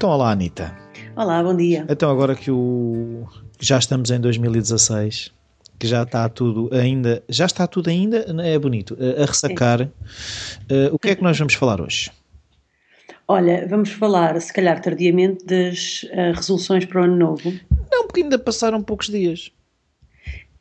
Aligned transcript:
Então, 0.00 0.08
olá, 0.08 0.30
Anitta. 0.30 0.74
Olá, 1.14 1.42
bom 1.42 1.54
dia. 1.54 1.84
Então, 1.86 2.10
agora 2.10 2.34
que 2.34 2.50
o 2.50 3.28
já 3.60 3.78
estamos 3.78 4.10
em 4.10 4.18
2016, 4.18 5.30
que 5.78 5.86
já 5.86 6.04
está 6.04 6.26
tudo 6.26 6.70
ainda, 6.72 7.22
já 7.28 7.44
está 7.44 7.66
tudo 7.66 7.90
ainda, 7.90 8.24
é 8.42 8.58
bonito, 8.58 8.96
a, 8.98 9.26
ressacar, 9.26 9.82
uh, 9.82 9.90
o 10.90 10.98
que 10.98 11.10
é 11.10 11.14
que 11.14 11.22
nós 11.22 11.38
vamos 11.38 11.52
falar 11.52 11.82
hoje? 11.82 12.10
Olha, 13.28 13.66
vamos 13.68 13.90
falar, 13.90 14.40
se 14.40 14.50
calhar 14.50 14.80
tardiamente, 14.80 15.44
das 15.44 16.04
uh, 16.04 16.34
resoluções 16.34 16.86
para 16.86 17.02
o 17.02 17.04
ano 17.04 17.16
novo. 17.16 17.52
Não, 17.92 18.06
porque 18.06 18.22
ainda 18.22 18.38
passaram 18.38 18.82
poucos 18.82 19.08
dias. 19.08 19.52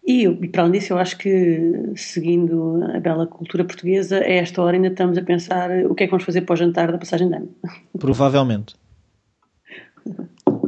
E, 0.06 0.26
e 0.26 0.48
para 0.50 0.64
além 0.64 0.74
disso, 0.74 0.92
eu 0.92 0.98
acho 0.98 1.18
que, 1.18 1.94
seguindo 1.96 2.84
a 2.94 3.00
bela 3.00 3.26
cultura 3.26 3.64
portuguesa, 3.64 4.18
a 4.18 4.30
esta 4.30 4.62
hora 4.62 4.76
ainda 4.76 4.90
estamos 4.90 5.18
a 5.18 5.22
pensar 5.22 5.70
o 5.86 5.96
que 5.96 6.04
é 6.04 6.08
que 6.08 6.12
vamos 6.12 6.26
fazer 6.26 6.42
para 6.42 6.56
o 6.56 6.58
jantar 6.58 6.92
da 6.92 6.98
passagem 6.98 7.30
de 7.30 7.36
ano. 7.36 7.56
Provavelmente. 7.98 8.76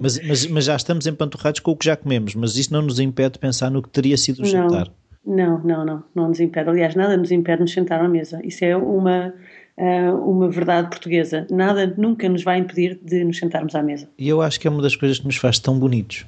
Mas, 0.02 0.20
mas, 0.28 0.48
mas 0.48 0.66
já 0.66 0.76
estamos 0.76 1.06
empanturrados 1.06 1.60
com 1.60 1.72
o 1.72 1.76
que 1.76 1.86
já 1.86 1.96
comemos, 1.96 2.34
mas 2.36 2.56
isso 2.58 2.74
não 2.74 2.82
nos 2.82 3.00
impede 3.00 3.34
de 3.34 3.40
pensar 3.40 3.70
no 3.70 3.82
que 3.82 3.90
teria 3.90 4.18
sido 4.18 4.42
o 4.42 4.46
jantar. 4.46 4.92
Não, 5.26 5.60
não, 5.64 5.86
não, 5.86 6.04
não 6.16 6.28
nos 6.30 6.40
impede. 6.40 6.70
Aliás, 6.70 6.96
nada 6.96 7.16
nos 7.16 7.32
impede 7.32 7.58
de 7.58 7.62
nos 7.64 7.74
sentar 7.74 8.04
à 8.04 8.08
mesa. 8.08 8.42
Isso 8.44 8.66
é 8.66 8.76
uma, 8.76 9.34
uh, 9.78 10.30
uma 10.30 10.50
verdade 10.50 10.90
portuguesa. 10.90 11.46
Nada 11.52 11.94
nunca 11.98 12.28
nos 12.28 12.44
vai 12.44 12.58
impedir 12.58 13.00
de 13.04 13.24
nos 13.24 13.38
sentarmos 13.38 13.76
à 13.76 13.84
mesa. 13.84 14.10
E 14.18 14.28
eu 14.28 14.42
acho 14.42 14.60
que 14.60 14.68
é 14.68 14.72
uma 14.72 14.82
das 14.82 14.96
coisas 14.96 15.20
que 15.20 15.26
nos 15.26 15.38
faz 15.38 15.60
tão 15.60 15.78
bonitos. 15.78 16.26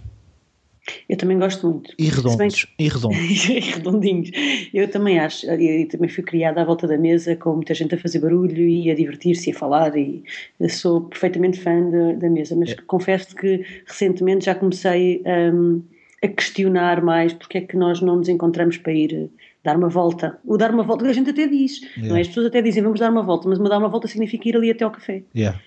Eu 1.13 1.17
também 1.17 1.37
gosto 1.37 1.69
muito. 1.69 1.93
E 1.99 2.09
redondos. 2.09 2.65
e 2.79 2.89
redondos. 2.89 3.17
e 3.47 3.59
redondinhos. 3.59 4.31
Eu 4.73 4.87
também 4.87 5.19
acho. 5.19 5.45
Eu 5.45 5.87
também 5.87 6.09
fui 6.09 6.23
criada 6.23 6.59
à 6.59 6.65
volta 6.65 6.87
da 6.87 6.97
mesa 6.97 7.35
com 7.35 7.53
muita 7.53 7.75
gente 7.75 7.93
a 7.93 7.99
fazer 7.99 8.17
barulho 8.17 8.67
e 8.67 8.89
a 8.89 8.95
divertir-se 8.95 9.51
e 9.51 9.53
a 9.53 9.55
falar. 9.55 9.95
E 9.95 10.23
sou 10.69 11.01
perfeitamente 11.01 11.59
fã 11.59 11.87
da, 11.87 12.13
da 12.13 12.29
mesa. 12.31 12.55
Mas 12.55 12.71
é. 12.71 12.75
confesso 12.87 13.35
que 13.35 13.63
recentemente 13.85 14.45
já 14.45 14.55
comecei 14.55 15.21
um, 15.53 15.83
a 16.23 16.27
questionar 16.27 17.03
mais 17.03 17.31
porque 17.31 17.59
é 17.59 17.61
que 17.61 17.77
nós 17.77 18.01
não 18.01 18.15
nos 18.15 18.27
encontramos 18.27 18.77
para 18.77 18.93
ir 18.93 19.29
dar 19.63 19.77
uma 19.77 19.89
volta. 19.89 20.39
O 20.43 20.57
dar 20.57 20.71
uma 20.71 20.81
volta, 20.81 21.05
a 21.05 21.13
gente 21.13 21.29
até 21.29 21.45
diz. 21.45 21.79
Yeah. 21.79 22.07
Não 22.07 22.17
é? 22.17 22.21
As 22.21 22.27
pessoas 22.27 22.47
até 22.47 22.59
dizem 22.59 22.81
vamos 22.81 22.99
dar 22.99 23.11
uma 23.11 23.21
volta, 23.21 23.47
mas 23.47 23.59
uma 23.59 23.69
dar 23.69 23.77
uma 23.77 23.87
volta 23.87 24.07
significa 24.07 24.49
ir 24.49 24.55
ali 24.55 24.71
até 24.71 24.83
ao 24.83 24.89
café. 24.89 25.21
Yeah. 25.35 25.61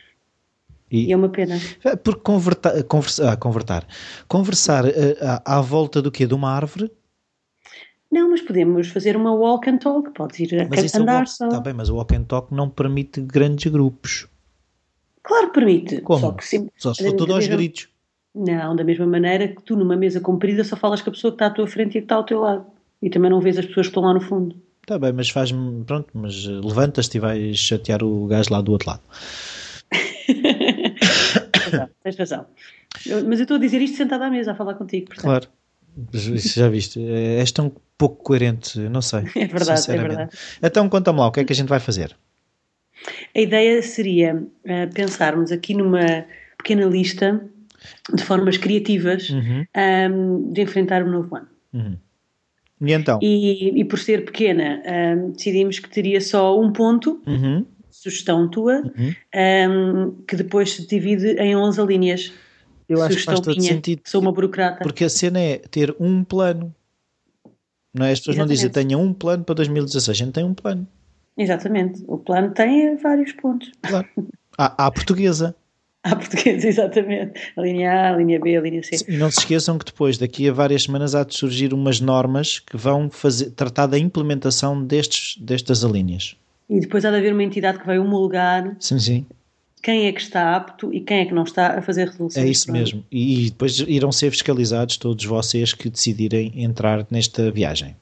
E, 0.91 1.07
e, 1.07 1.13
é 1.13 1.17
uma 1.17 1.29
pena. 1.29 1.59
É, 1.85 1.97
porque 1.97 2.21
convertar, 2.21 2.83
conversar, 2.85 3.33
ah, 3.33 3.37
conversar, 3.37 3.87
conversar 4.29 4.85
uh, 4.85 4.91
à, 5.21 5.59
à, 5.59 5.61
volta 5.61 6.01
do 6.01 6.11
quê? 6.11 6.27
De 6.27 6.35
uma 6.35 6.51
árvore? 6.51 6.91
Não, 8.11 8.31
mas 8.31 8.41
podemos 8.41 8.89
fazer 8.89 9.17
uma 9.17 9.35
walk 9.35 9.69
and 9.69 9.79
talk, 9.79 10.11
podes 10.13 10.39
ir 10.39 10.61
a 10.61 10.69
mas 10.69 10.95
andar 10.95 11.19
walk, 11.19 11.31
só. 11.31 11.49
Está 11.49 11.61
bem, 11.61 11.73
mas 11.73 11.89
o 11.89 11.97
walk 11.97 12.15
and 12.15 12.25
talk 12.25 12.55
não 12.55 12.71
permite 12.71 13.21
grandes 13.21 13.71
grupos. 13.71 14.29
Claro 15.23 15.49
que 15.49 15.55
permite. 15.55 16.01
Como? 16.03 16.21
Só, 16.21 16.33
que 16.33 16.45
sempre, 16.47 16.73
só 16.77 16.95
se 16.95 17.05
for 17.05 17.17
tudo 17.17 17.35
aos 17.35 17.47
gritos. 17.49 17.89
Não, 18.33 18.77
da 18.77 18.85
mesma 18.85 19.07
maneira 19.07 19.49
que 19.49 19.63
tu 19.63 19.75
numa 19.77 19.97
mesa 19.97 20.21
comprida 20.21 20.63
só 20.63 20.77
falas 20.77 21.03
com 21.03 21.11
a 21.11 21.13
pessoa 21.13 21.33
que 21.33 21.37
está 21.37 21.47
à 21.47 21.51
tua 21.51 21.67
frente 21.67 21.91
e 21.91 21.93
que 21.93 22.05
está 22.05 22.15
ao 22.15 22.25
teu 22.25 22.41
lado. 22.41 22.67
E 23.03 23.11
também 23.11 23.31
não 23.31 23.41
vês 23.41 23.59
as 23.59 23.67
pessoas 23.67 23.87
que 23.87 23.91
estão 23.91 24.05
lá 24.05 24.15
no 24.15 24.21
fundo. 24.21 24.55
Está 24.83 24.99
bem, 25.01 25.13
mas 25.13 25.31
faz-me, 25.31 25.83
pronto, 25.85 26.07
mas 26.15 26.47
eh, 26.47 26.61
levantas-te 26.63 27.17
e 27.17 27.21
vais 27.21 27.59
chatear 27.59 28.05
o 28.05 28.27
gajo 28.27 28.53
lá 28.53 28.61
do 28.61 28.71
outro 28.71 28.91
lado. 28.91 29.03
Razão, 31.71 31.91
tens 32.03 32.17
razão. 32.17 32.47
Eu, 33.07 33.25
mas 33.27 33.39
eu 33.39 33.43
estou 33.43 33.57
a 33.57 33.61
dizer 33.61 33.81
isto 33.83 33.97
sentado 33.97 34.23
à 34.23 34.31
mesa 34.31 34.53
a 34.53 34.55
falar 34.55 34.75
contigo. 34.75 35.07
Portanto. 35.07 35.25
Claro. 35.25 35.49
Isso 36.13 36.59
já 36.59 36.69
viste. 36.69 37.01
És 37.01 37.53
tão 37.53 37.73
pouco 37.97 38.23
coerente, 38.23 38.79
não 38.79 39.03
sei. 39.03 39.21
É 39.37 39.47
verdade, 39.47 39.91
é 39.91 39.97
verdade. 39.97 40.37
Então 40.63 40.89
conta-me 40.89 41.19
lá, 41.19 41.29
o 41.29 41.33
que 41.33 41.41
é 41.41 41.45
que 41.45 41.53
a 41.53 41.57
gente 41.57 41.69
vai 41.69 41.81
fazer? 41.81 42.17
A 43.35 43.41
ideia 43.41 43.83
seria 43.83 44.35
uh, 44.37 44.95
pensarmos 44.95 45.53
aqui 45.53 45.75
numa 45.75 46.27
pequena 46.59 46.87
lista 46.87 47.41
de 48.13 48.23
formas 48.23 48.57
criativas 48.57 49.31
uhum. 49.31 49.61
um, 49.61 49.67
ehm, 49.75 50.53
de 50.53 50.63
enfrentar 50.63 51.03
o 51.03 51.11
novo 51.11 51.37
ano. 51.37 51.49
Uhum. 51.73 51.97
E 52.81 52.93
então? 52.93 53.19
E, 53.23 53.81
e 53.81 53.85
por 53.85 53.99
ser 53.99 54.25
pequena, 54.25 54.83
um, 54.85 54.91
ehm, 54.91 55.31
decidimos 55.33 55.79
que 55.79 55.89
teria 55.89 56.21
só 56.21 56.59
um 56.61 56.73
ponto. 56.73 57.23
Uhum 57.27 57.65
sugestão 58.03 58.49
tua, 58.49 58.83
uhum. 58.83 59.15
um, 59.35 60.23
que 60.27 60.37
depois 60.37 60.73
se 60.73 60.87
divide 60.87 61.33
em 61.39 61.57
11 61.57 61.85
linhas. 61.87 62.33
Eu 62.89 63.03
acho 63.03 63.15
sugestão 63.15 63.35
que 63.35 63.45
faz 63.45 63.47
todo 63.47 63.59
minha, 63.59 63.73
sentido. 63.73 64.03
Sou 64.05 64.21
uma 64.21 64.33
burocrata. 64.33 64.83
Porque 64.83 65.05
a 65.05 65.09
cena 65.09 65.41
é 65.41 65.59
ter 65.59 65.95
um 65.99 66.23
plano. 66.23 66.75
Não 67.93 68.07
é? 68.07 68.13
As 68.13 68.21
pessoas 68.21 68.37
Exatamente. 68.37 68.39
não 68.39 68.47
dizem 68.47 68.71
tenha 68.71 68.99
um 68.99 69.13
plano 69.13 69.45
para 69.45 69.55
2016, 69.57 70.09
a 70.09 70.13
gente 70.25 70.33
tem 70.35 70.45
um 70.45 70.55
plano. 70.55 70.87
Exatamente. 71.37 72.05
O 72.07 72.19
plano 72.19 72.53
tem 72.53 72.97
vários 72.97 73.33
pontos. 73.33 73.71
Claro. 73.83 74.09
À, 74.59 74.87
à 74.87 74.91
portuguesa. 74.91 75.55
À 76.03 76.17
portuguesa, 76.17 76.65
exatamente. 76.67 77.53
A 77.59 77.61
linha 77.61 77.93
A, 77.93 78.15
a 78.15 78.17
linha 78.17 78.41
B, 78.41 78.57
a 78.57 78.61
linha 78.63 78.83
C. 78.83 79.05
E 79.07 79.19
não 79.19 79.31
se 79.31 79.41
esqueçam 79.41 79.77
que 79.77 79.85
depois, 79.85 80.17
daqui 80.17 80.49
a 80.49 80.53
várias 80.53 80.85
semanas, 80.85 81.15
há 81.15 81.25
de 81.25 81.35
surgir 81.35 81.75
umas 81.75 82.01
normas 82.01 82.59
que 82.59 82.75
vão 82.75 83.11
fazer, 83.11 83.51
tratar 83.51 83.87
da 83.87 83.99
implementação 83.99 84.83
destes, 84.83 85.37
destas 85.39 85.85
alíneas. 85.85 86.35
E 86.69 86.81
depois 86.81 87.05
há 87.05 87.11
de 87.11 87.17
haver 87.17 87.33
uma 87.33 87.45
entidade 87.45 87.79
que 87.79 87.87
vai 87.87 87.99
homologar 87.99 88.77
sim, 88.81 88.99
sim. 88.99 89.27
quem 89.83 90.07
é 90.07 90.13
que 90.13 90.21
está 90.21 90.57
apto 90.57 90.93
e 90.93 91.01
quem 91.01 91.21
é 91.21 91.25
que 91.27 91.35
não 91.35 91.45
está 91.45 91.79
a 91.79 91.83
fazer 91.83 92.09
resoluções. 92.09 92.45
É 92.45 92.49
isso 92.49 92.73
mesmo. 92.73 93.05
E 93.11 93.51
depois 93.51 93.79
irão 93.81 94.11
ser 94.11 94.31
fiscalizados 94.31 94.97
todos 94.97 95.25
vocês 95.25 95.73
que 95.73 95.89
decidirem 95.89 96.53
entrar 96.57 97.07
nesta 97.11 97.51
viagem. 97.51 97.95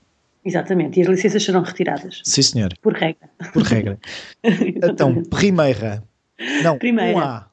Exatamente, 0.45 0.99
e 0.99 1.03
as 1.03 1.09
licenças 1.09 1.43
serão 1.43 1.63
retiradas. 1.63 2.21
Sim, 2.23 2.43
senhor. 2.43 2.75
Por 2.83 2.93
regra. 2.93 3.31
Por 3.53 3.63
regra. 3.63 3.99
então, 4.45 5.23
primeira. 5.25 6.03
Não, 6.63 6.79
primeira. 6.79 7.17
um 7.17 7.21
A. 7.21 7.51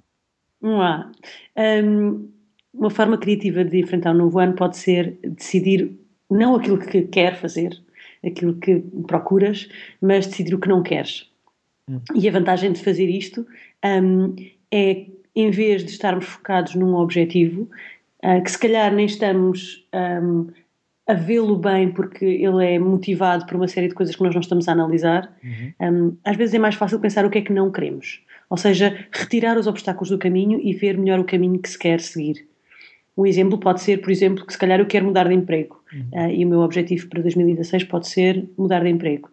Um 0.62 0.82
A. 0.82 1.12
Um, 1.58 2.30
uma 2.74 2.90
forma 2.90 3.18
criativa 3.18 3.64
de 3.64 3.80
enfrentar 3.80 4.12
o 4.12 4.16
um 4.16 4.18
novo 4.18 4.40
ano 4.40 4.56
pode 4.56 4.78
ser 4.78 5.18
decidir 5.24 5.92
não 6.30 6.56
aquilo 6.56 6.78
que 6.78 7.04
quer 7.04 7.36
fazer, 7.40 7.78
aquilo 8.26 8.56
que 8.56 8.84
procuras, 9.08 9.70
mas 10.02 10.28
decidir 10.28 10.54
o 10.54 10.60
que 10.60 10.70
não 10.70 10.84
queres. 10.84 11.30
Hum. 11.90 12.00
E 12.16 12.28
a 12.28 12.32
vantagem 12.32 12.72
de 12.72 12.84
fazer 12.84 13.10
isto 13.10 13.46
um, 13.84 14.36
é, 14.72 15.06
em 15.36 15.52
vez 15.52 15.84
de 15.84 15.92
estarmos 15.92 16.26
focados 16.26 16.76
num 16.76 16.96
objetivo, 16.96 17.70
uh, 18.24 18.44
que 18.44 18.52
se 18.52 18.60
calhar 18.60 18.94
nem 18.94 19.06
estamos 19.06 19.88
um, 19.94 20.48
a 21.08 21.14
vê-lo 21.14 21.58
bem 21.58 21.92
porque 21.92 22.26
ele 22.26 22.66
é 22.66 22.80
motivado 22.80 23.46
por 23.46 23.56
uma 23.56 23.68
série 23.68 23.88
de 23.88 23.94
coisas 23.94 24.16
que 24.16 24.24
nós 24.24 24.34
não 24.34 24.42
estamos 24.42 24.68
a 24.68 24.72
analisar, 24.72 25.36
uhum. 25.44 25.94
um, 25.94 26.18
às 26.24 26.38
vezes 26.38 26.54
é 26.56 26.60
mais 26.60 26.76
fácil 26.76 27.00
pensar 27.00 27.26
o 27.26 27.30
que 27.30 27.40
é 27.40 27.42
que 27.42 27.54
não 27.54 27.72
queremos. 27.72 28.24
Ou 28.50 28.58
seja, 28.58 29.06
retirar 29.12 29.58
os 29.58 29.68
obstáculos 29.68 30.10
do 30.10 30.18
caminho 30.18 30.60
e 30.62 30.74
ver 30.74 30.98
melhor 30.98 31.20
o 31.20 31.24
caminho 31.24 31.60
que 31.60 31.70
se 31.70 31.80
quer 31.80 32.00
seguir. 32.00 32.46
Um 33.18 33.26
exemplo 33.26 33.58
pode 33.58 33.82
ser, 33.82 34.02
por 34.02 34.10
exemplo, 34.10 34.46
que 34.46 34.54
se 34.54 34.60
calhar 34.60 34.80
eu 34.80 34.86
quero 34.86 35.06
mudar 35.06 35.28
de 35.28 35.34
emprego 35.34 35.84
uhum. 35.94 36.26
uh, 36.26 36.30
e 36.30 36.46
o 36.46 36.48
meu 36.48 36.60
objetivo 36.62 37.08
para 37.10 37.22
2016 37.22 37.84
pode 37.86 38.08
ser 38.08 38.50
mudar 38.58 38.84
de 38.84 38.90
emprego. 38.90 39.30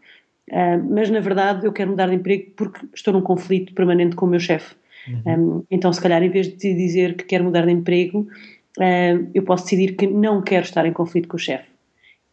Uh, 0.51 0.83
mas 0.91 1.11
na 1.11 1.21
verdade 1.21 1.67
eu 1.67 1.73
quero 1.73 1.91
mudar 1.91 2.09
de 2.09 2.15
emprego 2.15 2.51
porque 2.57 2.81
estou 2.95 3.13
num 3.13 3.21
conflito 3.21 3.75
permanente 3.75 4.17
com 4.17 4.27
o 4.27 4.29
meu 4.29 4.41
chefe. 4.41 4.75
Uhum. 5.09 5.59
Um, 5.59 5.65
então, 5.71 5.93
se 5.93 6.01
calhar, 6.01 6.23
em 6.23 6.31
vez 6.31 6.49
de 6.49 6.75
dizer 6.75 7.15
que 7.15 7.25
quero 7.25 7.45
mudar 7.45 7.65
de 7.65 7.73
emprego, 7.73 8.27
uh, 8.79 9.31
eu 9.35 9.43
posso 9.43 9.65
decidir 9.65 9.95
que 9.95 10.07
não 10.07 10.43
quero 10.43 10.65
estar 10.65 10.85
em 10.87 10.93
conflito 10.93 11.29
com 11.29 11.37
o 11.37 11.41
chefe. 11.41 11.69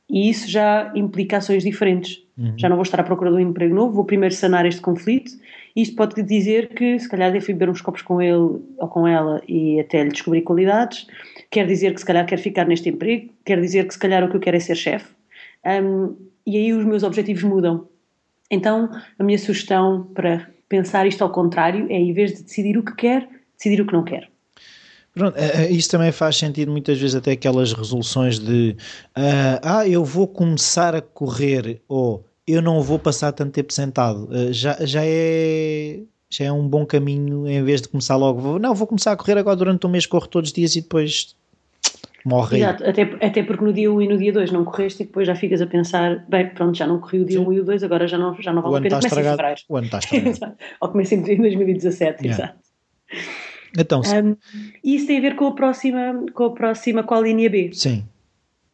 E 0.10 0.30
isso 0.30 0.50
já 0.50 0.92
implica 0.96 1.38
ações 1.38 1.64
diferentes. 1.64 2.24
Uhum. 2.38 2.54
Já 2.58 2.70
não 2.70 2.76
vou 2.76 2.84
estar 2.84 3.00
à 3.00 3.04
procura 3.04 3.32
de 3.32 3.38
um 3.38 3.40
emprego 3.40 3.74
novo, 3.74 3.94
vou 3.94 4.06
primeiro 4.06 4.36
sanar 4.36 4.66
este 4.66 4.82
conflito 4.82 5.32
isto 5.76 5.96
pode 5.96 6.24
dizer 6.24 6.70
que 6.70 6.98
se 6.98 7.10
calhar 7.10 7.32
devo 7.32 7.46
beber 7.48 7.70
uns 7.70 7.82
copos 7.82 8.02
com 8.02 8.22
ele 8.22 8.62
ou 8.78 8.88
com 8.88 9.06
ela 9.06 9.42
e 9.46 9.80
até 9.80 10.04
lhe 10.04 10.10
descobrir 10.10 10.42
qualidades, 10.42 11.06
quer 11.52 11.68
dizer 11.68 11.94
que 11.94 12.00
se 12.00 12.06
calhar 12.06 12.26
quero 12.26 12.42
ficar 12.42 12.66
neste 12.66 12.88
emprego, 12.88 13.30
quer 13.44 13.60
dizer 13.60 13.86
que 13.86 13.94
se 13.94 14.00
calhar 14.00 14.24
o 14.24 14.30
que 14.30 14.38
eu 14.38 14.40
quero 14.40 14.56
é 14.56 14.60
ser 14.60 14.76
chefe, 14.76 15.14
um, 15.84 16.16
e 16.48 16.56
aí 16.56 16.72
os 16.72 16.86
meus 16.86 17.04
objetivos 17.04 17.44
mudam. 17.44 17.90
Então, 18.50 18.90
a 19.20 19.24
minha 19.24 19.38
sugestão 19.38 20.10
para 20.14 20.50
pensar 20.70 21.06
isto 21.08 21.24
ao 21.24 21.32
contrário 21.32 21.88
é, 21.90 21.96
em 21.96 22.14
vez 22.14 22.34
de 22.34 22.44
decidir 22.44 22.78
o 22.78 22.84
que 22.84 22.96
quer, 22.96 23.28
decidir 23.58 23.82
o 23.82 23.86
que 23.86 23.94
não 23.94 24.04
quer. 24.04 24.30
Pronto, 25.16 25.38
é, 25.38 25.64
é, 25.64 25.72
isso 25.72 25.90
também 25.90 26.12
faz 26.12 26.36
sentido 26.36 26.70
muitas 26.72 27.00
vezes 27.00 27.16
até 27.16 27.32
aquelas 27.32 27.72
resoluções 27.72 28.38
de 28.38 28.76
uh, 29.18 29.60
ah, 29.64 29.88
eu 29.88 30.04
vou 30.04 30.28
começar 30.28 30.94
a 30.94 31.02
correr 31.02 31.82
ou 31.88 32.26
eu 32.46 32.62
não 32.62 32.82
vou 32.82 33.00
passar 33.00 33.32
tanto 33.32 33.54
tempo 33.54 33.72
sentado. 33.72 34.26
Uh, 34.26 34.52
já, 34.52 34.78
já 34.82 35.02
é 35.04 36.02
já 36.30 36.46
é 36.46 36.52
um 36.52 36.68
bom 36.68 36.86
caminho 36.86 37.48
em 37.48 37.64
vez 37.64 37.82
de 37.82 37.88
começar 37.88 38.18
logo. 38.18 38.42
Vou, 38.42 38.60
não, 38.60 38.76
vou 38.76 38.86
começar 38.86 39.14
a 39.14 39.16
correr 39.16 39.38
agora 39.38 39.56
durante 39.56 39.88
um 39.88 39.90
mês, 39.90 40.06
corro 40.06 40.28
todos 40.28 40.50
os 40.50 40.54
dias 40.54 40.76
e 40.76 40.82
depois 40.82 41.34
morre. 42.26 42.58
Exato, 42.58 42.84
até, 42.84 43.04
até 43.04 43.44
porque 43.44 43.64
no 43.64 43.72
dia 43.72 43.90
1 43.90 44.02
e 44.02 44.08
no 44.10 44.18
dia 44.18 44.34
2 44.34 44.52
não 44.52 44.66
correste 44.66 45.04
e 45.04 45.06
depois 45.06 45.28
já 45.28 45.36
ficas 45.36 45.62
a 45.62 45.68
pensar, 45.68 46.26
bem, 46.28 46.50
pronto, 46.50 46.78
já 46.78 46.86
não 46.86 47.00
corri 47.00 47.22
o 47.22 47.26
dia 47.26 47.40
Sim. 47.40 47.46
1 47.46 47.54
e 47.54 47.60
o 47.62 47.64
2, 47.64 47.84
agora 47.84 48.06
já 48.06 48.18
não, 48.18 48.36
já 48.42 48.52
não 48.52 48.62
vale 48.62 48.76
a 48.76 48.82
pena. 48.82 48.98
Começa 48.98 49.22
em 49.22 49.24
fevereiro. 49.24 49.62
O 49.70 49.78
ano 49.78 49.86
está 49.86 50.00
estragado. 50.04 50.58
Ou 50.82 50.90
começa 50.90 51.16
em 51.16 51.22
2017, 51.22 52.26
yeah. 52.26 52.44
exato. 52.44 52.60
Então, 53.78 54.02
um, 54.02 54.36
isso 54.84 55.08
tem 55.08 55.18
a 55.18 55.22
ver 55.22 55.36
com 55.36 55.48
a 55.48 55.52
próxima, 55.54 56.26
com 56.34 56.46
a 56.46 56.52
próxima, 56.52 57.04
com 57.04 57.14
a 57.16 57.22
linha 57.22 57.50
B. 57.50 57.72
Sim 57.74 58.06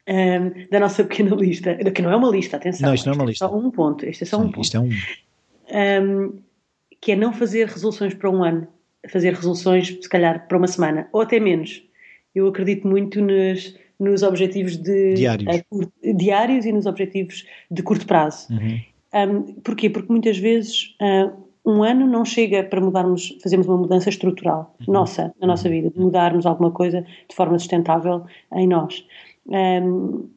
um, 0.08 0.70
da 0.70 0.80
nossa 0.80 1.04
pequena 1.04 1.36
lista, 1.36 1.76
que 1.76 2.02
não 2.02 2.12
é 2.12 2.16
uma 2.16 2.30
lista, 2.30 2.58
atenção. 2.58 2.88
Não, 2.88 2.96
isto 2.96 3.06
não 3.06 3.14
é 3.14 3.16
uma 3.16 3.26
lista. 3.26 3.46
É 3.46 3.48
só 3.48 3.58
um 3.58 3.72
ponto. 3.72 4.06
Este 4.06 4.24
é 4.24 4.26
só 4.26 4.38
Sim, 4.38 4.44
um 4.44 4.52
ponto. 4.52 4.62
Isto 4.62 4.78
é 4.78 4.80
um. 4.80 4.90
um. 4.90 6.40
Que 7.00 7.14
é 7.14 7.16
não 7.16 7.34
fazer 7.34 7.68
resoluções 7.68 8.14
para 8.14 8.30
um 8.30 8.44
ano. 8.44 8.68
fazer 9.10 9.34
resoluções, 9.34 9.88
se 9.88 10.10
calhar, 10.10 10.48
para 10.48 10.58
uma 10.58 10.68
semana, 10.68 11.08
ou 11.12 11.22
até 11.22 11.40
menos. 11.40 11.84
Eu 12.34 12.48
acredito 12.48 12.88
muito 12.88 13.20
nos, 13.22 13.76
nos 14.00 14.24
objetivos 14.24 14.78
de 14.78 15.16
diários. 15.16 15.64
diários 16.16 16.66
e 16.66 16.72
nos 16.72 16.86
objetivos 16.86 17.46
de 17.70 17.82
curto 17.82 18.06
prazo. 18.06 18.48
Uhum. 18.52 18.80
Um, 19.14 19.54
porquê? 19.62 19.90
Porque 19.90 20.12
muitas 20.12 20.38
vezes 20.38 20.96
uh, 21.02 21.32
um 21.66 21.84
ano 21.84 22.08
não 22.08 22.26
chega 22.26 22.64
para 22.64 22.82
mudarmos, 22.82 23.38
fazermos 23.42 23.68
uma 23.68 23.78
mudança 23.78 24.10
estrutural 24.10 24.76
uhum. 24.88 24.94
nossa, 24.94 25.34
na 25.40 25.48
nossa 25.48 25.70
vida, 25.70 25.90
de 25.90 26.00
mudarmos 26.00 26.46
alguma 26.46 26.72
coisa 26.72 27.02
de 27.02 27.36
forma 27.36 27.58
sustentável 27.60 28.26
em 28.54 28.68
nós. 28.68 29.06
Um, 29.48 30.28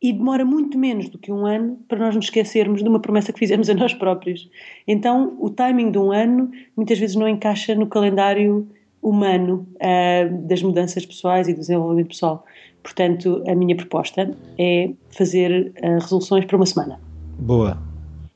e 0.00 0.12
demora 0.12 0.44
muito 0.44 0.78
menos 0.78 1.08
do 1.08 1.18
que 1.18 1.32
um 1.32 1.44
ano 1.44 1.76
para 1.88 1.98
nós 1.98 2.14
nos 2.14 2.26
esquecermos 2.26 2.82
de 2.82 2.88
uma 2.88 3.00
promessa 3.00 3.32
que 3.32 3.38
fizemos 3.38 3.68
a 3.68 3.74
nós 3.74 3.92
próprios. 3.92 4.48
Então, 4.86 5.36
o 5.40 5.50
timing 5.50 5.90
de 5.90 5.98
um 5.98 6.12
ano 6.12 6.50
muitas 6.76 7.00
vezes 7.00 7.16
não 7.16 7.28
encaixa 7.28 7.74
no 7.74 7.88
calendário 7.88 8.68
humano 9.02 9.66
uh, 9.74 10.46
das 10.46 10.62
mudanças 10.62 11.04
pessoais 11.04 11.48
e 11.48 11.52
do 11.52 11.60
desenvolvimento 11.60 12.08
pessoal. 12.08 12.44
Portanto, 12.82 13.42
a 13.48 13.54
minha 13.56 13.76
proposta 13.76 14.36
é 14.56 14.92
fazer 15.10 15.72
uh, 15.82 15.94
resoluções 16.00 16.44
para 16.44 16.56
uma 16.56 16.66
semana. 16.66 17.00
Boa. 17.40 17.87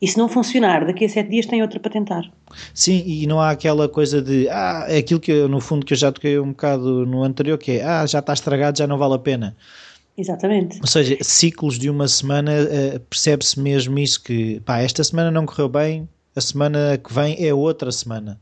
E 0.03 0.09
se 0.09 0.19
não 0.19 0.29
funcionar, 0.29 0.85
daqui 0.85 1.05
a 1.05 1.09
sete 1.09 1.31
dias 1.31 1.47
tem 1.47 1.63
outra 1.63 1.79
para 1.79 1.93
tentar. 1.93 2.29
Sim, 2.75 3.05
e 3.07 3.25
não 3.25 3.41
há 3.41 3.51
aquela 3.51 3.89
coisa 3.89 4.21
de 4.21 4.49
ah, 4.49 4.85
é 4.89 4.99
aquilo 4.99 5.21
que 5.21 5.31
eu, 5.31 5.49
no 5.49 5.61
fundo 5.61 5.87
que 5.87 5.95
eu 5.95 5.97
já 5.97 6.11
toquei 6.11 6.41
um 6.41 6.49
bocado 6.49 7.07
no 7.07 7.23
anterior, 7.23 7.57
que 7.57 7.79
é 7.79 7.85
ah, 7.85 8.05
já 8.05 8.19
está 8.19 8.33
estragado, 8.33 8.77
já 8.77 8.87
não 8.87 8.99
vale 8.99 9.15
a 9.15 9.19
pena. 9.21 9.57
Exatamente. 10.19 10.81
Ou 10.81 10.89
seja, 10.89 11.17
ciclos 11.23 11.79
de 11.79 11.89
uma 11.89 12.09
semana 12.09 12.51
uh, 12.53 13.01
percebe-se 13.01 13.59
mesmo 13.61 13.97
isso 13.97 14.21
que 14.23 14.61
pá, 14.61 14.81
esta 14.81 15.05
semana 15.05 15.31
não 15.31 15.47
correu 15.47 15.69
bem, 15.69 16.09
a 16.35 16.41
semana 16.41 16.99
que 16.99 17.15
vem 17.15 17.37
é 17.39 17.55
outra 17.55 17.93
semana. 17.93 18.41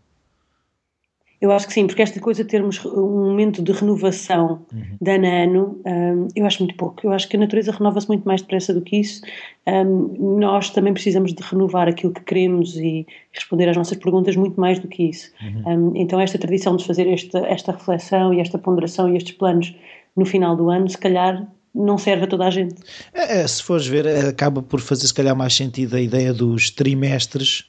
Eu 1.41 1.51
acho 1.53 1.67
que 1.67 1.73
sim, 1.73 1.87
porque 1.87 2.03
esta 2.03 2.21
coisa 2.21 2.45
de 2.45 2.51
termos 2.51 2.85
um 2.85 3.31
momento 3.31 3.63
de 3.63 3.73
renovação 3.73 4.67
uhum. 4.73 4.97
de 5.01 5.11
ano 5.11 5.27
a 5.27 5.31
ano, 5.31 5.81
um, 5.87 6.29
eu 6.37 6.45
acho 6.45 6.63
muito 6.63 6.77
pouco. 6.77 7.07
Eu 7.07 7.13
acho 7.13 7.27
que 7.29 7.37
a 7.37 7.41
natureza 7.41 7.73
renova-se 7.73 8.07
muito 8.09 8.25
mais 8.25 8.43
depressa 8.43 8.75
do 8.75 8.83
que 8.83 8.99
isso. 8.99 9.23
Um, 9.67 10.39
nós 10.39 10.69
também 10.69 10.93
precisamos 10.93 11.33
de 11.33 11.43
renovar 11.43 11.89
aquilo 11.89 12.13
que 12.13 12.21
queremos 12.21 12.77
e 12.77 13.07
responder 13.33 13.71
às 13.71 13.77
nossas 13.77 13.97
perguntas 13.97 14.37
muito 14.37 14.61
mais 14.61 14.79
do 14.79 14.87
que 14.87 15.05
isso. 15.05 15.31
Uhum. 15.43 15.93
Um, 15.93 15.97
então, 15.97 16.21
esta 16.21 16.39
tradição 16.39 16.77
de 16.77 16.85
fazer 16.85 17.09
esta, 17.09 17.39
esta 17.47 17.73
reflexão 17.73 18.35
e 18.35 18.41
esta 18.41 18.59
ponderação 18.59 19.11
e 19.11 19.17
estes 19.17 19.33
planos 19.33 19.75
no 20.15 20.27
final 20.27 20.55
do 20.55 20.69
ano, 20.69 20.91
se 20.91 20.99
calhar 20.99 21.49
não 21.75 21.97
serve 21.97 22.25
a 22.25 22.27
toda 22.27 22.47
a 22.47 22.51
gente. 22.51 22.75
É, 23.15 23.41
é 23.41 23.47
se 23.47 23.63
fores 23.63 23.87
ver, 23.87 24.07
acaba 24.27 24.61
por 24.61 24.81
fazer 24.81 25.07
se 25.07 25.15
calhar 25.15 25.35
mais 25.35 25.55
sentido 25.55 25.97
a 25.97 26.01
ideia 26.01 26.35
dos 26.35 26.69
trimestres 26.69 27.65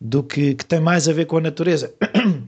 do 0.00 0.22
que, 0.22 0.54
que 0.54 0.64
tem 0.64 0.80
mais 0.80 1.08
a 1.08 1.12
ver 1.12 1.26
com 1.26 1.36
a 1.36 1.40
natureza. 1.40 1.94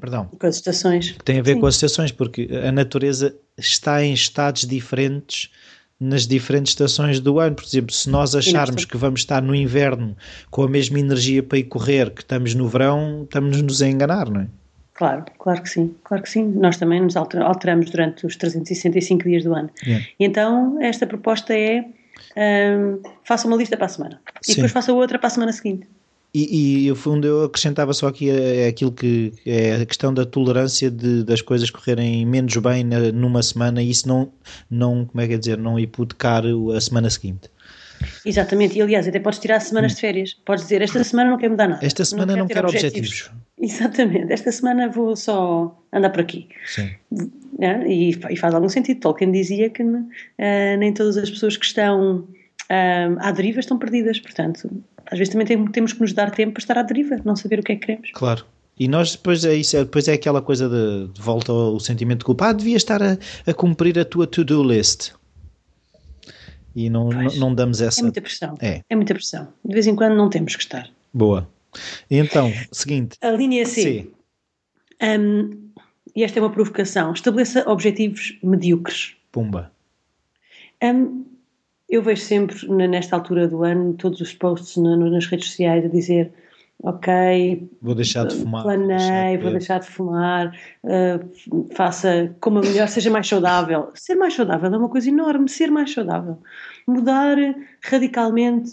Perdão. 0.05 0.29
Com 0.39 0.47
as 0.47 0.57
estações. 0.57 1.13
Que 1.13 1.25
tem 1.25 1.39
a 1.39 1.43
ver 1.43 1.55
Sim. 1.55 1.61
com 1.61 1.67
as 1.67 1.77
estações, 1.77 2.13
porque 2.13 2.47
a 2.63 2.71
natureza 2.71 3.35
está 3.57 4.05
em 4.05 4.13
estados 4.13 4.67
diferentes 4.67 5.51
nas 5.99 6.27
diferentes 6.27 6.73
estações 6.73 7.21
do 7.21 7.41
ano. 7.41 7.57
Por 7.57 7.65
exemplo, 7.65 7.91
se 7.91 8.11
nós 8.11 8.35
acharmos 8.35 8.85
que 8.85 8.99
vamos 8.99 9.21
estar 9.21 9.41
no 9.41 9.55
inverno 9.55 10.15
com 10.51 10.63
a 10.63 10.69
mesma 10.69 11.01
energia 11.01 11.43
para 11.43 11.57
ir 11.57 11.65
correr 11.65 12.11
que 12.11 12.21
estamos 12.21 12.55
no 12.55 12.69
verão, 12.69 13.23
estamos-nos 13.23 13.81
a 13.81 13.89
enganar, 13.89 14.29
não 14.29 14.43
é? 14.43 14.47
Claro, 14.93 15.25
claro 15.39 15.63
que 15.63 15.71
sim, 15.71 15.95
claro 16.05 16.23
que 16.23 16.29
sim. 16.29 16.45
Nós 16.45 16.77
também 16.77 17.01
nos 17.01 17.17
alteramos 17.17 17.91
durante 17.91 18.27
os 18.27 18.37
365 18.37 19.25
dias 19.25 19.43
do 19.43 19.55
ano. 19.55 19.71
Yeah. 19.87 20.07
Então, 20.21 20.79
esta 20.83 21.07
proposta 21.07 21.55
é 21.55 21.87
um, 22.37 23.01
faça 23.25 23.49
uma 23.49 23.57
lista 23.57 23.77
para 23.77 23.87
a 23.87 23.89
semana 23.89 24.21
sim. 24.43 24.53
e 24.53 24.55
depois 24.57 24.71
faça 24.71 24.93
outra 24.93 25.19
para 25.19 25.29
a 25.29 25.31
semana 25.31 25.53
seguinte. 25.53 25.89
E, 26.35 26.87
e 26.87 26.89
no 26.89 26.97
fundo 26.97 27.27
eu 27.27 27.45
acrescentava 27.45 27.93
só 27.93 28.09
aqui 28.09 28.29
é 28.29 28.67
aquilo 28.67 28.91
que 28.91 29.33
é 29.47 29.77
a 29.77 29.87
questão 29.87 30.13
da 30.13 30.27
tolerância 30.27 30.91
de, 30.91 31.23
das 31.23 31.41
coisas 31.41 31.71
correrem 31.71 32.27
menos 32.27 32.57
bem 32.57 32.83
na, 32.83 33.13
numa 33.13 33.41
semana 33.41 33.81
e 33.81 33.91
isso 33.91 34.09
não, 34.09 34.33
não, 34.69 35.05
como 35.05 35.21
é 35.21 35.29
que 35.29 35.35
é 35.35 35.39
dizer, 35.39 35.57
não 35.57 35.79
hipotecar 35.79 36.43
a 36.75 36.81
semana 36.81 37.09
seguinte. 37.09 37.49
Exatamente, 38.27 38.77
e 38.77 38.83
aliás, 38.83 39.07
até 39.07 39.21
podes 39.21 39.39
tirar 39.39 39.61
semanas 39.61 39.93
hum. 39.93 39.95
de 39.95 40.01
férias. 40.01 40.35
Podes 40.45 40.65
dizer, 40.65 40.83
esta 40.83 41.03
semana 41.05 41.31
não 41.31 41.39
quero 41.39 41.53
mudar 41.53 41.69
nada. 41.69 41.87
Esta 41.87 42.05
semana 42.05 42.33
não, 42.33 42.41
não 42.41 42.49
quero, 42.49 42.69
objetivos. 42.69 43.31
objetivos. 43.31 43.45
Exatamente, 43.57 44.33
esta 44.33 44.51
semana 44.51 44.89
vou 44.89 45.15
só 45.15 45.81
andar 45.93 46.11
por 46.11 46.21
aqui. 46.21 46.49
Sim. 46.67 46.91
É? 47.61 47.87
E, 47.87 48.11
e, 48.11 48.37
faz 48.37 48.53
algum 48.53 48.69
sentido. 48.69 49.01
Tolkien 49.01 49.31
dizia 49.31 49.71
que 49.71 49.83
uh, 49.83 50.07
nem 50.79 50.93
todas 50.93 51.17
as 51.17 51.31
pessoas 51.31 51.57
que 51.57 51.65
estão 51.65 52.27
à 52.69 53.31
deriva 53.31 53.61
estão 53.61 53.79
perdidas, 53.79 54.19
portanto, 54.19 54.71
às 55.07 55.19
vezes 55.19 55.33
também 55.33 55.47
tem, 55.47 55.65
temos 55.67 55.93
que 55.93 56.01
nos 56.01 56.13
dar 56.13 56.31
tempo 56.31 56.55
para 56.55 56.61
estar 56.61 56.79
à 56.79 56.83
deriva, 56.83 57.17
não 57.25 57.37
saber 57.37 57.61
o 57.61 57.63
que 57.63 57.73
é 57.73 57.77
que 57.77 57.87
queremos. 57.87 58.11
Claro. 58.13 58.45
E 58.79 58.89
nós 58.89 59.13
depois 59.13 59.45
é 59.45 59.55
isso, 59.55 59.77
é, 59.77 59.85
depois 59.85 60.09
é 60.09 60.15
aquela 60.15 60.43
coisa 60.43 60.69
de, 60.69 61.13
de 61.13 61.21
volta 61.21 61.53
ao 61.53 61.79
sentimento 61.79 62.21
de 62.21 62.25
culpa. 62.25 62.49
Ah, 62.49 62.53
devia 62.53 62.77
estar 62.77 63.01
a, 63.03 63.17
a 63.47 63.55
cumprir 63.55 63.99
a 63.99 64.05
tua 64.05 64.27
to-do 64.27 64.63
list. 64.65 65.13
E 66.75 66.91
não, 66.91 67.09
não, 67.09 67.35
não, 67.37 67.55
damos 67.55 67.81
essa. 67.81 68.01
É 68.01 68.03
muita 68.03 68.21
pressão. 68.21 68.57
É. 68.61 68.83
é 68.89 68.97
muita 68.97 69.15
pressão. 69.15 69.47
De 69.65 69.73
vez 69.73 69.87
em 69.87 69.95
quando 69.95 70.17
não 70.17 70.29
temos 70.29 70.57
que 70.57 70.63
estar. 70.63 70.91
Boa. 71.13 71.49
Então, 72.11 72.53
seguinte. 72.73 73.17
A 73.21 73.31
linha 73.31 73.65
C. 73.65 73.83
C. 73.83 74.11
Um, 75.01 75.71
e 76.17 76.25
esta 76.25 76.41
é 76.41 76.43
uma 76.43 76.51
provocação. 76.51 77.13
Estabeleça 77.13 77.69
objetivos 77.69 78.37
medíocres. 78.43 79.15
Pumba. 79.31 79.71
Um, 80.83 81.25
eu 81.95 82.03
vejo 82.03 82.23
sempre, 82.23 82.69
nesta 82.89 83.17
altura 83.17 83.47
do 83.49 83.63
ano, 83.63 83.95
todos 83.95 84.21
os 84.21 84.33
posts 84.33 84.77
nas 84.77 85.27
redes 85.27 85.49
sociais 85.49 85.85
a 85.85 85.89
dizer 85.89 86.33
ok, 86.83 87.71
vou 87.81 87.95
deixar 87.95 88.27
de 88.27 88.35
fumar, 88.35 88.63
planei, 88.65 89.39
vou 89.39 89.51
deixar 89.53 89.79
de 89.79 89.87
fumar, 89.87 90.55
uh, 90.83 91.67
faça 91.75 92.35
como 92.41 92.61
melhor, 92.61 92.89
seja 92.89 93.11
mais 93.11 93.27
saudável. 93.27 93.91
Ser 93.95 94.17
mais 94.17 94.35
saudável 94.35 94.73
é 94.73 94.77
uma 94.77 94.89
coisa 94.89 95.09
enorme, 95.09 95.49
ser 95.49 95.71
mais 95.71 95.93
saudável. 95.93 96.39
Mudar 96.87 97.39
radicalmente 97.83 98.73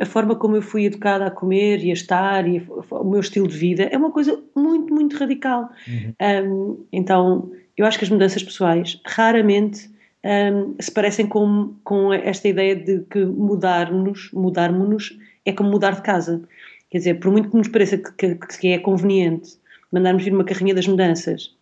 a 0.00 0.06
forma 0.06 0.34
como 0.34 0.56
eu 0.56 0.62
fui 0.62 0.86
educada 0.86 1.26
a 1.26 1.30
comer 1.30 1.84
e 1.84 1.90
a 1.90 1.92
estar 1.92 2.48
e 2.48 2.66
o 2.90 3.04
meu 3.04 3.20
estilo 3.20 3.46
de 3.46 3.56
vida 3.56 3.82
é 3.84 3.98
uma 3.98 4.10
coisa 4.10 4.40
muito, 4.56 4.94
muito 4.94 5.16
radical. 5.16 5.68
Uhum. 5.86 6.14
Um, 6.20 6.86
então, 6.92 7.52
eu 7.76 7.84
acho 7.84 7.98
que 7.98 8.04
as 8.04 8.10
mudanças 8.10 8.42
pessoais 8.42 9.00
raramente 9.04 9.90
um, 10.24 10.74
se 10.80 10.90
parecem 10.90 11.26
com, 11.26 11.74
com 11.82 12.12
esta 12.12 12.48
ideia 12.48 12.76
de 12.76 13.00
que 13.10 13.24
mudar-nos, 13.24 14.30
mudarmos-nos 14.32 15.18
é 15.44 15.52
como 15.52 15.70
mudar 15.70 15.96
de 15.96 16.02
casa. 16.02 16.42
Quer 16.90 16.98
dizer, 16.98 17.14
por 17.20 17.32
muito 17.32 17.50
que 17.50 17.56
nos 17.56 17.68
pareça 17.68 17.98
que, 17.98 18.12
que, 18.12 18.58
que 18.58 18.68
é 18.68 18.78
conveniente 18.78 19.56
mandarmos 19.90 20.24
vir 20.24 20.32
uma 20.32 20.44
carrinha 20.44 20.74
das 20.74 20.86
mudanças, 20.86 21.54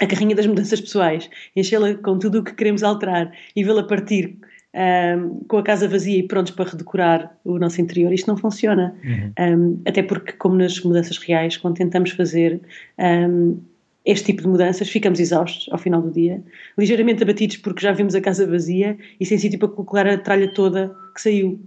a 0.00 0.06
carrinha 0.06 0.34
das 0.34 0.46
mudanças 0.46 0.80
pessoais, 0.80 1.28
enchê-la 1.54 1.94
com 1.94 2.18
tudo 2.18 2.40
o 2.40 2.44
que 2.44 2.54
queremos 2.54 2.82
alterar 2.82 3.32
e 3.54 3.64
vê-la 3.64 3.82
partir 3.82 4.38
um, 4.76 5.40
com 5.48 5.58
a 5.58 5.62
casa 5.62 5.88
vazia 5.88 6.18
e 6.18 6.22
prontos 6.22 6.52
para 6.52 6.70
redecorar 6.70 7.36
o 7.44 7.58
nosso 7.58 7.80
interior, 7.80 8.12
isto 8.12 8.26
não 8.26 8.36
funciona. 8.36 8.94
Uhum. 9.04 9.32
Um, 9.38 9.82
até 9.86 10.02
porque, 10.02 10.32
como 10.32 10.56
nas 10.56 10.80
mudanças 10.80 11.16
reais, 11.18 11.56
quando 11.56 11.76
tentamos 11.76 12.10
fazer 12.10 12.60
um, 12.98 13.58
este 14.06 14.26
tipo 14.26 14.42
de 14.42 14.48
mudanças, 14.48 14.88
ficamos 14.88 15.18
exaustos 15.18 15.68
ao 15.72 15.78
final 15.78 16.00
do 16.00 16.12
dia, 16.12 16.40
ligeiramente 16.78 17.24
abatidos 17.24 17.56
porque 17.56 17.82
já 17.82 17.90
vimos 17.90 18.14
a 18.14 18.20
casa 18.20 18.46
vazia 18.46 18.96
e 19.18 19.26
sem 19.26 19.36
sítio 19.36 19.58
para 19.58 19.68
colocar 19.68 20.06
a 20.06 20.16
tralha 20.16 20.48
toda 20.54 20.94
que 21.12 21.20
saiu. 21.20 21.60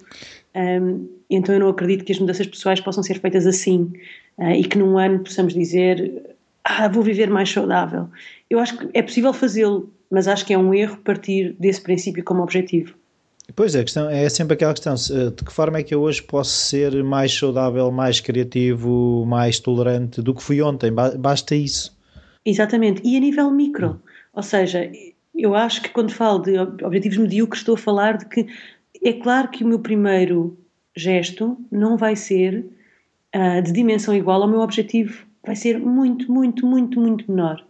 Um, 0.56 1.10
então 1.30 1.54
eu 1.54 1.60
não 1.60 1.68
acredito 1.68 2.06
que 2.06 2.14
as 2.14 2.20
mudanças 2.20 2.48
pessoais 2.48 2.80
possam 2.80 3.04
ser 3.04 3.20
feitas 3.20 3.46
assim 3.46 3.92
uh, 4.38 4.52
e 4.52 4.64
que 4.64 4.78
num 4.78 4.98
ano 4.98 5.20
possamos 5.20 5.54
dizer 5.54 6.38
ah, 6.64 6.88
vou 6.88 7.04
viver 7.04 7.30
mais 7.30 7.50
saudável. 7.50 8.08
Eu 8.50 8.60
acho 8.60 8.78
que 8.78 8.90
é 8.94 9.02
possível 9.02 9.34
fazê-lo, 9.34 9.92
mas 10.10 10.28
acho 10.28 10.46
que 10.46 10.54
é 10.54 10.58
um 10.58 10.74
erro 10.74 10.98
partir 10.98 11.56
desse 11.60 11.82
princípio 11.82 12.24
como 12.24 12.42
objetivo. 12.42 12.94
Pois 13.56 13.76
é, 13.76 13.82
a 13.82 13.84
questão 13.84 14.10
é 14.10 14.30
sempre 14.30 14.54
aquela 14.54 14.74
questão: 14.74 14.96
de 14.96 15.44
que 15.44 15.52
forma 15.52 15.80
é 15.80 15.84
que 15.84 15.94
eu 15.94 16.02
hoje 16.02 16.22
posso 16.22 16.52
ser 16.52 17.04
mais 17.04 17.34
saudável, 17.34 17.92
mais 17.92 18.20
criativo, 18.20 19.26
mais 19.26 19.60
tolerante 19.60 20.22
do 20.22 20.34
que 20.34 20.44
fui 20.44 20.62
ontem? 20.62 20.92
Basta 20.92 21.56
isso. 21.56 21.99
Exatamente. 22.46 23.02
E 23.06 23.18
a 23.18 23.20
nível 23.20 23.52
micro. 23.52 24.02
Ou 24.34 24.44
seja, 24.44 24.92
eu 25.36 25.56
acho 25.56 25.82
que 25.82 25.90
quando 25.90 26.12
falo 26.12 26.40
de 26.40 26.58
objetivos 26.58 27.18
medíocres, 27.18 27.62
estou 27.62 27.76
a 27.76 27.78
falar 27.78 28.18
de 28.18 28.26
que 28.26 28.48
é 29.04 29.14
claro 29.14 29.50
que 29.50 29.64
o 29.64 29.68
meu 29.68 29.80
primeiro 29.80 30.58
gesto 30.96 31.58
não 31.72 31.98
vai 31.98 32.16
ser 32.16 32.66
uh, 33.36 33.62
de 33.62 33.72
dimensão 33.72 34.14
igual 34.16 34.42
ao 34.42 34.48
meu 34.48 34.60
objetivo. 34.60 35.26
Vai 35.46 35.56
ser 35.56 35.80
muito, 35.80 36.32
muito, 36.32 36.66
muito, 36.66 37.00
muito 37.00 37.30
menor. 37.32 37.64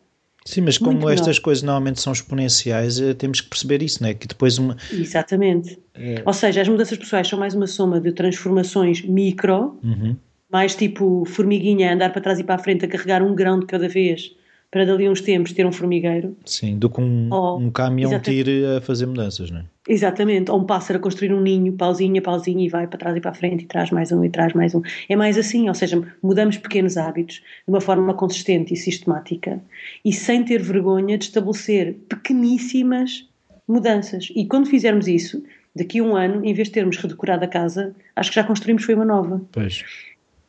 Sim, 0.46 0.62
mas 0.62 0.78
como 0.78 0.94
muito 0.94 1.10
estas 1.10 1.38
menor. 1.38 1.44
coisas 1.44 1.64
normalmente 1.64 2.02
são 2.02 2.12
exponenciais, 2.12 3.00
eh, 3.00 3.14
temos 3.14 3.42
que 3.42 3.50
perceber 3.50 3.84
isso, 3.84 4.02
não 4.02 4.10
é? 4.10 4.16
Que 4.16 4.28
depois 4.28 4.58
uma. 4.58 4.76
Exatamente. 4.92 5.78
É... 5.94 6.24
Ou 6.26 6.34
seja, 6.34 6.62
as 6.62 6.68
mudanças 6.68 6.98
pessoais 6.98 7.28
são 7.28 7.38
mais 7.38 7.54
uma 7.54 7.68
soma 7.68 8.00
de 8.00 8.12
transformações 8.12 9.04
micro, 9.04 9.78
uhum. 9.84 10.16
mais 10.52 10.76
tipo 10.76 11.24
formiguinha, 11.26 11.94
andar 11.94 12.12
para 12.12 12.22
trás 12.22 12.40
e 12.40 12.44
para 12.44 12.56
a 12.56 12.58
frente 12.58 12.86
a 12.86 12.88
carregar 12.88 13.22
um 13.22 13.36
grão 13.36 13.60
de 13.60 13.68
cada 13.68 13.88
vez 13.88 14.34
para 14.72 14.86
dali 14.86 15.10
uns 15.10 15.22
tempos 15.22 15.52
ter 15.52 15.66
um 15.66 15.72
formigueiro. 15.72 16.38
Sim, 16.46 16.78
do 16.78 16.90
que 16.90 17.02
um, 17.02 17.30
um 17.56 17.72
caminhão 17.72 18.20
tire 18.20 18.66
a 18.66 18.82
fazer 18.82 19.08
mudanças, 19.08 19.50
não 19.50 19.62
é? 19.62 19.66
Exatamente, 19.88 20.52
ou 20.52 20.60
um 20.60 20.64
pássaro 20.64 21.00
a 21.00 21.02
construir 21.02 21.34
um 21.34 21.42
ninho, 21.42 21.74
pauzinho 21.74 22.20
a 22.20 22.22
pauzinho, 22.22 22.60
e 22.60 22.70
vai 22.70 22.86
para 22.86 23.00
trás 23.00 23.18
e 23.18 23.22
para 23.22 23.32
a 23.32 23.34
frente, 23.34 23.64
e 23.64 23.68
traz 23.68 23.90
mais 23.90 24.12
um, 24.12 24.24
e 24.24 24.30
traz 24.30 24.54
mais 24.54 24.76
um. 24.76 24.82
É 25.08 25.16
mais 25.16 25.38
assim, 25.38 25.68
ou 25.68 25.74
seja, 25.74 26.00
mudamos 26.22 26.58
pequenos 26.58 26.98
hábitos 26.98 27.38
de 27.38 27.44
uma 27.68 27.82
forma 27.82 28.14
consistente 28.14 28.74
e 28.74 28.78
sistemática 28.78 29.60
e 30.06 30.14
sem 30.14 30.44
ter 30.44 30.62
vergonha 30.62 31.18
de 31.18 31.26
estabelecer 31.26 31.96
pequeníssimas 32.08 33.28
mudanças. 33.68 34.32
E 34.36 34.46
quando 34.46 34.68
fizermos 34.68 35.08
isso, 35.08 35.44
daqui 35.76 36.00
a 36.00 36.04
um 36.04 36.16
ano, 36.16 36.46
em 36.46 36.54
vez 36.54 36.68
de 36.68 36.76
termos 36.76 36.98
redecorado 36.98 37.44
a 37.44 37.48
casa, 37.48 37.96
acho 38.16 38.30
que 38.30 38.36
já 38.36 38.44
construímos 38.44 38.84
foi 38.84 38.94
uma 38.94 39.06
nova. 39.06 39.42
Pois. 39.52 39.84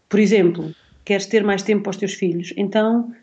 Por 0.07 0.21
exemplo, 0.21 0.75
queres 1.05 1.25
ter 1.25 1.43
mais 1.43 1.63
tempo 1.63 1.85
para 1.85 1.91
os 1.91 1.97
teus 1.97 2.13
filhos? 2.13 2.53
Então 2.57 3.15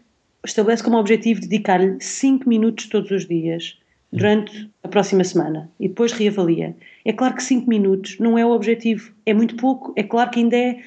estabelece 0.49 0.83
como 0.83 0.97
objetivo 0.97 1.41
dedicar-lhe 1.41 1.97
5 1.99 2.47
minutos 2.47 2.87
todos 2.87 3.11
os 3.11 3.27
dias 3.27 3.77
durante 4.11 4.69
a 4.83 4.87
próxima 4.87 5.23
semana 5.23 5.69
e 5.79 5.87
depois 5.87 6.11
reavalia. 6.11 6.75
É 7.03 7.11
claro 7.13 7.35
que 7.35 7.43
5 7.43 7.69
minutos 7.69 8.17
não 8.19 8.37
é 8.37 8.45
o 8.45 8.51
objetivo, 8.51 9.11
é 9.25 9.33
muito 9.33 9.55
pouco, 9.55 9.93
é 9.95 10.03
claro 10.03 10.29
que 10.31 10.39
ainda 10.39 10.55
é 10.55 10.79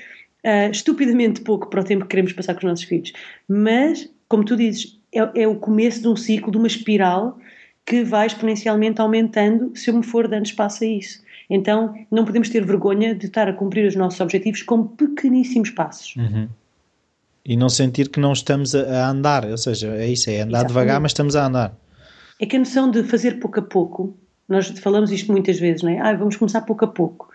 ah, 0.45 0.69
estupidamente 0.69 1.43
pouco 1.43 1.69
para 1.69 1.81
o 1.81 1.85
tempo 1.85 2.03
que 2.03 2.09
queremos 2.09 2.33
passar 2.33 2.55
com 2.55 2.61
os 2.61 2.65
nossos 2.65 2.85
filhos, 2.85 3.13
mas, 3.49 4.11
como 4.29 4.45
tu 4.45 4.57
dizes, 4.57 4.99
é, 5.13 5.43
é 5.43 5.47
o 5.47 5.57
começo 5.57 6.01
de 6.01 6.09
um 6.09 6.17
ciclo, 6.17 6.51
de 6.51 6.57
uma 6.57 6.67
espiral 6.67 7.39
que 7.85 8.03
vai 8.03 8.27
exponencialmente 8.27 9.01
aumentando 9.01 9.73
se 9.75 9.91
eu 9.91 9.95
me 9.95 10.03
for 10.03 10.29
dando 10.29 10.47
espaço 10.47 10.85
a 10.85 10.87
isso. 10.87 11.23
Então, 11.49 11.93
não 12.11 12.25
podemos 12.25 12.49
ter 12.49 12.65
vergonha 12.65 13.15
de 13.15 13.27
estar 13.27 13.49
a 13.49 13.53
cumprir 13.53 13.87
os 13.87 13.97
nossos 13.97 14.21
objetivos 14.21 14.63
com 14.63 14.87
pequeníssimos 14.87 15.71
passos. 15.71 16.15
Uhum. 16.15 16.49
E 17.45 17.57
não 17.57 17.69
sentir 17.69 18.09
que 18.09 18.21
não 18.21 18.33
estamos 18.33 18.75
a, 18.75 19.07
a 19.07 19.11
andar, 19.11 19.47
ou 19.47 19.57
seja, 19.57 19.89
é 19.95 20.07
isso, 20.09 20.29
é 20.29 20.41
andar 20.41 20.59
Exatamente. 20.59 20.69
devagar, 20.69 21.01
mas 21.01 21.11
estamos 21.11 21.37
a 21.37 21.47
andar. 21.47 21.75
É 22.39 22.47
que 22.47 22.57
a 22.57 22.59
noção 22.59 22.91
de 22.91 23.03
fazer 23.05 23.39
pouco 23.39 23.61
a 23.61 23.63
pouco, 23.63 24.17
nós 24.49 24.69
falamos 24.81 25.11
isto 25.11 25.31
muitas 25.31 25.59
vezes, 25.59 25.83
não 25.83 25.91
é? 25.91 25.99
Ah, 26.01 26.15
vamos 26.15 26.37
começar 26.37 26.63
pouco 26.63 26.85
a 26.85 26.89
pouco. 26.89 27.31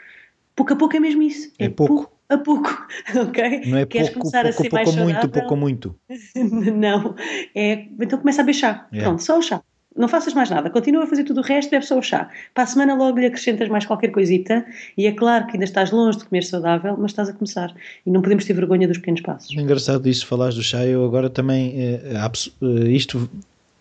Pouco 0.56 0.74
a 0.74 0.76
pouco 0.76 0.96
é 0.96 1.00
mesmo 1.00 1.22
isso. 1.22 1.52
É 1.60 1.70
pouco. 1.70 2.12
a 2.30 2.38
pouco, 2.38 2.70
ok? 3.16 3.62
Não 3.66 3.78
é 3.80 3.86
Queres 3.86 4.10
pouco, 4.10 4.22
começar 4.22 4.44
pouco, 4.44 4.60
a 4.60 4.64
ser 4.64 4.70
pouco, 4.70 4.76
mais 4.76 4.96
muito, 4.96 5.30
pouco, 5.30 5.56
muito. 5.56 5.96
não. 6.76 7.16
É, 7.54 7.88
então 8.00 8.20
começa 8.20 8.42
a 8.42 8.44
beber 8.44 8.58
chá. 8.58 8.88
É. 8.92 9.02
Pronto, 9.02 9.22
só 9.22 9.38
o 9.38 9.42
chá. 9.42 9.62
Não 9.96 10.10
faças 10.10 10.34
mais 10.34 10.50
nada. 10.50 10.70
Continua 10.70 11.06
a 11.06 11.08
fazer 11.08 11.24
tudo 11.24 11.40
o 11.40 11.44
resto, 11.44 11.72
bebe 11.72 11.86
só 11.86 11.98
o 11.98 12.02
chá. 12.02 12.30
Para 12.54 12.66
a 12.66 12.68
semana 12.68 12.96
logo 12.96 13.18
lhe 13.18 13.28
acrescentas 13.28 13.70
mais 13.70 13.86
qualquer 13.86 14.12
coisita 14.12 14.66
e 14.98 15.08
é 15.08 15.12
claro 15.14 15.48
que 15.48 15.54
ainda 15.54 15.64
estás 15.64 15.90
longe 15.92 16.18
de 16.18 16.26
comer 16.26 16.44
saudável, 16.44 16.98
mas 17.00 17.12
estás 17.12 17.30
a 17.30 17.34
começar. 17.34 17.74
E 18.06 18.12
não 18.12 18.22
podemos 18.22 18.44
ter 18.44 18.54
vergonha 18.54 18.88
dos 18.88 18.98
pequenos 18.98 19.22
passos. 19.22 19.56
É 19.58 19.62
engraçado 19.62 20.08
isso, 20.10 20.28
falares 20.28 20.56
do 20.56 20.64
chá. 20.64 20.86
Eu 20.86 21.06
agora 21.06 21.30
também, 21.30 21.74
eh, 21.78 22.02
eh, 22.12 22.88
isto 22.90 23.30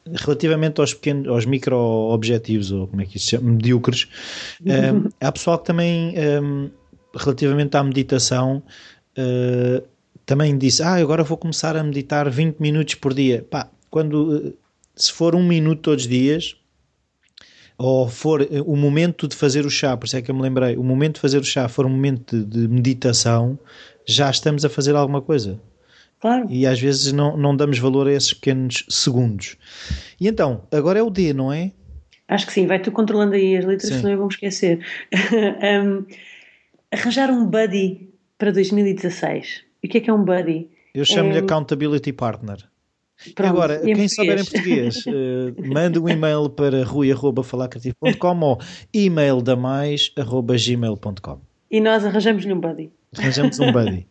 relativamente 0.06 0.80
aos 0.80 0.94
pequenos, 0.94 1.26
aos 1.26 1.46
micro-objetivos, 1.46 2.70
ou 2.70 2.86
como 2.86 3.02
é 3.02 3.06
que 3.06 3.16
isso 3.16 3.26
se 3.26 3.30
chama, 3.32 3.50
medíocres, 3.50 4.06
eh, 4.66 4.92
há 5.20 5.32
pessoal 5.32 5.58
que 5.58 5.64
também, 5.64 6.14
relativamente 7.16 7.76
à 7.76 7.82
meditação, 7.82 8.62
também 10.26 10.56
disse, 10.56 10.82
ah, 10.82 10.94
agora 10.94 11.24
vou 11.24 11.36
começar 11.36 11.76
a 11.76 11.82
meditar 11.82 12.30
20 12.30 12.58
minutos 12.58 12.94
por 12.94 13.12
dia. 13.12 13.44
Pá, 13.50 13.68
quando, 13.90 14.54
se 14.96 15.12
for 15.12 15.34
um 15.34 15.42
minuto 15.42 15.82
todos 15.82 16.04
os 16.04 16.10
dias, 16.10 16.56
ou 17.76 18.08
for 18.08 18.42
eh, 18.42 18.60
o 18.64 18.76
momento 18.76 19.26
de 19.26 19.34
fazer 19.36 19.66
o 19.66 19.70
chá, 19.70 19.96
por 19.96 20.06
isso 20.06 20.16
é 20.16 20.22
que 20.22 20.30
eu 20.30 20.34
me 20.34 20.42
lembrei, 20.42 20.76
o 20.76 20.82
momento 20.82 21.16
de 21.16 21.20
fazer 21.20 21.38
o 21.38 21.44
chá 21.44 21.68
for 21.68 21.86
um 21.86 21.90
momento 21.90 22.38
de, 22.38 22.44
de 22.44 22.68
meditação, 22.68 23.58
já 24.06 24.30
estamos 24.30 24.64
a 24.64 24.68
fazer 24.68 24.94
alguma 24.94 25.20
coisa. 25.20 25.60
Claro. 26.20 26.46
E 26.48 26.66
às 26.66 26.80
vezes 26.80 27.12
não, 27.12 27.36
não 27.36 27.54
damos 27.54 27.78
valor 27.78 28.06
a 28.08 28.12
esses 28.12 28.32
pequenos 28.32 28.84
segundos. 28.88 29.56
E 30.20 30.26
então, 30.26 30.62
agora 30.72 30.98
é 30.98 31.02
o 31.02 31.10
D, 31.10 31.34
não 31.34 31.52
é? 31.52 31.72
Acho 32.26 32.46
que 32.46 32.52
sim, 32.52 32.66
vai 32.66 32.80
tu 32.80 32.90
controlando 32.90 33.34
aí 33.34 33.56
as 33.56 33.64
letras, 33.64 33.90
Sim. 33.90 33.98
senão 33.98 34.10
eu 34.12 34.16
vou 34.18 34.26
me 34.26 34.32
esquecer. 34.32 34.80
Um, 35.84 36.06
arranjar 36.90 37.30
um 37.30 37.44
buddy 37.44 38.08
para 38.38 38.50
2016. 38.52 39.62
E 39.82 39.86
o 39.86 39.90
que 39.90 39.98
é 39.98 40.00
que 40.00 40.08
é 40.08 40.12
um 40.12 40.24
buddy? 40.24 40.70
Eu 40.94 41.04
chamo-lhe 41.04 41.36
É- 41.36 41.40
Accountability 41.40 42.12
Partner. 42.12 42.58
Pronto, 43.34 43.50
agora, 43.50 43.80
em 43.90 43.94
quem 43.94 44.08
souber 44.08 44.38
em 44.38 44.44
português. 44.44 45.04
português, 45.04 45.56
eh, 45.56 45.68
manda 45.68 46.00
um 46.00 46.08
e-mail 46.08 46.50
para 46.50 46.84
rui.falacreativo.com 46.84 48.40
ou 48.40 48.58
e-mail 48.92 49.40
da 49.40 49.56
mais 49.56 50.12
arroba 50.16 50.56
gmail.com. 50.56 51.40
E 51.70 51.80
nós 51.80 52.04
arranjamos-lhe 52.04 52.52
um 52.52 52.60
buddy 52.60 52.90
Arranjamos 53.16 53.58
um 53.60 53.72
buddy 53.72 54.06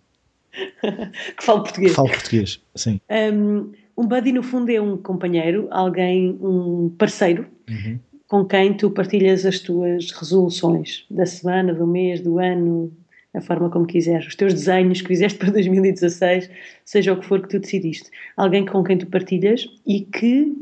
que 0.54 1.36
que 1.36 1.46
português. 1.46 1.94
fale 1.94 2.10
português. 2.10 2.62
Sim. 2.76 3.00
Um, 3.10 3.72
um 3.98 4.08
buddy, 4.08 4.32
no 4.32 4.42
fundo, 4.44 4.70
é 4.72 4.82
um 4.82 4.98
companheiro, 4.98 5.68
alguém, 5.72 6.38
um 6.42 6.90
parceiro 6.98 7.48
Uhum. 7.70 7.98
com 8.28 8.44
quem 8.46 8.74
tu 8.76 8.92
partilhas 8.92 9.46
as 9.46 9.60
tuas 9.60 10.12
resoluções 10.12 11.06
da 11.10 11.26
semana, 11.26 11.74
do 11.74 11.88
mês, 11.88 12.20
do 12.20 12.40
ano, 12.40 12.92
a 13.34 13.42
forma 13.42 13.70
como 13.70 13.86
quiseres, 13.86 14.28
os 14.28 14.36
teus 14.36 14.54
desenhos 14.54 15.02
que 15.02 15.08
fizeste 15.08 15.38
para 15.40 15.50
2016, 15.52 16.50
seja 16.86 17.14
o 17.14 17.20
que 17.20 17.26
for 17.26 17.42
que 17.42 17.50
tu 17.50 17.60
decidiste. 17.60 18.10
Alguém 18.38 18.66
com 18.66 18.84
quem 18.84 18.98
tu 18.98 19.08
partilhas 19.08 19.66
e 19.86 20.02
que 20.02 20.54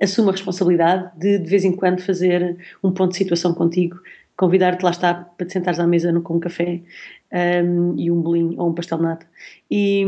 assume 0.00 0.28
a 0.28 0.32
responsabilidade 0.32 1.10
de, 1.18 1.38
de 1.38 1.48
vez 1.48 1.64
em 1.64 1.72
quando, 1.74 2.00
fazer 2.02 2.56
um 2.82 2.92
ponto 2.92 3.12
de 3.12 3.18
situação 3.18 3.54
contigo, 3.54 3.98
convidar-te 4.36 4.82
lá 4.84 4.90
está 4.90 5.14
para 5.14 5.46
te 5.46 5.52
sentares 5.52 5.80
à 5.80 5.86
mesa 5.86 6.12
com 6.20 6.36
um 6.36 6.40
café 6.40 6.82
um, 7.64 7.94
e 7.98 8.10
um 8.10 8.20
bolinho 8.20 8.58
ou 8.60 8.68
um 8.70 8.74
pastel 8.74 8.98
de 8.98 9.04
nata 9.04 9.26
e, 9.70 10.04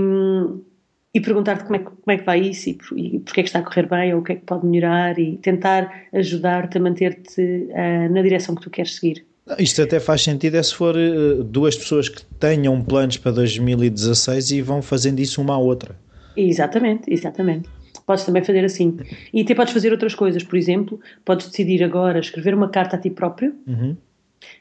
e 1.14 1.21
perguntar-te 1.21 1.64
como 1.64 1.76
é, 1.76 1.78
que- 1.80 1.85
como 1.90 2.12
é 2.12 2.18
que 2.18 2.25
vai 2.25 2.40
isso 2.40 2.68
e, 2.71 2.78
e 2.97 3.21
porque 3.21 3.40
é 3.40 3.42
que 3.42 3.49
está 3.49 3.61
a 3.61 3.62
correr 3.62 3.87
bem 3.88 4.14
ou 4.14 4.21
o 4.21 4.23
que 4.25 4.33
é 4.33 4.37
que 4.37 4.45
pode 4.45 4.66
melhorar 4.66 5.18
e 5.18 5.38
tentar 5.38 6.07
ajudar-te 6.12 6.78
a 6.78 6.80
manter-te 6.80 7.68
ah, 7.75 8.09
na 8.11 8.23
direção 8.23 8.54
que 8.54 8.62
tu 8.62 8.71
queres 8.71 8.95
seguir. 8.97 9.26
Isto 9.59 9.83
até 9.83 9.99
faz 10.00 10.23
sentido 10.23 10.57
é 10.57 10.62
se 10.62 10.75
for 10.75 10.95
eh, 10.97 11.43
duas 11.45 11.76
pessoas 11.76 12.09
que 12.09 12.23
tenham 12.38 12.83
planos 12.83 13.17
para 13.17 13.33
2016 13.33 14.50
e 14.52 14.62
vão 14.62 14.83
fazendo 14.83 15.21
isso 15.21 15.40
uma 15.40 15.55
à 15.55 15.59
outra. 15.59 15.97
Exatamente, 16.37 17.12
exatamente. 17.12 17.69
Podes 18.07 18.25
também 18.25 18.43
fazer 18.45 18.64
assim. 18.64 18.97
E 19.33 19.43
até 19.43 19.55
podes 19.55 19.73
fazer 19.73 19.90
outras 19.93 20.14
coisas. 20.14 20.43
Por 20.43 20.57
exemplo, 20.57 21.00
podes 21.25 21.49
decidir 21.49 21.83
agora 21.83 22.19
escrever 22.19 22.55
uma 22.55 22.69
carta 22.69 22.97
a 22.97 22.99
ti 22.99 23.11
próprio, 23.11 23.55
Uhum. 23.67 23.97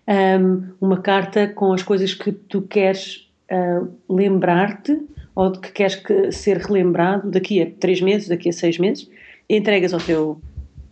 um, 0.08 0.64
uma 0.82 0.98
carta 1.02 1.48
com 1.48 1.72
as 1.74 1.84
coisas 1.84 2.14
que 2.14 2.32
tu 2.32 2.62
queres 2.62 3.30
ah, 3.50 3.84
lembrar-te 4.10 4.98
ou 5.36 5.52
que 5.52 5.72
queres 5.72 5.96
que 5.96 6.32
ser 6.32 6.58
relembrado 6.58 7.30
daqui 7.30 7.62
a 7.62 7.68
três 7.80 8.02
meses, 8.02 8.28
daqui 8.28 8.50
a 8.50 8.54
seis 8.54 8.78
meses, 8.78 9.10
entregas 9.50 9.94
ao 9.94 10.00
teu, 10.00 10.42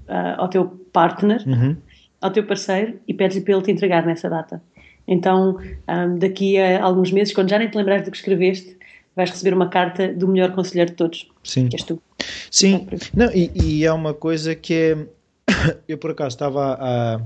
ah, 0.07 0.35
ao 0.37 0.47
teu 0.47 0.65
partner, 0.93 1.43
Uhum. 1.47 1.75
Ao 2.25 2.31
teu 2.31 2.43
parceiro 2.43 2.99
e 3.07 3.13
pedes-lhe 3.13 3.43
para 3.43 3.53
ele 3.53 3.63
te 3.63 3.71
entregar 3.71 4.05
nessa 4.05 4.27
data. 4.29 4.61
Então, 5.07 5.59
um, 5.87 6.17
daqui 6.17 6.57
a 6.57 6.83
alguns 6.83 7.11
meses, 7.11 7.33
quando 7.33 7.49
já 7.49 7.59
nem 7.59 7.69
te 7.69 7.77
lembrares 7.77 8.03
do 8.03 8.09
que 8.09 8.17
escreveste, 8.17 8.75
vais 9.15 9.29
receber 9.29 9.53
uma 9.53 9.69
carta 9.69 10.11
do 10.11 10.27
melhor 10.27 10.53
conselheiro 10.53 10.91
de 10.91 10.97
todos, 10.97 11.29
Sim. 11.43 11.69
que 11.69 11.75
és 11.75 11.83
tu. 11.83 12.01
Sim, 12.49 12.87
não, 13.13 13.31
e, 13.31 13.51
e 13.53 13.85
é 13.85 13.93
uma 13.93 14.13
coisa 14.13 14.55
que 14.55 14.73
é. 14.73 14.97
Eu 15.87 15.99
por 15.99 16.11
acaso 16.11 16.35
estava 16.35 16.73
a, 16.79 17.21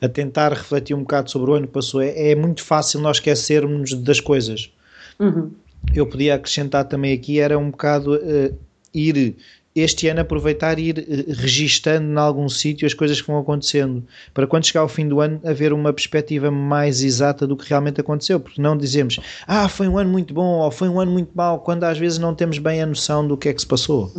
a 0.00 0.08
tentar 0.08 0.52
refletir 0.52 0.94
um 0.94 1.00
bocado 1.00 1.30
sobre 1.30 1.50
o 1.50 1.54
ano 1.54 1.66
que 1.66 1.72
passou. 1.72 2.00
É, 2.00 2.30
é 2.30 2.34
muito 2.36 2.62
fácil 2.62 3.00
nós 3.00 3.16
esquecermos 3.16 3.92
das 3.94 4.20
coisas. 4.20 4.72
Uhum. 5.18 5.50
Eu 5.92 6.06
podia 6.06 6.36
acrescentar 6.36 6.84
também 6.84 7.12
aqui, 7.12 7.40
era 7.40 7.58
um 7.58 7.70
bocado 7.70 8.14
eh, 8.14 8.52
ir 8.94 9.36
este 9.74 10.06
ano 10.06 10.20
aproveitar 10.20 10.78
e 10.78 10.88
ir 10.90 10.98
eh, 11.00 11.32
registando 11.32 12.06
em 12.12 12.16
algum 12.16 12.48
sítio 12.48 12.86
as 12.86 12.94
coisas 12.94 13.20
que 13.20 13.26
vão 13.26 13.38
acontecendo, 13.38 14.04
para 14.32 14.46
quando 14.46 14.64
chegar 14.66 14.82
ao 14.82 14.88
fim 14.88 15.08
do 15.08 15.20
ano 15.20 15.40
haver 15.44 15.72
uma 15.72 15.92
perspectiva 15.92 16.50
mais 16.50 17.02
exata 17.02 17.46
do 17.46 17.56
que 17.56 17.68
realmente 17.68 18.00
aconteceu, 18.00 18.38
porque 18.38 18.62
não 18.62 18.76
dizemos, 18.76 19.18
ah, 19.46 19.68
foi 19.68 19.88
um 19.88 19.98
ano 19.98 20.10
muito 20.10 20.32
bom 20.32 20.60
ou 20.60 20.70
foi 20.70 20.88
um 20.88 21.00
ano 21.00 21.10
muito 21.10 21.30
mau, 21.34 21.58
quando 21.60 21.84
às 21.84 21.98
vezes 21.98 22.18
não 22.18 22.34
temos 22.34 22.58
bem 22.58 22.80
a 22.82 22.86
noção 22.86 23.26
do 23.26 23.36
que 23.36 23.48
é 23.48 23.52
que 23.54 23.60
se 23.60 23.66
passou. 23.66 24.12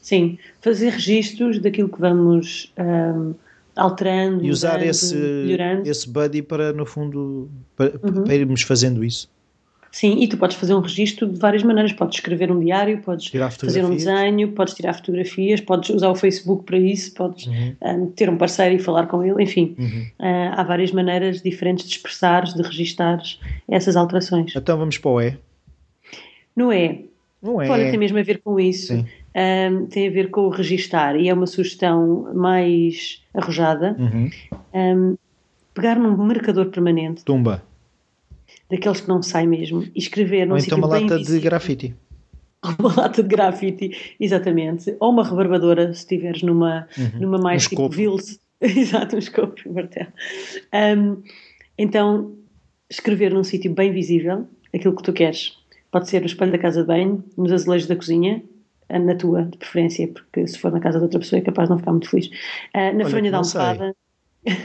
Sim, 0.00 0.38
fazer 0.60 0.90
registros 0.90 1.58
daquilo 1.58 1.88
que 1.88 2.00
vamos 2.00 2.72
um, 2.78 3.34
alterando, 3.74 4.44
e 4.44 4.50
usar 4.50 4.74
mudando, 4.74 4.88
esse, 4.90 5.14
melhorando. 5.16 5.88
esse 5.88 6.08
buddy 6.08 6.42
para, 6.42 6.72
no 6.72 6.86
fundo, 6.86 7.50
para, 7.76 7.92
Uhum. 8.02 8.24
para 8.24 8.34
irmos 8.34 8.62
fazendo 8.62 9.04
isso. 9.04 9.28
Sim, 9.92 10.22
e 10.22 10.26
tu 10.26 10.38
podes 10.38 10.56
fazer 10.56 10.74
um 10.74 10.80
registro 10.80 11.28
de 11.28 11.38
várias 11.38 11.62
maneiras. 11.62 11.92
Podes 11.92 12.16
escrever 12.16 12.50
um 12.50 12.58
diário, 12.58 12.98
podes 13.02 13.30
fazer 13.60 13.84
um 13.84 13.94
desenho, 13.94 14.50
podes 14.52 14.72
tirar 14.72 14.94
fotografias, 14.94 15.60
podes 15.60 15.90
usar 15.90 16.08
o 16.08 16.14
Facebook 16.14 16.64
para 16.64 16.78
isso, 16.78 17.12
podes 17.12 17.46
Uhum. 17.46 17.76
um, 17.82 18.06
ter 18.06 18.30
um 18.30 18.38
parceiro 18.38 18.74
e 18.74 18.78
falar 18.78 19.06
com 19.06 19.22
ele, 19.22 19.42
enfim. 19.42 19.76
Uhum. 19.78 20.06
Uh, 20.18 20.52
há 20.56 20.62
várias 20.62 20.90
maneiras 20.92 21.42
diferentes 21.42 21.84
de 21.86 21.94
expressares, 21.94 22.54
de 22.54 22.62
registares 22.62 23.38
essas 23.68 23.94
alterações. 23.94 24.54
Então 24.56 24.78
vamos 24.78 24.96
para 24.96 25.10
o 25.10 25.20
E. 25.20 25.38
Não 26.56 26.72
é? 26.72 27.00
Não 27.42 27.60
é? 27.60 27.68
Olha, 27.68 27.90
tem 27.90 27.98
mesmo 27.98 28.18
a 28.18 28.22
ver 28.22 28.38
com 28.38 28.58
isso. 28.58 28.94
Um, 28.94 29.86
tem 29.86 30.08
a 30.08 30.10
ver 30.10 30.30
com 30.30 30.42
o 30.42 30.48
registar 30.48 31.16
e 31.16 31.28
é 31.28 31.34
uma 31.34 31.46
sugestão 31.46 32.32
mais 32.34 33.22
arrojada. 33.34 33.94
Uhum. 33.98 34.30
Um, 34.72 35.16
pegar 35.74 35.96
num 35.96 36.16
marcador 36.16 36.66
permanente, 36.66 37.24
Tumba. 37.24 37.62
Daqueles 38.72 39.00
que 39.00 39.08
não 39.08 39.22
sai 39.22 39.46
mesmo, 39.46 39.82
e 39.94 39.98
escrever 39.98 40.46
num 40.46 40.54
Ou 40.54 40.58
então 40.58 40.76
uma 40.78 40.88
lata 40.88 41.06
de 41.18 41.24
visível. 41.24 41.42
grafite. 41.42 41.94
uma 42.78 42.94
lata 42.96 43.22
de 43.22 43.28
grafite, 43.28 44.14
exatamente, 44.18 44.96
ou 44.98 45.10
uma 45.12 45.22
rebarbadora, 45.24 45.92
se 45.94 46.00
estiveres 46.00 46.42
numa, 46.42 46.88
Uhum. 46.98 47.20
numa 47.20 47.38
mais 47.38 47.66
Um 47.66 47.68
tipo. 47.68 47.88
Vils, 47.88 48.38
exato, 48.60 49.16
um 49.16 49.18
escopo 49.18 49.54
e 49.64 49.68
um 49.68 49.72
martelo. 49.74 50.12
Um, 50.74 51.22
então, 51.78 52.34
escrever 52.90 53.32
num 53.32 53.44
sítio 53.44 53.72
bem 53.74 53.92
visível 53.92 54.46
aquilo 54.74 54.94
que 54.96 55.02
tu 55.02 55.12
queres. 55.12 55.56
Pode 55.90 56.08
ser 56.08 56.20
no 56.20 56.26
espelho 56.26 56.52
da 56.52 56.58
casa 56.58 56.80
de 56.82 56.86
banho, 56.86 57.22
nos 57.36 57.52
azulejos 57.52 57.86
da 57.88 57.96
cozinha, 57.96 58.42
ah, 58.88 58.98
na 58.98 59.14
tua, 59.14 59.42
de 59.44 59.58
preferência, 59.58 60.08
porque 60.08 60.46
se 60.46 60.58
for 60.58 60.70
na 60.72 60.80
casa 60.80 60.98
de 60.98 61.04
outra 61.04 61.18
pessoa 61.20 61.38
é 61.38 61.42
capaz 61.42 61.68
de 61.68 61.70
não 61.72 61.78
ficar 61.78 61.90
muito 61.92 62.08
feliz. 62.08 62.30
Ah, 62.72 62.92
na 62.92 63.00
Olha, 63.00 63.06
fronha 63.06 63.30
da 63.30 63.36
almofada, 63.38 63.94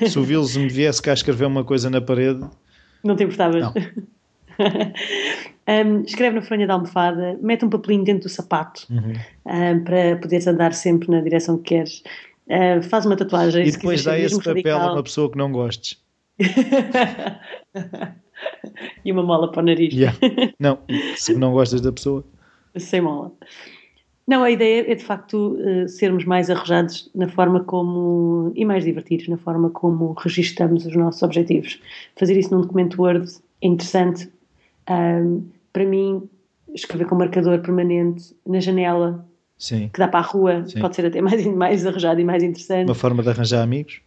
Se 0.07 0.17
o 0.19 0.23
Vils 0.23 0.55
me 0.57 0.67
viesse 0.69 1.01
cá 1.01 1.13
escrever 1.13 1.45
uma 1.45 1.63
coisa 1.63 1.89
na 1.89 1.99
parede, 2.01 2.43
não 3.03 3.15
te 3.15 3.23
importavas? 3.23 3.61
Não. 3.61 3.73
Um, 5.69 6.01
escreve 6.03 6.37
na 6.37 6.41
fronha 6.41 6.65
da 6.65 6.75
almofada, 6.75 7.37
mete 7.41 7.65
um 7.65 7.69
papelinho 7.69 8.05
dentro 8.05 8.23
do 8.23 8.29
sapato 8.29 8.87
Uhum. 8.89 9.11
um, 9.45 9.83
para 9.83 10.15
poderes 10.15 10.47
andar 10.47 10.73
sempre 10.73 11.11
na 11.11 11.19
direção 11.19 11.57
que 11.57 11.75
queres. 11.75 12.01
Uh, 12.47 12.81
faz 12.83 13.05
uma 13.05 13.17
tatuagem 13.17 13.67
e 13.67 13.71
depois 13.71 14.01
dá 14.05 14.17
esse 14.17 14.37
papel 14.37 14.53
a 14.53 14.77
radical. 14.77 14.93
uma 14.93 15.03
pessoa 15.03 15.29
que 15.29 15.37
não 15.37 15.51
gostes. 15.51 16.01
e 19.03 19.11
uma 19.11 19.23
mola 19.23 19.51
para 19.51 19.61
o 19.61 19.65
nariz. 19.65 19.93
Yeah. 19.93 20.17
Não, 20.57 20.79
se 21.17 21.35
não 21.35 21.51
gostas 21.51 21.81
da 21.81 21.91
pessoa. 21.91 22.23
Sem 22.77 23.01
mola. 23.01 23.33
Não, 24.27 24.43
a 24.43 24.51
ideia 24.51 24.91
é 24.91 24.95
de 24.95 25.03
facto 25.03 25.57
uh, 25.57 25.87
sermos 25.87 26.25
mais 26.25 26.49
arrojados 26.49 27.09
na 27.15 27.29
forma 27.29 27.63
como. 27.63 28.51
e 28.55 28.65
mais 28.65 28.83
divertidos 28.83 29.29
na 29.29 29.37
forma 29.37 29.69
como 29.69 30.11
registamos 30.13 30.85
os 30.85 30.95
nossos 30.95 31.23
objetivos. 31.23 31.79
Fazer 32.17 32.37
isso 32.37 32.53
num 32.53 32.61
documento 32.61 33.01
Word 33.01 33.31
é 33.61 33.67
interessante. 33.67 34.29
Um, 34.89 35.43
para 35.71 35.85
mim, 35.85 36.29
escrever 36.73 37.05
com 37.07 37.15
marcador 37.15 37.59
permanente 37.61 38.35
na 38.45 38.59
janela 38.59 39.25
Sim. 39.57 39.89
que 39.93 39.99
dá 39.99 40.07
para 40.07 40.19
a 40.19 40.23
rua 40.23 40.65
Sim. 40.65 40.79
pode 40.79 40.95
ser 40.95 41.05
até 41.05 41.21
mais, 41.21 41.45
mais 41.47 41.85
arrojado 41.85 42.19
e 42.19 42.25
mais 42.25 42.43
interessante, 42.43 42.87
Uma 42.87 42.95
forma 42.95 43.23
de 43.23 43.29
arranjar 43.29 43.61
amigos. 43.63 44.01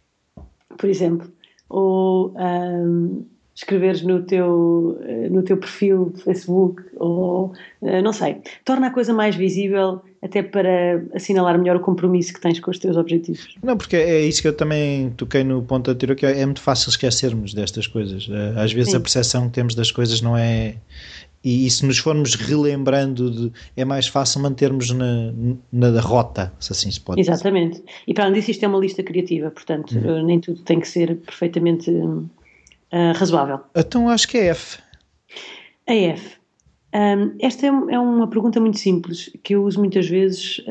por 0.77 0.89
exemplo. 0.89 1.31
Ou 1.67 2.33
um, 2.37 3.25
escreveres 3.53 4.01
no 4.01 4.23
teu, 4.23 4.97
eh, 5.03 5.27
no 5.29 5.43
teu 5.43 5.57
perfil 5.57 6.11
de 6.15 6.23
Facebook, 6.23 6.81
ou 6.95 7.51
eh, 7.83 8.01
não 8.01 8.13
sei. 8.13 8.37
Torna 8.63 8.87
a 8.87 8.91
coisa 8.91 9.13
mais 9.13 9.35
visível 9.35 10.01
até 10.21 10.41
para 10.41 11.03
assinalar 11.13 11.57
melhor 11.59 11.75
o 11.75 11.79
compromisso 11.79 12.33
que 12.33 12.39
tens 12.39 12.59
com 12.59 12.71
os 12.71 12.79
teus 12.79 12.95
objetivos. 12.95 13.55
Não, 13.61 13.75
porque 13.75 13.95
é 13.97 14.21
isso 14.21 14.41
que 14.41 14.47
eu 14.47 14.53
também 14.55 15.09
toquei 15.11 15.43
no 15.43 15.61
ponto 15.63 15.91
anterior, 15.91 16.15
que 16.15 16.25
é 16.25 16.45
muito 16.45 16.61
fácil 16.61 16.89
esquecermos 16.89 17.53
destas 17.53 17.87
coisas. 17.87 18.27
Eh, 18.31 18.53
Às 18.55 18.71
vezes 18.71 18.91
Sim. 18.91 18.97
a 18.97 18.99
percepção 19.01 19.47
que 19.47 19.53
temos 19.53 19.75
das 19.75 19.91
coisas 19.91 20.21
não 20.21 20.37
é. 20.37 20.75
E, 21.43 21.65
e 21.65 21.71
se 21.71 21.83
nos 21.85 21.97
formos 21.97 22.35
relembrando, 22.35 23.31
de, 23.31 23.51
é 23.75 23.83
mais 23.83 24.05
fácil 24.07 24.41
mantermos 24.41 24.91
na, 24.91 25.33
na 25.73 25.99
rota, 25.99 26.53
se 26.59 26.71
assim 26.71 26.89
se 26.91 27.01
pode 27.01 27.19
dizer. 27.19 27.31
Exatamente. 27.31 27.83
E 28.07 28.13
para 28.13 28.25
além 28.25 28.35
disso, 28.35 28.51
isto 28.51 28.63
é 28.63 28.67
uma 28.67 28.77
lista 28.77 29.01
criativa, 29.03 29.49
portanto, 29.49 29.91
Uhum. 29.97 30.23
nem 30.23 30.39
tudo 30.39 30.61
tem 30.61 30.79
que 30.79 30.87
ser 30.87 31.17
perfeitamente 31.17 31.91
eh, 32.91 33.11
razoável. 33.13 33.59
Então 33.75 34.09
acho 34.09 34.27
que 34.27 34.37
é 34.37 34.47
F. 34.47 34.79
A 35.87 35.93
F. 35.93 36.37
Um, 36.93 37.35
esta 37.39 37.65
é, 37.65 37.69
é 37.69 37.99
uma 37.99 38.27
pergunta 38.27 38.59
muito 38.59 38.77
simples 38.77 39.29
que 39.43 39.55
eu 39.55 39.63
uso 39.63 39.79
muitas 39.79 40.07
vezes 40.07 40.61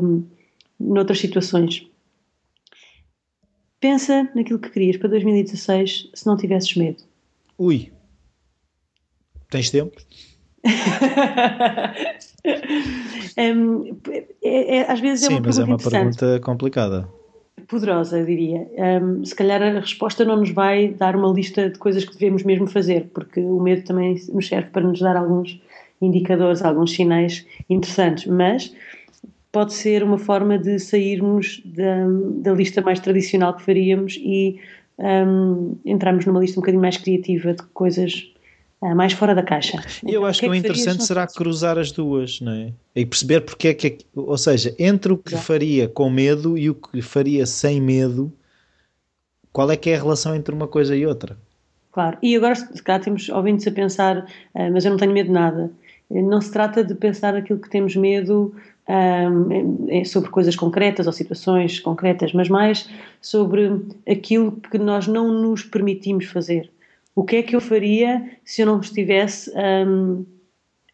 um, 0.00 0.24
noutras 0.78 1.18
situações. 1.18 1.86
Pensa 3.80 4.30
naquilo 4.34 4.58
que 4.60 4.70
querias 4.70 4.96
para 4.96 5.08
2016 5.10 6.10
se 6.14 6.26
não 6.26 6.36
tivesses 6.36 6.74
medo. 6.76 7.02
Ui. 7.58 7.92
Tens 9.50 9.70
tempo? 9.70 10.00
Um, 13.36 13.98
é- 14.42 14.76
é- 14.76 14.90
às 14.92 15.00
vezes 15.00 15.24
é 15.24 15.28
Sim, 15.28 15.34
uma 15.34 15.40
mas 15.46 15.56
pergunta 15.56 15.88
é 15.88 15.88
uma 15.88 15.90
pergunta 15.90 16.40
complicada. 16.40 17.08
Poderosa, 17.66 18.24
diria. 18.24 18.68
Um, 19.02 19.24
se 19.24 19.34
calhar 19.34 19.62
a 19.62 19.80
resposta 19.80 20.24
não 20.24 20.36
nos 20.36 20.50
vai 20.50 20.88
dar 20.88 21.16
uma 21.16 21.32
lista 21.32 21.70
de 21.70 21.78
coisas 21.78 22.04
que 22.04 22.12
devemos 22.12 22.42
mesmo 22.42 22.66
fazer, 22.66 23.08
porque 23.12 23.40
o 23.40 23.60
medo 23.60 23.84
também 23.84 24.16
nos 24.32 24.46
serve 24.46 24.70
para 24.70 24.82
nos 24.82 25.00
dar 25.00 25.16
alguns 25.16 25.60
indicadores, 26.00 26.62
alguns 26.62 26.92
sinais 26.92 27.46
interessantes, 27.68 28.26
mas 28.26 28.74
pode 29.50 29.72
ser 29.72 30.02
uma 30.02 30.18
forma 30.18 30.58
de 30.58 30.78
sairmos 30.78 31.62
da, 31.64 32.06
da 32.42 32.52
lista 32.52 32.82
mais 32.82 32.98
tradicional 33.00 33.54
que 33.54 33.62
faríamos 33.62 34.18
e 34.20 34.58
um, 34.98 35.76
entrarmos 35.84 36.26
numa 36.26 36.40
lista 36.40 36.58
um 36.58 36.62
bocadinho 36.62 36.82
mais 36.82 36.96
criativa 36.96 37.54
de 37.54 37.62
coisas 37.72 38.33
mais 38.92 39.12
fora 39.12 39.34
da 39.36 39.42
caixa. 39.42 39.78
E 40.02 40.06
eu 40.06 40.10
Então, 40.10 40.24
acho 40.26 40.40
que, 40.40 40.46
é 40.46 40.48
o 40.48 40.52
farias 40.52 40.64
interessante 40.72 41.04
será 41.04 41.26
cruzar 41.28 41.78
as 41.78 41.92
duas, 41.92 42.40
não 42.40 42.52
é? 42.52 42.72
E 42.96 43.06
perceber 43.06 43.40
porque 43.42 43.68
é 43.68 43.74
que. 43.74 43.98
Ou 44.14 44.36
seja, 44.36 44.74
entre 44.78 45.12
o 45.12 45.16
que 45.16 45.36
faria 45.36 45.86
com 45.88 46.10
medo 46.10 46.58
e 46.58 46.68
o 46.68 46.74
que 46.74 47.00
faria 47.00 47.46
sem 47.46 47.80
medo, 47.80 48.32
qual 49.52 49.70
é 49.70 49.76
que 49.76 49.90
é 49.90 49.94
a 49.94 49.98
relação 50.02 50.34
entre 50.34 50.52
uma 50.52 50.66
coisa 50.66 50.96
e 50.96 51.06
outra? 51.06 51.36
Claro, 51.92 52.18
e 52.20 52.34
agora 52.34 52.56
se 52.56 52.82
calhar 52.82 53.00
temos 53.00 53.28
ouvintes 53.28 53.66
a 53.68 53.70
pensar, 53.70 54.26
ah, 54.54 54.70
mas 54.70 54.84
eu 54.84 54.90
não 54.90 54.98
tenho 54.98 55.12
medo 55.12 55.26
de 55.28 55.32
nada. 55.32 55.70
Eh, 56.10 56.20
Não 56.20 56.40
se 56.40 56.50
trata 56.50 56.82
de 56.82 56.94
pensar 56.94 57.36
aquilo 57.36 57.60
que 57.60 57.70
temos 57.70 57.94
medo 57.94 58.52
ah, 58.88 59.28
é- 59.88 60.00
é 60.00 60.04
sobre 60.04 60.28
coisas 60.30 60.56
concretas 60.56 61.06
ou 61.06 61.12
situações 61.12 61.78
concretas, 61.80 62.32
mas 62.32 62.48
mais 62.48 62.90
sobre 63.22 63.80
aquilo 64.08 64.52
que 64.70 64.76
nós 64.76 65.06
não 65.06 65.32
nos 65.32 65.62
permitimos 65.62 66.26
fazer. 66.26 66.68
O 67.14 67.24
que 67.24 67.36
é 67.36 67.42
que 67.42 67.54
eu 67.54 67.60
faria 67.60 68.38
se 68.44 68.62
eu 68.62 68.66
não 68.66 68.80
estivesse 68.80 69.52
ah, 69.56 69.84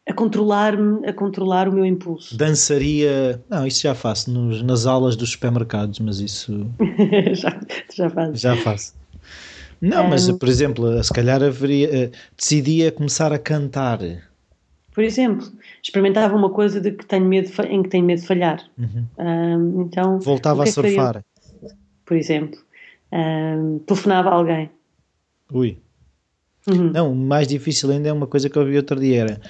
a 0.08 0.12
controlar-me, 0.12 1.06
a 1.06 1.12
controlar 1.12 1.68
o 1.68 1.72
meu 1.72 1.84
impulso? 1.86 2.36
Dançaria. 2.36 3.42
Não, 3.48 3.66
isso 3.66 3.82
já 3.82 3.94
faço 3.94 4.30
nos- 4.30 4.62
nas 4.62 4.86
aulas 4.86 5.16
dos 5.16 5.30
supermercados, 5.30 5.98
mas 6.00 6.18
isso 6.20 6.66
já, 7.34 7.60
já 7.94 8.10
fazes. 8.10 8.40
já 8.40 8.56
faço. 8.56 8.94
Não, 9.80 10.04
mas 10.08 10.28
Um, 10.28 10.36
por 10.38 10.48
exemplo, 10.48 11.02
se 11.02 11.12
calhar 11.12 11.42
haveria. 11.42 11.88
eh, 12.06 12.10
decidia 12.36 12.92
começar 12.92 13.32
a 13.32 13.38
cantar. 13.38 13.98
Por 14.92 15.04
exemplo, 15.04 15.46
experimentava 15.82 16.34
uma 16.36 16.50
coisa 16.50 16.80
de 16.80 16.90
que 16.92 17.06
tenho 17.06 17.24
medo 17.24 17.48
em 17.68 17.82
que 17.82 17.88
tenho 17.88 18.04
medo 18.04 18.20
de 18.20 18.26
falhar. 18.26 18.62
Uhum. 18.78 19.06
Ah, 19.16 19.56
então, 19.86 20.18
Voltava 20.18 20.64
a 20.64 20.66
é 20.66 20.72
faria? 20.72 20.90
surfar. 20.90 21.24
por 22.04 22.16
exemplo. 22.16 22.58
Ahm, 23.12 23.78
telefonava 23.86 24.28
a 24.30 24.34
alguém. 24.34 24.70
Ui. 25.52 25.78
Uhum. 26.66 26.90
Não, 26.92 27.12
o 27.12 27.16
mais 27.16 27.48
difícil 27.48 27.90
ainda 27.90 28.08
é 28.08 28.12
uma 28.12 28.26
coisa 28.26 28.48
que 28.50 28.56
eu 28.56 28.64
vi 28.66 28.76
outro 28.76 28.98
dia: 29.00 29.20
era 29.22 29.40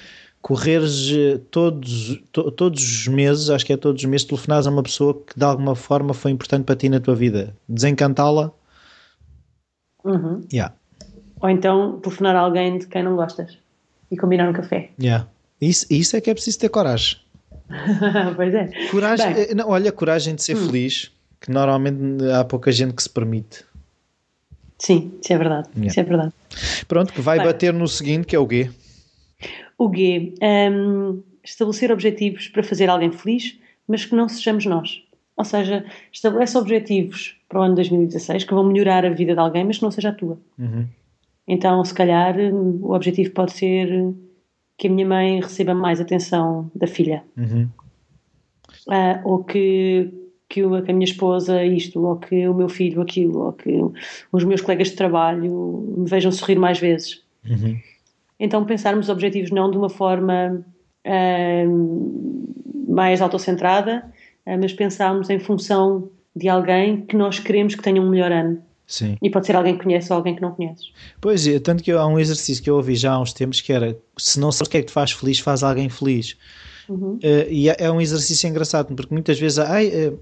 correres 0.41 1.09
eh, 1.11 1.39
todos, 1.51 2.19
to- 2.31 2.49
todos 2.51 2.81
os 2.81 3.07
meses, 3.07 3.49
acho 3.49 3.65
que 3.65 3.73
é 3.73 3.77
todos 3.77 4.01
os 4.01 4.09
meses, 4.09 4.25
telefonares 4.25 4.65
a 4.65 4.71
uma 4.71 4.81
pessoa 4.81 5.13
que 5.13 5.37
de 5.37 5.43
alguma 5.45 5.75
forma 5.75 6.13
foi 6.13 6.31
importante 6.31 6.63
para 6.63 6.75
ti 6.75 6.89
na 6.89 6.99
tua 6.99 7.15
vida. 7.15 7.55
Desencantá-la, 7.69 8.51
Uhum. 10.03 10.41
yeah, 10.51 10.73
Ou 11.41 11.49
então 11.49 11.99
telefonar 11.99 12.35
a 12.35 12.39
alguém 12.39 12.77
de 12.79 12.87
quem 12.87 13.03
não 13.03 13.15
gostas 13.15 13.57
e 14.09 14.17
combinar 14.17 14.49
um 14.49 14.53
café. 14.53 14.89
yeah. 14.99 15.27
Isso, 15.59 15.85
isso 15.91 16.15
é 16.17 16.21
que 16.21 16.29
é 16.29 16.33
preciso 16.33 16.57
ter 16.57 16.69
coragem. 16.69 17.17
pois 18.35 18.53
é. 18.53 18.67
Coragem, 18.89 19.33
Bem. 19.33 19.43
eh, 19.49 19.53
não, 19.53 19.69
olha, 19.69 19.91
coragem 19.91 20.33
de 20.33 20.41
ser 20.43 20.57
Hum. 20.57 20.65
feliz, 20.65 21.11
que 21.39 21.51
normalmente 21.51 22.25
há 22.31 22.43
pouca 22.43 22.71
gente 22.71 22.93
que 22.95 23.03
se 23.03 23.09
permite. 23.09 23.63
Sim, 24.81 25.13
isso 25.21 25.31
é 25.31 25.37
verdade. 25.37 25.69
Yeah. 25.75 25.87
Isso 25.91 25.99
é 25.99 26.03
verdade. 26.03 26.33
Pronto, 26.87 27.13
que 27.13 27.21
vai 27.21 27.37
Bem. 27.37 27.45
bater 27.45 27.71
no 27.71 27.87
seguinte, 27.87 28.25
que 28.25 28.35
é 28.35 28.39
o 28.39 28.49
G. 28.49 28.67
O 29.77 29.95
G. 29.95 30.33
ahm, 30.41 31.19
estabelecer 31.43 31.91
objetivos 31.91 32.47
para 32.47 32.63
fazer 32.63 32.89
alguém 32.89 33.11
feliz, 33.11 33.59
mas 33.87 34.05
que 34.05 34.15
não 34.15 34.27
sejamos 34.27 34.65
nós. 34.65 35.03
Ou 35.37 35.45
seja, 35.45 35.85
estabelece 36.11 36.57
objetivos 36.57 37.37
para 37.47 37.59
o 37.59 37.61
ano 37.61 37.75
2016 37.75 38.43
que 38.43 38.53
vão 38.55 38.63
melhorar 38.63 39.05
a 39.05 39.11
vida 39.11 39.35
de 39.35 39.39
alguém, 39.39 39.63
mas 39.63 39.77
que 39.77 39.83
não 39.83 39.91
seja 39.91 40.09
a 40.09 40.13
tua. 40.13 40.39
Uhum. 40.57 40.87
Então, 41.47 41.85
se 41.85 41.93
calhar, 41.93 42.35
o 42.39 42.91
objetivo 42.91 43.29
pode 43.31 43.51
ser 43.51 44.15
que 44.79 44.87
a 44.87 44.89
minha 44.89 45.07
mãe 45.07 45.41
receba 45.41 45.75
mais 45.75 46.01
atenção 46.01 46.71
da 46.73 46.87
filha. 46.87 47.23
Uhum. 47.37 47.69
Ah, 48.89 49.21
ou 49.23 49.43
que, 49.43 50.11
que, 50.51 50.61
a 50.61 50.93
minha 50.93 51.05
esposa 51.05 51.63
isto, 51.63 52.03
ou 52.03 52.17
que 52.17 52.47
o 52.47 52.53
meu 52.53 52.67
filho 52.67 53.01
aquilo, 53.01 53.45
ou 53.45 53.53
que 53.53 53.79
os 54.31 54.43
meus 54.43 54.59
colegas 54.59 54.89
de 54.89 54.95
trabalho 54.95 55.95
me 55.97 56.09
vejam 56.09 56.31
sorrir 56.31 56.59
mais 56.59 56.77
vezes. 56.77 57.21
Uhum. 57.49 57.79
Então 58.37 58.65
pensarmos 58.65 59.07
objetivos 59.07 59.51
não 59.51 59.71
de 59.71 59.77
uma 59.77 59.89
forma 59.89 60.65
ah, 61.05 61.63
mais 62.87 63.21
autocentrada, 63.21 64.03
ah, 64.45 64.57
mas 64.57 64.73
pensarmos 64.73 65.29
em 65.29 65.39
função 65.39 66.09
de 66.35 66.49
alguém 66.49 67.05
que 67.05 67.15
nós 67.15 67.39
queremos 67.39 67.75
que 67.75 67.81
tenha 67.81 68.01
um 68.01 68.09
melhor 68.09 68.31
ano. 68.31 68.61
Sim. 68.87 69.15
E 69.21 69.29
pode 69.29 69.45
ser 69.45 69.55
alguém 69.55 69.77
que 69.77 69.83
conheces 69.85 70.11
ou 70.11 70.17
alguém 70.17 70.35
que 70.35 70.41
não 70.41 70.51
conheces. 70.51 70.91
Pois 71.21 71.47
é, 71.47 71.59
tanto 71.59 71.81
que 71.81 71.91
há 71.91 72.05
um 72.05 72.19
exercício 72.19 72.61
que 72.61 72.69
eu 72.69 72.75
ouvi 72.75 72.95
já 72.95 73.13
há 73.13 73.21
uns 73.21 73.31
tempos 73.31 73.61
que 73.61 73.71
era 73.71 73.97
se 74.17 74.37
não 74.37 74.51
sabes 74.51 74.67
o 74.67 74.71
que 74.71 74.77
é 74.77 74.81
que 74.81 74.87
te 74.87 74.91
faz 74.91 75.13
feliz, 75.13 75.39
faz 75.39 75.63
alguém 75.63 75.87
feliz. 75.87 76.35
Uhum. 76.91 77.17
Eh, 77.23 77.47
e 77.49 77.69
é, 77.69 77.75
é 77.79 77.91
um 77.91 78.01
exercício 78.01 78.49
engraçado 78.49 78.93
porque 78.93 79.13
muitas 79.13 79.39
vezes 79.39 79.59
ai, 79.59 79.87
eh, 79.87 80.13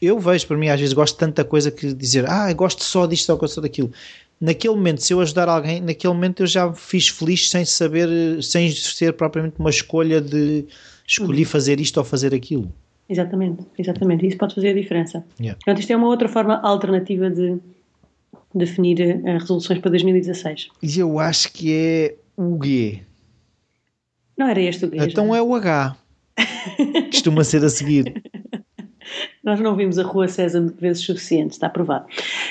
eu 0.00 0.18
vejo 0.18 0.46
para 0.46 0.56
mim, 0.56 0.68
às 0.68 0.80
vezes 0.80 0.94
gosto 0.94 1.14
de 1.14 1.20
tanta 1.20 1.44
coisa 1.44 1.70
que 1.70 1.92
dizer 1.92 2.24
ah, 2.28 2.50
eu 2.50 2.56
gosto 2.56 2.82
só 2.82 3.06
disto 3.06 3.28
ou 3.30 3.36
gosto 3.36 3.54
só 3.54 3.60
daquilo. 3.60 3.92
Naquele 4.40 4.74
momento, 4.74 5.02
se 5.02 5.12
eu 5.12 5.20
ajudar 5.20 5.48
alguém, 5.48 5.80
naquele 5.80 6.12
momento 6.14 6.42
eu 6.42 6.46
já 6.46 6.66
me 6.66 6.76
fiz 6.76 7.08
feliz 7.08 7.50
sem 7.50 7.64
saber, 7.64 8.42
sem 8.42 8.70
ser 8.70 9.12
propriamente 9.12 9.56
uma 9.58 9.70
escolha 9.70 10.20
de 10.20 10.64
escolhi 11.06 11.42
uhum. 11.42 11.48
fazer 11.48 11.78
isto 11.78 11.98
ou 11.98 12.04
fazer 12.04 12.34
aquilo. 12.34 12.72
Exatamente, 13.08 13.64
exatamente. 13.78 14.26
Isso 14.26 14.36
pode 14.36 14.54
fazer 14.54 14.70
a 14.70 14.74
diferença. 14.74 15.24
Yeah. 15.38 15.58
Portanto, 15.58 15.80
isto 15.80 15.92
é 15.92 15.96
uma 15.96 16.08
outra 16.08 16.28
forma 16.28 16.60
alternativa 16.60 17.30
de 17.30 17.58
definir 18.54 19.00
uh, 19.00 19.38
resoluções 19.38 19.78
para 19.78 19.90
2016. 19.90 20.68
E 20.82 20.98
eu 20.98 21.18
acho 21.18 21.52
que 21.52 21.72
é 21.72 22.14
o 22.36 22.58
G. 22.62 23.05
Não 24.36 24.48
era 24.48 24.60
este 24.60 24.84
o 24.84 24.90
G. 24.90 24.96
Então 24.98 25.34
é 25.34 25.42
o 25.42 25.54
H. 25.54 25.96
Costuma 27.10 27.44
ser 27.44 27.64
a 27.64 27.68
seguir. 27.68 28.22
Nós 29.42 29.60
não 29.60 29.76
vimos 29.76 29.98
a 29.98 30.02
Rua 30.02 30.28
César 30.28 30.74
vezes 30.78 31.04
suficiente, 31.04 31.52
está 31.52 31.68
aprovado. 31.68 32.06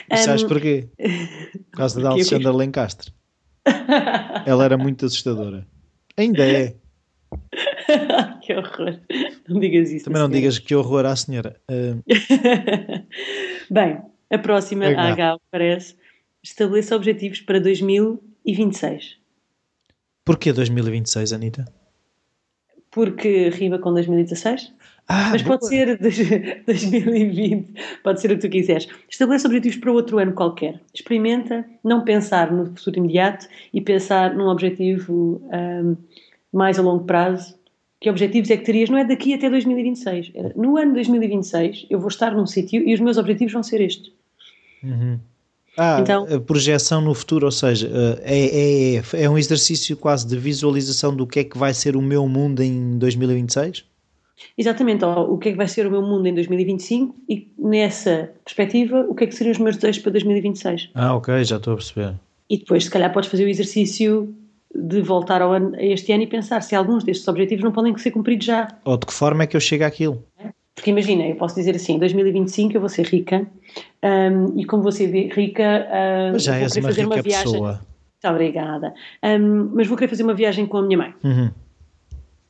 E 0.09 0.17
sabes 0.17 0.43
um... 0.43 0.47
porquê? 0.47 0.87
Por 1.71 1.77
causa 1.77 2.01
da 2.01 2.09
Alexandra 2.09 2.51
Lencastre. 2.51 3.11
Ela 4.45 4.65
era 4.65 4.77
muito 4.77 5.05
assustadora. 5.05 5.67
Ainda 6.17 6.43
é. 6.47 6.75
que 8.41 8.53
horror. 8.53 8.99
Não 9.49 9.59
digas 9.59 9.91
isso. 9.91 10.05
Também 10.05 10.21
não 10.21 10.27
senhora. 10.27 10.41
digas 10.41 10.59
que 10.59 10.75
horror 10.75 11.05
à 11.05 11.15
senhora. 11.15 11.59
Uh... 11.69 12.01
Bem, 13.69 14.01
a 14.31 14.37
próxima, 14.37 14.85
a 14.85 15.11
H, 15.11 15.37
parece. 15.51 15.95
Estabeleça 16.41 16.95
objetivos 16.95 17.41
para 17.41 17.59
2026. 17.59 19.17
Porquê 20.25 20.51
2026, 20.51 21.33
Anitta? 21.33 21.65
Porque 22.89 23.49
rima 23.49 23.77
com 23.77 23.93
2016. 23.93 24.73
Ah, 25.07 25.29
Mas 25.31 25.43
boa. 25.43 25.59
pode 25.59 25.69
ser 25.69 25.99
2020, 26.65 27.73
pode 28.03 28.19
ser 28.19 28.31
o 28.31 28.35
que 28.35 28.41
tu 28.41 28.49
quiseres. 28.49 28.87
Estabeleça 29.07 29.47
objetivos 29.47 29.77
para 29.77 29.91
outro 29.91 30.17
ano 30.17 30.33
qualquer. 30.33 30.81
Experimenta 30.91 31.63
não 31.83 32.03
pensar 32.03 32.51
no 32.51 32.65
futuro 32.75 32.97
imediato 32.97 33.47
e 33.71 33.79
pensar 33.79 34.33
num 34.33 34.47
objetivo 34.47 35.39
um, 35.53 35.95
mais 36.51 36.79
a 36.79 36.81
longo 36.81 37.03
prazo. 37.03 37.55
Que 37.99 38.09
objetivos 38.09 38.49
é 38.49 38.57
que 38.57 38.65
terias? 38.65 38.89
Não 38.89 38.97
é 38.97 39.05
daqui 39.05 39.35
até 39.35 39.47
2026. 39.47 40.31
No 40.55 40.75
ano 40.75 40.93
2026 40.93 41.85
eu 41.87 41.99
vou 41.99 42.07
estar 42.07 42.31
num 42.31 42.47
sítio 42.47 42.81
e 42.87 42.91
os 42.93 42.99
meus 42.99 43.17
objetivos 43.17 43.53
vão 43.53 43.61
ser 43.61 43.81
estes. 43.81 44.11
Uhum. 44.83 45.19
Ah, 45.77 45.99
então, 46.01 46.25
a 46.33 46.39
projeção 46.39 47.01
no 47.01 47.13
futuro, 47.13 47.45
ou 47.45 47.51
seja, 47.51 47.89
é, 48.23 48.95
é, 48.97 49.23
é 49.23 49.29
um 49.29 49.37
exercício 49.37 49.97
quase 49.97 50.27
de 50.27 50.37
visualização 50.37 51.15
do 51.15 51.27
que 51.27 51.39
é 51.39 51.43
que 51.43 51.57
vai 51.57 51.73
ser 51.73 51.95
o 51.95 52.01
meu 52.01 52.27
mundo 52.27 52.61
em 52.61 52.97
2026? 52.97 53.83
Exatamente, 54.57 55.03
o 55.03 55.37
que 55.37 55.49
é 55.49 55.51
que 55.51 55.57
vai 55.57 55.67
ser 55.67 55.87
o 55.87 55.91
meu 55.91 56.01
mundo 56.01 56.27
em 56.27 56.33
2025 56.33 57.15
e 57.27 57.51
nessa 57.57 58.31
perspectiva, 58.43 59.05
o 59.09 59.15
que 59.15 59.25
é 59.25 59.27
que 59.27 59.35
seriam 59.35 59.51
os 59.51 59.59
meus 59.59 59.75
desejos 59.75 60.01
para 60.01 60.11
2026. 60.13 60.91
Ah, 60.93 61.15
ok, 61.15 61.43
já 61.43 61.57
estou 61.57 61.73
a 61.73 61.77
perceber. 61.77 62.13
E 62.49 62.57
depois, 62.57 62.85
se 62.85 62.89
calhar, 62.89 63.11
podes 63.11 63.29
fazer 63.29 63.45
o 63.45 63.49
exercício 63.49 64.33
de 64.73 65.01
voltar 65.01 65.41
ao 65.41 65.53
ano, 65.53 65.75
a 65.75 65.83
este 65.83 66.11
ano 66.11 66.23
e 66.23 66.27
pensar 66.27 66.61
se 66.61 66.75
alguns 66.75 67.03
destes 67.03 67.27
objetivos 67.27 67.63
não 67.63 67.71
podem 67.71 67.97
ser 67.97 68.11
cumpridos 68.11 68.45
já. 68.45 68.67
Ou 68.83 68.97
de 68.97 69.05
que 69.05 69.13
forma 69.13 69.43
é 69.43 69.47
que 69.47 69.55
eu 69.55 69.61
chego 69.61 69.85
àquilo? 69.85 70.23
Porque 70.75 70.91
imagina, 70.91 71.25
eu 71.25 71.35
posso 71.37 71.55
dizer 71.55 71.73
assim, 71.75 71.93
em 71.93 71.99
2025 71.99 72.75
eu 72.75 72.81
vou 72.81 72.89
ser 72.89 73.05
rica 73.05 73.47
um, 74.03 74.59
e 74.59 74.65
como 74.65 74.83
vou 74.83 74.91
ser 74.91 75.07
rica 75.29 75.87
uh, 75.87 76.33
mas 76.33 76.43
já 76.43 76.59
vou 76.59 76.67
querer 76.67 76.81
fazer 76.81 77.05
uma 77.05 77.21
viagem. 77.21 77.51
Pessoa. 77.53 77.71
Muito 77.71 78.33
obrigada. 78.33 78.93
Um, 79.23 79.69
mas 79.73 79.87
vou 79.87 79.95
querer 79.95 80.09
fazer 80.09 80.23
uma 80.23 80.33
viagem 80.33 80.65
com 80.65 80.77
a 80.77 80.81
minha 80.81 80.97
mãe. 80.97 81.13
Uhum. 81.23 81.49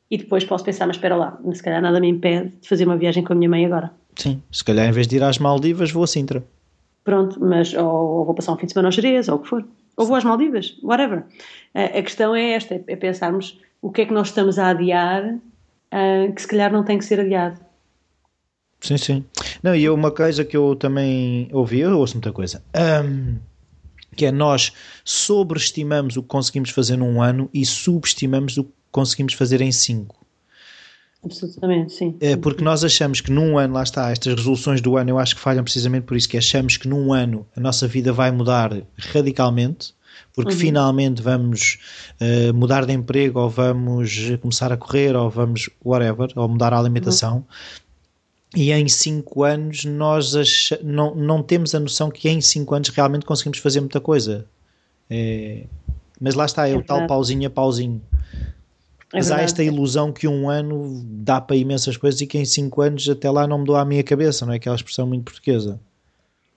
E 0.09 0.17
depois 0.17 0.43
posso 0.43 0.63
pensar, 0.63 0.87
mas 0.87 0.95
espera 0.95 1.15
lá, 1.15 1.39
se 1.53 1.61
calhar 1.61 1.81
nada 1.81 1.99
me 1.99 2.07
impede 2.07 2.51
de 2.61 2.67
fazer 2.67 2.85
uma 2.85 2.97
viagem 2.97 3.23
com 3.23 3.33
a 3.33 3.35
minha 3.35 3.49
mãe 3.49 3.65
agora. 3.65 3.91
Sim, 4.15 4.41
se 4.51 4.63
calhar 4.63 4.87
em 4.87 4.91
vez 4.91 5.07
de 5.07 5.17
ir 5.17 5.23
às 5.23 5.37
Maldivas 5.37 5.91
vou 5.91 6.03
a 6.03 6.07
Sintra. 6.07 6.43
Pronto, 7.03 7.39
mas 7.39 7.73
ou, 7.73 7.85
ou 7.85 8.25
vou 8.25 8.33
passar 8.33 8.53
um 8.53 8.57
fim 8.57 8.65
de 8.65 8.73
semana 8.73 8.87
aos 8.87 8.95
Jerez, 8.95 9.27
ou 9.27 9.35
o 9.35 9.39
que 9.39 9.47
for. 9.47 9.65
Ou 9.97 10.05
vou 10.05 10.15
às 10.15 10.23
Maldivas, 10.23 10.77
whatever. 10.81 11.23
A, 11.73 11.83
a 11.83 12.01
questão 12.01 12.35
é 12.35 12.53
esta, 12.53 12.75
é 12.87 12.95
pensarmos 12.95 13.59
o 13.81 13.91
que 13.91 14.01
é 14.01 14.05
que 14.05 14.13
nós 14.13 14.27
estamos 14.27 14.57
a 14.57 14.69
adiar 14.69 15.25
uh, 15.25 16.33
que 16.33 16.41
se 16.41 16.47
calhar 16.47 16.71
não 16.71 16.83
tem 16.83 16.97
que 16.97 17.05
ser 17.05 17.19
adiado. 17.19 17.59
Sim, 18.85 18.97
sim. 18.97 19.25
Não, 19.63 19.75
e 19.75 19.89
uma 19.89 20.11
coisa 20.11 20.45
que 20.45 20.55
eu 20.55 20.75
também 20.75 21.49
ouvi, 21.51 21.79
eu 21.79 21.97
ouço 21.97 22.15
muita 22.15 22.31
coisa, 22.31 22.61
um, 23.03 23.37
que 24.15 24.25
é 24.25 24.31
nós 24.31 24.71
sobreestimamos 25.03 26.17
o 26.17 26.21
que 26.21 26.27
conseguimos 26.27 26.69
fazer 26.69 26.95
num 26.95 27.21
ano 27.21 27.49
e 27.51 27.65
subestimamos 27.65 28.57
o 28.57 28.65
que 28.65 28.71
conseguimos 28.91 29.33
fazer 29.33 29.59
em 29.61 29.71
cinco. 29.71 30.23
Absolutamente, 31.23 31.93
sim. 31.93 32.15
É 32.19 32.37
porque 32.37 32.63
nós 32.63 32.83
achamos 32.83 33.19
que 33.19 33.31
num 33.31 33.57
ano, 33.57 33.73
lá 33.73 33.81
está, 33.81 34.11
estas 34.11 34.35
resoluções 34.35 34.79
do 34.79 34.95
ano 34.95 35.09
eu 35.09 35.17
acho 35.17 35.35
que 35.35 35.41
falham 35.41 35.63
precisamente 35.63 36.03
por 36.03 36.15
isso, 36.15 36.29
que 36.29 36.37
achamos 36.37 36.77
que 36.77 36.87
num 36.87 37.11
ano 37.11 37.47
a 37.55 37.59
nossa 37.59 37.87
vida 37.87 38.13
vai 38.13 38.31
mudar 38.31 38.71
radicalmente, 38.95 39.95
porque 40.35 40.53
uhum. 40.53 40.59
finalmente 40.59 41.23
vamos 41.23 41.79
uh, 42.21 42.53
mudar 42.53 42.85
de 42.85 42.93
emprego 42.93 43.39
ou 43.39 43.49
vamos 43.49 44.31
começar 44.39 44.71
a 44.71 44.77
correr 44.77 45.15
ou 45.15 45.27
vamos 45.29 45.67
whatever, 45.83 46.29
ou 46.35 46.47
mudar 46.47 46.73
a 46.73 46.79
alimentação. 46.79 47.37
Uhum. 47.37 47.43
E 48.55 48.71
em 48.71 48.87
5 48.87 49.43
anos 49.43 49.85
nós 49.85 50.33
não, 50.83 51.13
não 51.13 51.43
temos 51.43 51.75
a 51.75 51.79
noção 51.79 52.09
que 52.09 52.29
em 52.29 52.39
5 52.39 52.75
anos 52.75 52.89
realmente 52.89 53.25
conseguimos 53.25 53.59
fazer 53.59 53.79
muita 53.79 53.99
coisa. 53.99 54.45
É... 55.09 55.63
Mas 56.19 56.33
lá 56.33 56.45
está, 56.45 56.67
é, 56.67 56.71
é 56.71 56.77
o 56.77 56.83
tal 56.83 57.05
pauzinho 57.07 57.47
a 57.47 57.49
pauzinho. 57.49 58.01
É 59.13 59.17
Mas 59.17 59.31
há 59.31 59.41
esta 59.41 59.63
ilusão 59.63 60.11
que 60.11 60.27
um 60.27 60.49
ano 60.49 61.01
dá 61.05 61.39
para 61.39 61.55
imensas 61.55 61.97
coisas 61.97 62.19
e 62.21 62.27
que 62.27 62.37
em 62.37 62.45
5 62.45 62.81
anos 62.81 63.09
até 63.09 63.29
lá 63.29 63.45
não 63.45 63.59
mudou 63.59 63.75
a 63.75 63.85
minha 63.85 64.03
cabeça, 64.03 64.45
não 64.45 64.53
é? 64.53 64.55
Aquela 64.55 64.75
expressão 64.75 65.05
muito 65.05 65.25
portuguesa. 65.25 65.79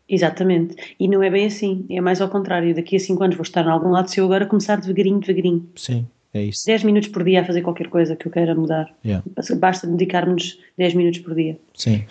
Exatamente. 0.08 0.74
E 0.98 1.06
não 1.06 1.22
é 1.22 1.30
bem 1.30 1.46
assim. 1.46 1.84
É 1.90 2.00
mais 2.00 2.20
ao 2.20 2.28
contrário. 2.28 2.74
Daqui 2.74 2.96
a 2.96 3.00
5 3.00 3.22
anos 3.22 3.36
vou 3.36 3.42
estar 3.42 3.64
em 3.64 3.68
algum 3.68 3.90
lado 3.90 4.08
se 4.08 4.18
eu 4.18 4.24
agora 4.24 4.46
começar 4.46 4.80
devagarinho, 4.80 5.20
devagarinho. 5.20 5.68
Sim. 5.76 6.06
É 6.32 6.42
isso. 6.42 6.66
10 6.66 6.84
minutos 6.84 7.08
por 7.08 7.24
dia 7.24 7.40
a 7.40 7.44
fazer 7.44 7.62
qualquer 7.62 7.88
coisa 7.88 8.14
que 8.14 8.26
eu 8.26 8.32
queira 8.32 8.54
mudar. 8.54 8.94
Yeah. 9.04 9.24
Basta 9.56 9.86
dedicarmos 9.86 10.58
10 10.76 10.94
minutos 10.94 11.20
por 11.20 11.34
dia. 11.34 11.58
Sim. 11.74 12.04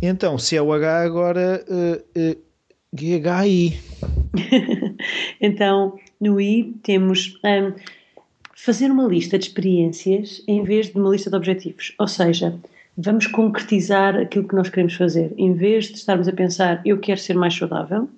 Então, 0.00 0.38
se 0.38 0.56
é 0.56 0.62
o 0.62 0.72
H 0.72 1.02
agora, 1.02 1.64
uh, 1.68 2.20
uh, 2.20 2.36
GHI. 2.92 3.78
então, 5.40 5.98
no 6.20 6.40
I 6.40 6.74
temos 6.82 7.38
um, 7.44 7.72
fazer 8.56 8.90
uma 8.90 9.06
lista 9.06 9.38
de 9.38 9.44
experiências 9.44 10.42
em 10.48 10.62
vez 10.62 10.88
de 10.90 10.98
uma 10.98 11.10
lista 11.10 11.28
de 11.28 11.36
objetivos. 11.36 11.94
Ou 11.98 12.08
seja, 12.08 12.58
vamos 12.96 13.26
concretizar 13.26 14.16
aquilo 14.16 14.48
que 14.48 14.54
nós 14.54 14.70
queremos 14.70 14.94
fazer. 14.94 15.32
Em 15.36 15.52
vez 15.52 15.86
de 15.86 15.98
estarmos 15.98 16.26
a 16.26 16.32
pensar, 16.32 16.80
eu 16.84 16.98
quero 16.98 17.20
ser 17.20 17.34
mais 17.34 17.54
saudável 17.54 18.08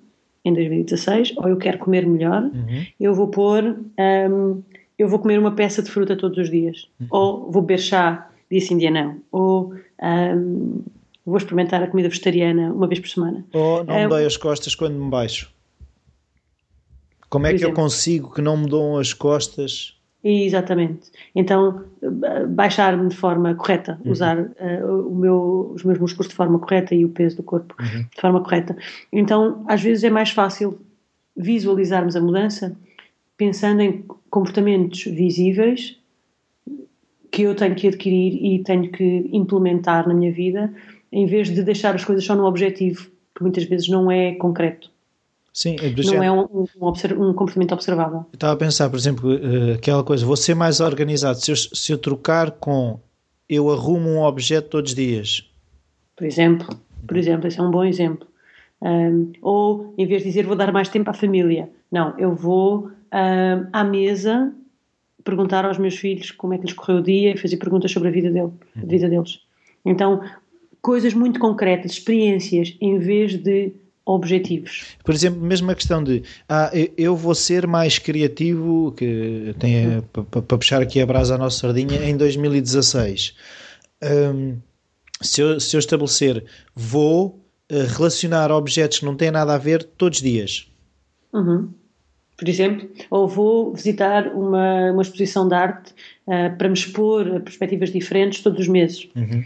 em 0.45 0.53
2016, 0.53 1.33
ou 1.37 1.47
eu 1.49 1.57
quero 1.57 1.77
comer 1.77 2.05
melhor, 2.05 2.43
uhum. 2.43 2.85
eu 2.99 3.13
vou 3.13 3.27
pôr. 3.27 3.77
Um, 3.99 4.61
eu 4.97 5.07
vou 5.07 5.19
comer 5.19 5.39
uma 5.39 5.51
peça 5.51 5.81
de 5.81 5.89
fruta 5.89 6.15
todos 6.15 6.37
os 6.37 6.49
dias, 6.49 6.87
uhum. 6.99 7.07
ou 7.09 7.51
vou 7.51 7.61
beber 7.61 7.79
chá 7.79 8.29
dia 8.49 8.61
sim, 8.61 8.77
dia 8.77 8.91
não, 8.91 9.19
ou 9.31 9.73
um, 10.01 10.81
vou 11.25 11.37
experimentar 11.37 11.81
a 11.81 11.87
comida 11.87 12.09
vegetariana 12.09 12.71
uma 12.71 12.87
vez 12.87 12.99
por 12.99 13.09
semana. 13.09 13.45
Ou 13.53 13.83
não 13.83 13.95
me 13.95 14.05
um, 14.05 14.09
dói 14.09 14.25
as 14.25 14.37
costas 14.37 14.75
quando 14.75 14.95
me 14.95 15.09
baixo. 15.09 15.51
Como 17.29 17.47
é 17.47 17.49
que 17.49 17.55
exemplo. 17.55 17.71
eu 17.71 17.75
consigo 17.75 18.31
que 18.31 18.41
não 18.41 18.57
me 18.57 18.69
dão 18.69 18.97
as 18.97 19.13
costas? 19.13 19.97
Exatamente. 20.23 21.11
Então, 21.35 21.83
baixar-me 22.49 23.09
de 23.09 23.15
forma 23.15 23.55
correta, 23.55 23.99
uhum. 24.05 24.11
usar 24.11 24.39
uh, 24.39 25.07
o 25.09 25.15
meu, 25.15 25.71
os 25.75 25.83
meus 25.83 25.99
músculos 25.99 26.29
de 26.29 26.35
forma 26.35 26.59
correta 26.59 26.95
e 26.95 27.03
o 27.03 27.09
peso 27.09 27.37
do 27.37 27.43
corpo 27.43 27.75
uhum. 27.79 28.03
de 28.03 28.21
forma 28.21 28.41
correta. 28.41 28.77
Então, 29.11 29.65
às 29.67 29.81
vezes 29.81 30.03
é 30.03 30.09
mais 30.09 30.29
fácil 30.29 30.79
visualizarmos 31.35 32.15
a 32.15 32.21
mudança 32.21 32.77
pensando 33.37 33.81
em 33.81 34.05
comportamentos 34.29 35.03
visíveis 35.03 35.97
que 37.31 37.43
eu 37.43 37.55
tenho 37.55 37.75
que 37.75 37.87
adquirir 37.87 38.45
e 38.45 38.63
tenho 38.63 38.91
que 38.91 39.29
implementar 39.31 40.07
na 40.07 40.13
minha 40.13 40.31
vida, 40.31 40.71
em 41.11 41.25
vez 41.25 41.49
de 41.49 41.63
deixar 41.63 41.95
as 41.95 42.05
coisas 42.05 42.23
só 42.23 42.35
no 42.35 42.45
objetivo, 42.45 43.09
que 43.35 43.41
muitas 43.41 43.63
vezes 43.63 43.87
não 43.89 44.11
é 44.11 44.33
concreto. 44.35 44.91
Sim, 45.51 45.75
é 45.79 46.03
não 46.03 46.23
é 46.23 46.31
um, 46.31 46.41
um, 46.41 46.67
um, 46.67 47.33
comportamento 47.33 47.73
observável. 47.73 48.25
Eu 48.31 48.35
estava 48.35 48.53
a 48.53 48.57
pensar, 48.57 48.89
por 48.89 48.97
exemplo, 48.97 49.33
uh, 49.33 49.73
aquela 49.75 50.03
coisa, 50.03 50.25
vou 50.25 50.35
ser 50.35 50.55
mais 50.55 50.79
organizado. 50.79 51.39
Se 51.39 51.51
eu, 51.51 51.55
se 51.55 51.91
eu 51.91 51.97
trocar 51.97 52.51
com 52.51 52.99
eu 53.47 53.69
arrumo 53.71 54.09
um 54.09 54.23
objeto 54.23 54.69
todos 54.69 54.91
os 54.91 54.95
dias. 54.95 55.49
Por 56.15 56.25
exemplo, 56.25 56.75
por 57.07 57.17
exemplo, 57.17 57.47
esse 57.47 57.59
é 57.59 57.63
um 57.63 57.71
bom 57.71 57.83
exemplo. 57.83 58.27
Um, 58.81 59.31
ou 59.41 59.93
em 59.97 60.05
vez 60.05 60.23
de 60.23 60.29
dizer 60.29 60.45
vou 60.45 60.55
dar 60.55 60.71
mais 60.71 60.89
tempo 60.89 61.09
à 61.09 61.13
família, 61.13 61.69
não, 61.93 62.17
eu 62.17 62.33
vou 62.33 62.87
uh, 62.87 63.67
à 63.71 63.83
mesa 63.83 64.51
perguntar 65.23 65.63
aos 65.63 65.77
meus 65.77 65.95
filhos 65.95 66.31
como 66.31 66.55
é 66.55 66.57
que 66.57 66.65
lhes 66.65 66.73
correu 66.73 66.97
o 66.97 67.03
dia 67.03 67.35
e 67.35 67.37
fazer 67.37 67.57
perguntas 67.57 67.91
sobre 67.91 68.09
a 68.09 68.11
vida, 68.11 68.31
dele, 68.31 68.51
a 68.75 68.79
uhum. 68.79 68.87
vida 68.87 69.07
deles. 69.07 69.41
Então, 69.85 70.23
coisas 70.81 71.13
muito 71.13 71.39
concretas, 71.39 71.91
experiências, 71.91 72.75
em 72.81 72.97
vez 72.97 73.37
de 73.37 73.73
objetivos. 74.03 74.97
Por 75.03 75.13
exemplo, 75.13 75.39
mesmo 75.39 75.69
a 75.69 75.75
questão 75.75 76.03
de 76.03 76.23
ah, 76.49 76.71
eu 76.97 77.15
vou 77.15 77.35
ser 77.35 77.67
mais 77.67 77.99
criativo, 77.99 78.91
que 78.97 79.53
tem 79.59 79.97
uhum. 79.97 80.23
para 80.25 80.57
puxar 80.57 80.81
aqui 80.81 80.99
a 80.99 81.05
brasa 81.05 81.35
à 81.35 81.37
nossa 81.37 81.59
sardinha, 81.59 82.03
em 82.03 82.17
2016. 82.17 83.35
Um, 84.03 84.57
se, 85.21 85.41
eu, 85.41 85.59
se 85.59 85.75
eu 85.75 85.79
estabelecer, 85.79 86.43
vou 86.75 87.39
uh, 87.71 87.85
relacionar 87.95 88.51
objetos 88.51 88.97
que 88.97 89.05
não 89.05 89.15
têm 89.15 89.29
nada 89.29 89.53
a 89.53 89.59
ver 89.59 89.83
todos 89.83 90.17
os 90.17 90.23
dias. 90.23 90.67
Uhum 91.31 91.69
por 92.37 92.49
exemplo, 92.49 92.89
ou 93.09 93.27
vou 93.27 93.73
visitar 93.73 94.27
uma, 94.27 94.91
uma 94.91 95.01
exposição 95.01 95.47
de 95.47 95.53
arte 95.53 95.93
uh, 96.27 96.55
para 96.57 96.67
me 96.67 96.73
expor 96.73 97.35
a 97.35 97.39
perspectivas 97.39 97.91
diferentes 97.91 98.41
todos 98.41 98.59
os 98.59 98.67
meses. 98.67 99.09
Uhum. 99.15 99.43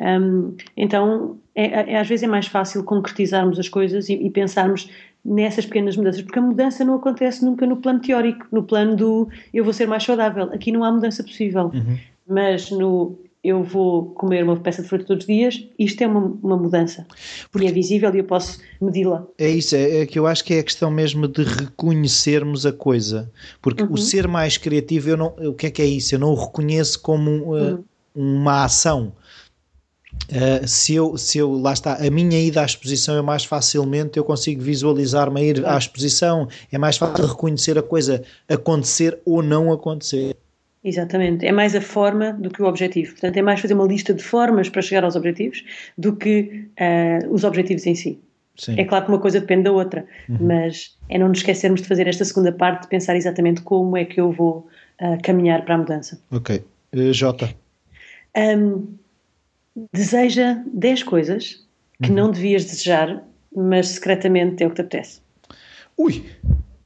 Um, 0.00 0.56
então, 0.76 1.38
é, 1.54 1.92
é, 1.92 1.98
às 1.98 2.08
vezes 2.08 2.22
é 2.22 2.26
mais 2.26 2.46
fácil 2.46 2.82
concretizarmos 2.84 3.58
as 3.58 3.68
coisas 3.68 4.08
e, 4.08 4.14
e, 4.14 4.30
pensarmos 4.30 4.90
nessas 5.22 5.66
pequenas 5.66 5.96
mudanças, 5.96 6.22
porque 6.22 6.38
a 6.38 6.42
mudança 6.42 6.82
não 6.84 6.94
acontece 6.94 7.44
nunca 7.44 7.66
no 7.66 7.76
plano 7.76 8.00
teórico, 8.00 8.46
no 8.50 8.62
plano 8.62 8.96
do 8.96 9.28
eu 9.52 9.62
vou 9.62 9.74
ser 9.74 9.86
mais 9.86 10.02
saudável. 10.02 10.44
Aqui 10.44 10.72
não 10.72 10.82
há 10.82 10.90
mudança 10.90 11.22
possível, 11.22 11.70
uhum. 11.74 11.98
mas 12.26 12.70
no 12.70 13.18
eu 13.42 13.62
vou 13.62 14.10
comer 14.10 14.44
uma 14.44 14.56
peça 14.58 14.82
de 14.82 14.88
fruta 14.88 15.04
todos 15.04 15.24
os 15.24 15.26
dias, 15.26 15.66
isto 15.78 16.02
é 16.02 16.06
uma, 16.06 16.20
uma 16.42 16.56
mudança. 16.56 17.06
Porque 17.50 17.66
e 17.66 17.70
é 17.70 17.72
visível 17.72 18.14
e 18.14 18.18
eu 18.18 18.24
posso 18.24 18.60
medi-la. 18.80 19.26
É 19.38 19.48
isso, 19.48 19.74
é, 19.74 20.00
é, 20.00 20.06
que 20.06 20.18
eu 20.18 20.26
acho 20.26 20.44
que 20.44 20.54
é 20.54 20.58
a 20.58 20.62
questão 20.62 20.90
mesmo 20.90 21.26
de 21.26 21.42
reconhecermos 21.42 22.66
a 22.66 22.72
coisa. 22.72 23.30
Porque 23.62 23.82
uhum. 23.82 23.94
o 23.94 23.98
ser 23.98 24.28
mais 24.28 24.58
criativo, 24.58 25.10
eu 25.10 25.16
não, 25.16 25.34
o 25.38 25.54
que 25.54 25.66
é 25.66 25.70
que 25.70 25.80
é 25.80 25.86
isso? 25.86 26.14
Eu 26.14 26.18
não 26.18 26.32
o 26.32 26.34
reconheço 26.34 27.00
como 27.00 27.30
uh, 27.30 27.54
uhum. 27.54 27.84
uma 28.14 28.64
ação. 28.64 29.12
Uh, 30.28 30.66
se, 30.68 30.94
eu, 30.94 31.16
se 31.16 31.38
eu, 31.38 31.52
lá 31.52 31.72
está, 31.72 31.94
a 31.94 32.10
minha 32.10 32.38
ida 32.38 32.60
à 32.60 32.64
exposição 32.64 33.16
é 33.16 33.22
mais 33.22 33.44
facilmente, 33.44 34.18
eu 34.18 34.24
consigo 34.24 34.60
visualizar-me 34.60 35.40
a 35.40 35.44
ir 35.44 35.66
à 35.66 35.78
exposição, 35.78 36.46
é 36.70 36.76
mais 36.76 36.98
fácil 36.98 37.26
reconhecer 37.26 37.78
a 37.78 37.82
coisa 37.82 38.22
acontecer 38.48 39.18
ou 39.24 39.42
não 39.42 39.72
acontecer. 39.72 40.36
Exatamente, 40.82 41.44
é 41.44 41.52
mais 41.52 41.74
a 41.74 41.80
forma 41.80 42.32
do 42.32 42.48
que 42.48 42.62
o 42.62 42.66
objetivo. 42.66 43.12
Portanto, 43.12 43.36
é 43.36 43.42
mais 43.42 43.60
fazer 43.60 43.74
uma 43.74 43.86
lista 43.86 44.14
de 44.14 44.22
formas 44.22 44.68
para 44.68 44.80
chegar 44.80 45.04
aos 45.04 45.14
objetivos 45.14 45.62
do 45.96 46.16
que 46.16 46.68
uh, 46.80 47.30
os 47.30 47.44
objetivos 47.44 47.86
em 47.86 47.94
si. 47.94 48.18
Sim. 48.56 48.78
É 48.78 48.84
claro 48.84 49.04
que 49.04 49.10
uma 49.12 49.20
coisa 49.20 49.40
depende 49.40 49.64
da 49.64 49.72
outra, 49.72 50.06
uhum. 50.28 50.38
mas 50.40 50.96
é 51.08 51.18
não 51.18 51.28
nos 51.28 51.38
esquecermos 51.38 51.82
de 51.82 51.88
fazer 51.88 52.06
esta 52.06 52.24
segunda 52.24 52.52
parte, 52.52 52.82
de 52.82 52.88
pensar 52.88 53.14
exatamente 53.14 53.60
como 53.62 53.96
é 53.96 54.04
que 54.04 54.20
eu 54.20 54.32
vou 54.32 54.68
uh, 55.00 55.22
caminhar 55.22 55.64
para 55.64 55.74
a 55.74 55.78
mudança. 55.78 56.20
Ok. 56.30 56.62
Uh, 56.94 57.12
Jota. 57.12 57.54
Um, 58.36 58.94
deseja 59.92 60.62
10 60.72 61.02
coisas 61.02 61.66
que 62.02 62.08
uhum. 62.08 62.16
não 62.16 62.30
devias 62.30 62.64
desejar, 62.64 63.22
mas 63.54 63.88
secretamente 63.88 64.62
é 64.62 64.66
o 64.66 64.70
que 64.70 64.76
te 64.76 64.80
apetece. 64.82 65.20
Ui! 65.98 66.24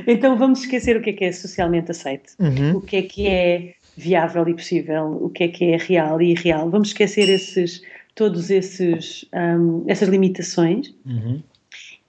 então 0.07 0.37
vamos 0.37 0.61
esquecer 0.61 0.97
o 0.97 1.01
que 1.01 1.11
é 1.11 1.13
que 1.13 1.25
é 1.25 1.31
socialmente 1.31 1.91
aceito, 1.91 2.33
uhum. 2.39 2.77
o 2.77 2.81
que 2.81 2.97
é 2.97 3.01
que 3.01 3.27
é 3.27 3.73
viável 3.95 4.47
e 4.47 4.53
possível, 4.53 5.17
o 5.21 5.29
que 5.29 5.43
é 5.43 5.47
que 5.47 5.65
é 5.65 5.77
real 5.77 6.21
e 6.21 6.31
irreal. 6.31 6.69
Vamos 6.69 6.89
esquecer 6.89 7.29
esses, 7.29 7.81
todos 8.15 8.49
esses 8.49 9.25
um, 9.33 9.83
essas 9.87 10.07
limitações 10.07 10.93
uhum. 11.05 11.41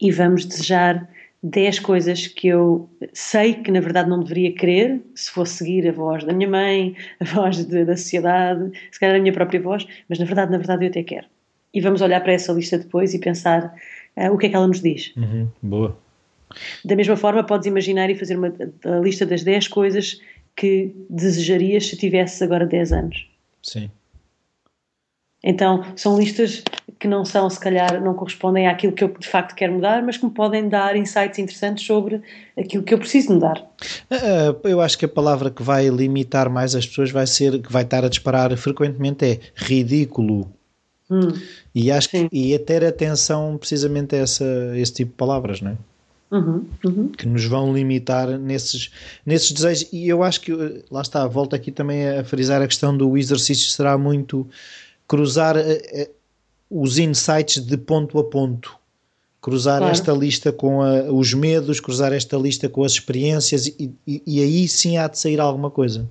e 0.01 0.13
vamos 0.13 0.45
desejar 0.45 1.09
10 1.43 1.79
coisas 1.81 2.27
que 2.27 2.49
eu 2.49 2.89
sei 3.13 3.55
que 3.55 3.71
na 3.71 3.81
verdade 3.81 4.09
não 4.09 4.21
deveria 4.21 4.53
querer, 4.53 5.01
se 5.15 5.31
fosse 5.31 5.55
seguir 5.55 5.89
a 5.89 5.93
voz 5.93 6.23
da 6.25 6.33
minha 6.33 6.49
mãe, 6.49 6.95
a 7.19 7.25
voz 7.25 7.65
de, 7.65 7.85
da 7.85 7.97
sociedade, 7.97 8.71
se 8.91 9.01
calhar 9.01 9.17
a 9.17 9.21
minha 9.21 9.33
própria 9.33 9.61
voz, 9.61 9.87
mas 10.09 10.19
na 10.19 10.25
verdade, 10.25 10.53
na 10.53 10.59
verdade 10.59 10.85
eu 10.85 10.91
até 10.91 11.03
quero. 11.03 11.27
E 11.73 11.81
vamos 11.81 12.03
olhar 12.03 12.21
para 12.21 12.33
essa 12.33 12.53
lista 12.53 12.79
depois 12.79 13.15
e 13.15 13.19
pensar 13.19 13.75
uh, 14.17 14.33
o 14.33 14.39
que 14.39 14.47
é 14.47 14.49
que 14.51 14.57
ela 14.57 14.67
nos 14.67 14.83
diz. 14.83 15.13
Uhum, 15.17 15.49
boa. 15.63 15.97
Da 16.85 16.97
mesma 16.97 17.17
forma, 17.17 17.45
podes 17.45 17.67
imaginar 17.67 18.11
e 18.11 18.15
fazer 18.15 18.37
uma 18.37 18.53
lista 19.03 19.25
das 19.27 19.43
10 19.43 19.69
coisas 19.69 20.21
que 20.57 20.95
desejarias 21.09 21.87
se 21.87 21.97
tivesses 21.97 22.41
agora 22.43 22.67
10 22.67 22.93
anos. 22.93 23.27
Sim. 23.63 23.91
Então, 25.43 25.85
são 25.97 26.19
listas 26.19 26.63
que 26.99 27.09
não 27.09 27.25
são, 27.25 27.49
se 27.49 27.59
calhar, 27.59 28.03
não 28.03 28.13
correspondem 28.13 28.69
àquilo 28.69 28.93
que 28.93 29.03
eu 29.03 29.09
de 29.09 29.27
facto 29.27 29.55
quero 29.55 29.73
mudar, 29.73 30.03
mas 30.03 30.19
que 30.19 30.27
me 30.27 30.31
podem 30.31 30.69
dar 30.69 30.95
insights 30.97 31.39
interessantes 31.39 31.87
sobre 31.87 32.21
aquilo 32.59 32.83
que 32.83 32.93
eu 32.93 32.99
preciso 32.99 33.33
mudar. 33.33 33.59
Uh, 34.11 34.69
eu 34.69 34.83
acho 34.83 34.99
que 34.99 35.07
a 35.07 35.09
palavra 35.09 35.51
que 35.51 35.63
vai 35.63 35.89
limitar 35.89 36.51
mais 36.51 36.75
as 36.75 36.87
pessoas 36.87 37.11
vai 37.11 37.27
ser, 37.27 37.59
que 37.63 37.73
vai 37.73 37.85
estar 37.85 38.05
a 38.05 38.09
disparar 38.09 38.55
frequentemente 38.59 39.25
é 39.25 39.41
ridículo. 39.55 40.53
Hum, 41.11 41.33
e 41.75 41.91
acho 41.91 42.11
sim. 42.11 42.29
que 42.29 42.37
e 42.37 42.55
a 42.55 42.59
ter 42.59 42.85
atenção 42.85 43.57
precisamente 43.57 44.15
a 44.15 44.19
essa, 44.19 44.45
esse 44.77 44.93
tipo 44.93 45.11
de 45.13 45.17
palavras, 45.17 45.63
não 45.63 45.73
é? 45.73 45.77
Uhum, 46.31 46.65
uhum. 46.85 47.09
que 47.09 47.27
nos 47.27 47.45
vão 47.45 47.75
limitar 47.75 48.39
nesses, 48.39 48.93
nesses 49.27 49.51
desejos. 49.51 49.89
E 49.93 50.09
eu 50.09 50.23
acho 50.23 50.41
que, 50.41 50.53
lá 50.89 51.03
está, 51.03 51.27
volto 51.27 51.57
aqui 51.57 51.73
também 51.73 52.09
a 52.09 52.23
frisar 52.23 52.63
a 52.63 52.69
questão 52.69 52.97
do 52.97 53.17
exercício 53.19 53.69
será 53.71 53.99
muito 53.99 54.49
cruzar 55.09 55.57
uh, 55.57 56.11
os 56.71 56.99
insights 56.99 57.61
de 57.61 57.77
ponto 57.77 58.17
a 58.19 58.25
ponto. 58.25 58.79
Cruzar 59.43 59.79
claro. 59.79 59.93
esta 59.93 60.13
lista 60.13 60.53
com 60.53 60.83
a, 60.83 61.03
os 61.13 61.35
medos, 61.35 61.81
cruzar 61.81 62.13
esta 62.13 62.37
lista 62.37 62.69
com 62.69 62.85
as 62.85 62.93
experiências 62.93 63.67
e, 63.67 63.93
e, 64.07 64.23
e 64.25 64.41
aí 64.41 64.69
sim 64.69 64.99
há 64.99 65.09
de 65.09 65.19
sair 65.19 65.41
alguma 65.41 65.71
coisa. 65.71 66.09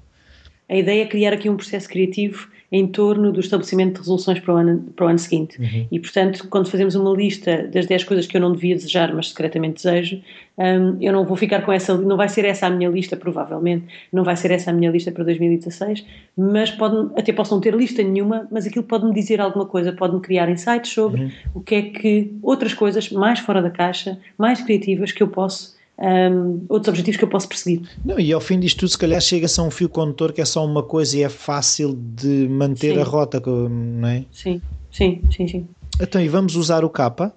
A 0.68 0.76
ideia 0.76 1.04
é 1.04 1.06
criar 1.06 1.32
aqui 1.32 1.50
um 1.50 1.56
processo 1.56 1.88
criativo 1.88 2.50
em 2.72 2.86
torno 2.86 3.32
do 3.32 3.40
estabelecimento 3.40 3.94
de 3.94 4.00
resoluções 4.00 4.40
para 4.40 4.54
o 4.54 4.58
ano, 4.58 4.80
para 4.96 5.06
o 5.06 5.10
ano 5.10 5.18
seguinte. 5.18 5.60
Uhum. 5.60 5.88
E, 5.92 6.00
portanto, 6.00 6.48
quando 6.50 6.70
fazemos 6.70 6.94
uma 6.94 7.12
lista 7.16 7.68
das 7.68 7.88
10 7.88 8.04
coisas 8.04 8.28
que 8.28 8.38
eu 8.38 8.42
não 8.42 8.52
devia 8.52 8.76
desejar, 8.76 9.14
mas 9.14 9.30
secretamente 9.30 9.76
desejo, 9.76 10.22
um, 10.58 10.98
eu 11.02 11.12
não 11.12 11.26
vou 11.26 11.36
ficar 11.36 11.62
com 11.64 11.72
essa, 11.72 11.98
não 11.98 12.16
vai 12.16 12.30
ser 12.30 12.46
essa 12.46 12.68
a 12.68 12.70
minha 12.70 12.90
lista, 12.90 13.18
provavelmente, 13.18 13.86
não 14.14 14.24
vai 14.24 14.36
ser 14.36 14.52
essa 14.52 14.70
a 14.70 14.74
minha 14.74 14.92
lista 14.92 15.12
para 15.12 15.24
2016, 15.24 16.06
mas 16.38 16.70
pode, 16.70 17.10
até 17.18 17.34
posso 17.34 17.56
não 17.56 17.62
ter 17.62 17.74
lista 17.74 18.04
nenhuma, 18.04 18.48
mas 18.52 18.68
aquilo 18.68 18.84
pode-me 18.84 19.14
dizer 19.14 19.42
alguma 19.42 19.66
coisa, 19.66 19.92
pode-me 19.92 20.22
criar 20.22 20.48
insights 20.50 20.92
sobre 20.92 21.24
uhum. 21.24 21.32
o 21.56 21.62
que 21.62 21.76
é 21.76 21.82
que 21.82 22.34
outras 22.44 22.74
coisas 22.74 23.10
mais 23.12 23.40
fora 23.40 23.64
da 23.64 23.72
caixa, 23.72 24.20
mais 24.38 24.62
criativas 24.62 25.12
que 25.12 25.24
eu 25.24 25.28
posso 25.28 25.79
um, 26.00 26.66
outros 26.70 26.88
objetivos 26.88 27.18
que 27.18 27.24
eu 27.24 27.30
posso 27.30 27.48
perseguir. 27.48 27.82
Não, 28.04 28.20
e 28.20 28.32
ao 28.32 28.40
fim 28.40 28.60
disto 28.60 28.80
tudo, 28.80 28.90
se 28.90 28.98
calhar 28.98 29.20
chega-se 29.20 29.60
a 29.60 29.64
um 29.64 29.72
fio 29.72 29.90
condutor 29.90 30.32
que 30.32 30.42
é 30.42 30.46
só 30.46 30.66
uma 30.66 30.82
coisa 30.82 31.18
e 31.18 31.24
é 31.24 31.30
fácil 31.30 31.94
de 31.94 32.48
manter 32.50 32.96
sim. 32.96 33.02
a 33.02 33.04
rota, 33.04 33.42
não 33.46 34.08
é? 34.08 34.24
Sim, 34.32 34.62
sim, 34.90 35.22
sim, 35.36 35.48
sim. 35.48 35.68
Então, 36.02 36.22
e 36.22 36.30
vamos 36.30 36.56
usar 36.56 36.86
o 36.86 36.90
capa? 36.90 37.34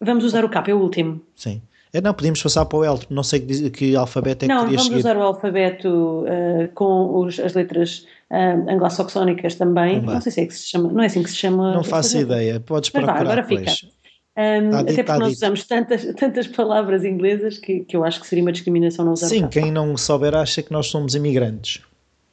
Vamos 0.00 0.24
usar 0.24 0.44
o 0.44 0.48
capa, 0.48 0.70
é 0.70 0.74
o 0.74 0.78
último. 0.78 1.20
Sim. 1.36 1.62
É, 1.92 2.00
não, 2.00 2.14
podíamos 2.14 2.42
passar 2.42 2.64
para 2.64 2.78
o 2.78 2.84
L, 2.84 2.98
não 3.10 3.22
sei 3.22 3.40
que, 3.40 3.70
que 3.70 3.94
alfabeto 3.94 4.46
é 4.46 4.48
não, 4.48 4.60
que 4.60 4.64
querias 4.64 4.82
seguir. 4.84 4.96
Não, 4.96 5.02
vamos 5.02 5.04
usar 5.04 5.16
o 5.18 5.22
alfabeto 5.22 6.24
uh, 6.24 6.68
com 6.74 7.18
os, 7.18 7.38
as 7.38 7.52
letras 7.52 8.06
uh, 8.30 8.70
anglo-saxónicas 8.70 9.56
também. 9.56 10.00
Não, 10.00 10.14
não 10.14 10.20
sei 10.22 10.32
se 10.32 10.40
é 10.40 10.46
que 10.46 10.54
se 10.54 10.68
chama, 10.68 10.90
não 10.90 11.02
é 11.02 11.06
assim 11.06 11.22
que 11.22 11.30
se 11.30 11.36
chama. 11.36 11.74
Não 11.74 11.84
faço 11.84 12.16
ideia, 12.16 12.58
podes 12.58 12.90
Mas 12.94 13.04
procurar 13.04 13.24
vá, 13.24 13.32
agora 13.32 13.42
depois. 13.42 13.78
Fica. 13.78 13.92
Um, 14.36 14.70
tá 14.70 14.80
até 14.80 15.02
porque 15.02 15.18
nós 15.18 15.28
dito. 15.28 15.36
usamos 15.36 15.64
tantas, 15.66 16.04
tantas 16.14 16.46
palavras 16.46 17.04
inglesas 17.04 17.58
que, 17.58 17.80
que 17.80 17.94
eu 17.94 18.02
acho 18.02 18.20
que 18.20 18.26
seria 18.26 18.42
uma 18.42 18.52
discriminação 18.52 19.04
não 19.04 19.12
usar. 19.12 19.28
Sim, 19.28 19.46
quem 19.48 19.70
não 19.70 19.96
souber 19.96 20.34
acha 20.34 20.62
que 20.62 20.72
nós 20.72 20.86
somos 20.86 21.14
imigrantes. 21.14 21.82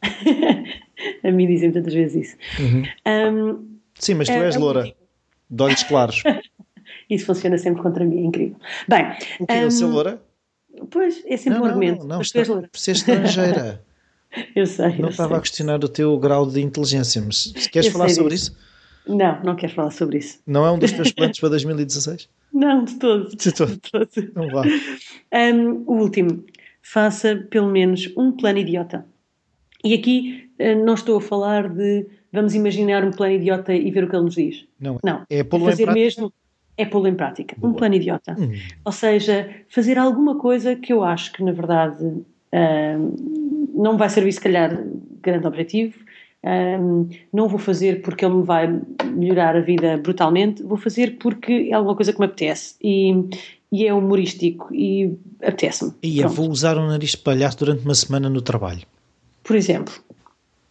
a 1.23 1.31
mim 1.31 1.47
dizem 1.47 1.71
tantas 1.71 1.93
vezes 1.93 2.29
isso. 2.29 2.37
Uhum. 2.61 2.83
Um, 3.05 3.79
Sim, 3.95 4.13
mas 4.13 4.27
tu 4.29 4.33
és 4.33 4.55
é, 4.55 4.59
loura, 4.59 4.93
de 5.49 5.63
olhos 5.63 5.83
claros. 5.83 6.23
isso 7.09 7.25
funciona 7.25 7.57
sempre 7.57 7.81
contra 7.81 8.05
mim, 8.05 8.19
é 8.19 8.25
incrível. 8.25 8.55
Bem, 8.87 9.05
o 9.41 9.45
que 9.45 9.53
é 9.53 9.65
um, 9.65 9.71
ser 9.71 9.85
loura? 9.85 10.21
Pois, 10.89 11.21
é 11.25 11.35
sempre 11.35 11.59
não, 11.59 11.65
um 11.65 11.69
argumento. 11.69 11.99
Não, 12.01 12.15
não, 12.15 12.21
está, 12.21 12.43
por 12.43 12.79
ser 12.79 12.91
estrangeira. 12.91 13.83
eu 14.55 14.65
sei. 14.65 14.89
Não 14.89 15.05
eu 15.05 15.09
estava 15.09 15.29
sei. 15.29 15.37
a 15.37 15.41
questionar 15.41 15.83
o 15.83 15.89
teu 15.89 16.17
grau 16.17 16.45
de 16.45 16.61
inteligência, 16.61 17.21
mas 17.21 17.51
se 17.55 17.69
queres 17.69 17.87
eu 17.87 17.93
falar 17.93 18.09
sobre 18.09 18.35
disso? 18.35 18.51
isso? 18.51 18.68
Não, 19.09 19.43
não 19.43 19.55
quero 19.55 19.73
falar 19.73 19.91
sobre 19.91 20.19
isso. 20.19 20.39
Não 20.45 20.65
é 20.65 20.71
um 20.71 20.77
dos 20.77 20.91
teus 20.91 21.11
planos 21.11 21.39
para 21.39 21.49
2016? 21.49 22.29
Não, 22.53 22.83
de 22.83 22.95
todo. 22.95 23.29
De 23.29 23.51
todo. 23.51 23.71
De 23.71 23.79
todo. 23.79 24.31
Não 24.35 24.47
vá. 24.49 24.63
Um, 25.33 25.83
o 25.85 26.01
último. 26.01 26.43
Faça 26.81 27.35
pelo 27.49 27.69
menos 27.69 28.11
um 28.17 28.31
plano 28.31 28.59
idiota. 28.59 29.05
E 29.83 29.93
aqui 29.93 30.49
uh, 30.59 30.83
não 30.83 30.95
estou 30.95 31.17
a 31.17 31.21
falar 31.21 31.69
de 31.69 32.07
vamos 32.33 32.55
imaginar 32.55 33.03
um 33.03 33.11
plano 33.11 33.35
idiota 33.35 33.73
e 33.73 33.91
ver 33.91 34.03
o 34.03 34.09
que 34.09 34.15
ele 34.15 34.25
nos 34.25 34.35
diz. 34.35 34.65
Não. 34.79 34.97
Não. 35.03 35.23
É 35.29 35.43
pô-lo 35.43 35.65
fazer 35.65 35.83
em 35.83 35.85
prática? 35.85 36.03
mesmo 36.03 36.33
é 36.77 36.85
pô-lo 36.85 37.07
em 37.07 37.15
prática. 37.15 37.55
Boa. 37.57 37.71
Um 37.71 37.75
plano 37.75 37.95
idiota. 37.95 38.35
Hum. 38.39 38.53
Ou 38.85 38.91
seja, 38.91 39.49
fazer 39.67 39.97
alguma 39.97 40.37
coisa 40.37 40.75
que 40.75 40.91
eu 40.91 41.03
acho 41.03 41.31
que, 41.33 41.43
na 41.43 41.51
verdade, 41.51 42.03
uh, 42.03 43.73
não 43.75 43.97
vai 43.97 44.09
servir, 44.09 44.31
se 44.31 44.41
calhar, 44.41 44.81
grande 45.21 45.45
objetivo, 45.45 45.99
um, 46.43 47.09
não 47.33 47.47
vou 47.47 47.59
fazer 47.59 48.01
porque 48.01 48.23
ele 48.23 48.35
me 48.35 48.43
vai 48.43 48.81
melhorar 49.05 49.55
a 49.55 49.61
vida 49.61 49.97
brutalmente, 49.97 50.63
vou 50.63 50.77
fazer 50.77 51.17
porque 51.17 51.69
é 51.69 51.73
alguma 51.73 51.95
coisa 51.95 52.13
que 52.13 52.19
me 52.19 52.25
apetece 52.25 52.75
e, 52.81 53.13
e 53.71 53.85
é 53.85 53.93
humorístico 53.93 54.73
e 54.73 55.17
apetece-me. 55.41 55.93
E 56.01 56.19
eu 56.19 56.29
vou 56.29 56.49
usar 56.49 56.77
o 56.77 56.87
nariz 56.87 57.11
de 57.11 57.17
palhaço 57.17 57.59
durante 57.59 57.83
uma 57.83 57.95
semana 57.95 58.29
no 58.29 58.41
trabalho. 58.41 58.81
Por 59.43 59.55
exemplo. 59.55 59.93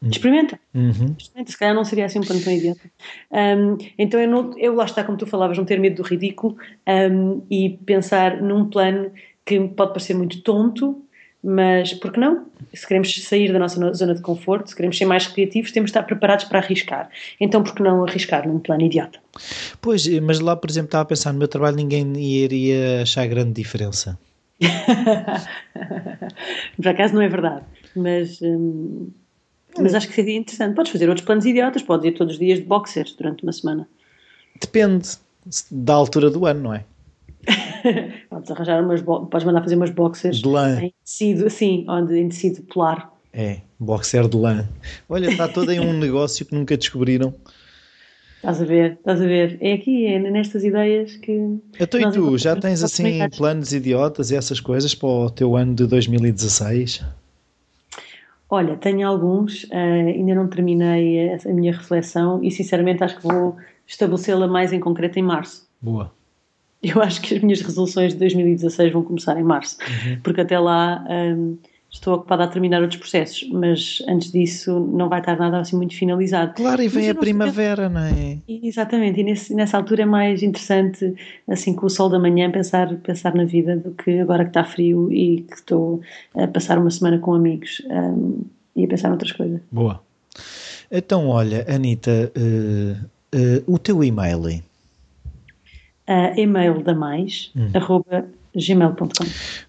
Experimenta. 0.00 0.58
Uhum. 0.74 1.14
Experimenta. 1.18 1.50
Se 1.50 1.58
calhar 1.58 1.74
não 1.74 1.84
seria 1.84 2.06
assim 2.06 2.20
um 2.20 2.22
plano 2.22 2.42
tão 2.42 2.52
idiota. 2.52 2.90
Um, 3.32 3.76
então 3.98 4.20
eu, 4.20 4.28
não, 4.28 4.58
eu 4.58 4.74
lá 4.74 4.84
está, 4.84 5.02
como 5.02 5.18
tu 5.18 5.26
falavas, 5.26 5.58
não 5.58 5.64
ter 5.64 5.80
medo 5.80 5.96
do 5.96 6.08
ridículo 6.08 6.56
um, 7.12 7.42
e 7.50 7.70
pensar 7.84 8.40
num 8.40 8.70
plano 8.70 9.10
que 9.44 9.58
pode 9.68 9.92
parecer 9.92 10.14
muito 10.14 10.40
tonto, 10.42 11.02
Mas 11.42 11.94
por 11.94 12.12
que 12.12 12.18
não? 12.18 12.46
Se 12.74 12.86
queremos 12.86 13.14
sair 13.22 13.52
da 13.52 13.58
nossa 13.58 13.92
zona 13.94 14.14
de 14.14 14.20
conforto, 14.20 14.68
se 14.68 14.76
queremos 14.76 14.98
ser 14.98 15.04
mais 15.04 15.26
criativos, 15.26 15.70
temos 15.70 15.90
de 15.90 15.92
estar 15.92 16.02
preparados 16.02 16.46
para 16.46 16.58
arriscar. 16.58 17.08
Então, 17.40 17.62
por 17.62 17.74
que 17.74 17.82
não 17.82 18.04
arriscar 18.04 18.46
num 18.46 18.58
plano 18.58 18.82
idiota? 18.82 19.20
Pois, 19.80 20.06
mas 20.20 20.40
lá, 20.40 20.56
por 20.56 20.68
exemplo, 20.68 20.88
estava 20.88 21.02
a 21.02 21.06
pensar 21.06 21.32
no 21.32 21.38
meu 21.38 21.46
trabalho, 21.46 21.76
ninguém 21.76 22.12
iria 22.16 23.02
achar 23.02 23.26
grande 23.28 23.52
diferença. 23.52 24.18
por 26.76 26.88
acaso 26.88 27.14
não 27.14 27.22
é 27.22 27.28
verdade, 27.28 27.64
mas, 27.94 28.42
hum, 28.42 29.08
mas 29.78 29.94
acho 29.94 30.08
que 30.08 30.14
seria 30.14 30.36
interessante. 30.36 30.74
Podes 30.74 30.90
fazer 30.90 31.08
outros 31.08 31.24
planos 31.24 31.46
idiotas, 31.46 31.82
podes 31.82 32.06
ir 32.06 32.12
todos 32.12 32.34
os 32.34 32.40
dias 32.40 32.58
de 32.58 32.64
boxers 32.64 33.12
durante 33.12 33.44
uma 33.44 33.52
semana. 33.52 33.88
Depende 34.60 35.10
da 35.70 35.94
altura 35.94 36.30
do 36.30 36.44
ano, 36.44 36.60
não 36.60 36.74
é? 36.74 36.84
podes 38.30 38.50
arranjar 38.50 38.82
umas 38.82 39.02
podes 39.02 39.44
mandar 39.44 39.62
fazer 39.62 39.76
umas 39.76 39.90
boxers 39.90 40.38
de 40.38 40.48
lã. 40.48 40.80
em 40.80 40.94
tecido, 41.04 41.46
assim, 41.46 41.84
onde, 41.88 42.18
em 42.18 42.28
tecido 42.28 42.62
polar. 42.62 43.12
É, 43.32 43.60
boxer 43.78 44.28
de 44.28 44.36
lã. 44.36 44.68
Olha, 45.08 45.30
está 45.30 45.48
todo 45.48 45.70
em 45.70 45.80
um 45.80 45.92
negócio 45.98 46.44
que 46.46 46.54
nunca 46.54 46.76
descobriram. 46.76 47.34
Estás 48.36 48.62
a 48.62 48.64
ver, 48.64 48.92
estás 48.92 49.20
a 49.20 49.26
ver. 49.26 49.58
É 49.60 49.72
aqui, 49.72 50.06
é 50.06 50.18
nestas 50.18 50.62
ideias 50.62 51.16
que. 51.16 51.32
Então, 51.78 52.00
e 52.00 52.12
tu, 52.12 52.38
já 52.38 52.54
tens 52.54 52.82
assim 52.82 53.28
planos 53.36 53.72
idiotas 53.72 54.30
e 54.30 54.36
essas 54.36 54.60
coisas 54.60 54.94
para 54.94 55.08
o 55.08 55.30
teu 55.30 55.56
ano 55.56 55.74
de 55.74 55.86
2016? 55.86 57.04
Olha, 58.50 58.76
tenho 58.76 59.06
alguns, 59.06 59.64
uh, 59.64 59.74
ainda 59.74 60.34
não 60.34 60.48
terminei 60.48 61.30
a, 61.30 61.38
a 61.44 61.52
minha 61.52 61.72
reflexão 61.72 62.42
e 62.42 62.50
sinceramente 62.50 63.04
acho 63.04 63.16
que 63.18 63.26
vou 63.26 63.56
estabelecê-la 63.86 64.46
mais 64.46 64.72
em 64.72 64.80
concreto 64.80 65.18
em 65.18 65.22
março. 65.22 65.68
Boa. 65.82 66.12
Eu 66.82 67.02
acho 67.02 67.20
que 67.20 67.34
as 67.34 67.42
minhas 67.42 67.60
resoluções 67.60 68.12
de 68.12 68.18
2016 68.20 68.92
vão 68.92 69.02
começar 69.02 69.38
em 69.38 69.42
março, 69.42 69.76
uhum. 69.80 70.20
porque 70.22 70.40
até 70.40 70.58
lá 70.58 71.04
um, 71.08 71.58
estou 71.90 72.14
ocupada 72.14 72.44
a 72.44 72.48
terminar 72.48 72.82
outros 72.82 73.00
processos, 73.00 73.48
mas 73.50 74.02
antes 74.06 74.30
disso 74.30 74.78
não 74.78 75.08
vai 75.08 75.20
estar 75.20 75.36
nada 75.36 75.58
assim 75.58 75.76
muito 75.76 75.94
finalizado. 75.96 76.54
Claro, 76.54 76.82
e 76.82 76.88
vem 76.88 77.08
a 77.08 77.14
primavera, 77.14 77.88
não 77.88 78.02
é? 78.02 78.38
Exatamente, 78.46 79.20
e 79.20 79.24
nesse, 79.24 79.54
nessa 79.54 79.76
altura 79.76 80.02
é 80.02 80.06
mais 80.06 80.42
interessante, 80.42 81.14
assim, 81.48 81.74
com 81.74 81.86
o 81.86 81.90
sol 81.90 82.08
da 82.08 82.18
manhã, 82.18 82.50
pensar, 82.50 82.94
pensar 82.96 83.34
na 83.34 83.44
vida 83.44 83.76
do 83.76 83.92
que 83.92 84.20
agora 84.20 84.44
que 84.44 84.50
está 84.50 84.64
frio 84.64 85.10
e 85.12 85.42
que 85.42 85.54
estou 85.54 86.00
a 86.36 86.46
passar 86.46 86.78
uma 86.78 86.90
semana 86.90 87.18
com 87.18 87.34
amigos 87.34 87.82
um, 87.90 88.42
e 88.76 88.84
a 88.84 88.88
pensar 88.88 89.08
noutras 89.08 89.32
coisas. 89.32 89.60
Boa. 89.72 90.00
Então, 90.90 91.28
olha, 91.28 91.66
Anitta, 91.68 92.32
uh, 92.36 93.06
uh, 93.34 93.74
o 93.74 93.78
teu 93.78 94.04
e-mail 94.04 94.46
uh, 96.08 96.38
e-mail 96.38 96.82
da 96.82 96.94
mais, 96.94 97.50
hum. 97.54 97.70
arroba 97.74 98.26
gmail.com. 98.54 99.08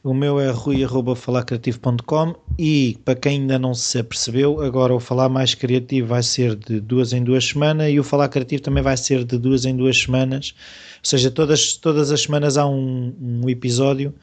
O 0.03 0.13
meu 0.13 0.39
é 0.39 0.49
rui 0.49 0.83
arroba 0.83 1.15
falarcreativo.com 1.15 2.35
e 2.57 2.97
para 3.05 3.15
quem 3.15 3.41
ainda 3.41 3.59
não 3.59 3.73
se 3.73 3.99
apercebeu, 3.99 4.61
agora 4.61 4.93
o 4.93 4.99
Falar 4.99 5.29
Mais 5.29 5.53
Criativo 5.53 6.07
vai 6.07 6.23
ser 6.23 6.55
de 6.55 6.79
duas 6.79 7.13
em 7.13 7.23
duas 7.23 7.45
semanas 7.45 7.91
e 7.91 7.99
o 7.99 8.03
Falar 8.03 8.29
Criativo 8.29 8.61
também 8.61 8.81
vai 8.81 8.97
ser 8.97 9.23
de 9.23 9.37
duas 9.37 9.65
em 9.65 9.75
duas 9.75 9.97
semanas, 9.97 10.55
ou 10.97 11.09
seja, 11.09 11.29
todas, 11.29 11.73
todas 11.73 12.11
as 12.11 12.21
semanas 12.21 12.57
há 12.57 12.65
um, 12.65 13.13
um 13.21 13.49
episódio, 13.49 14.13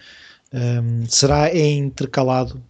um, 0.52 1.04
será 1.06 1.54
intercalado 1.54 2.60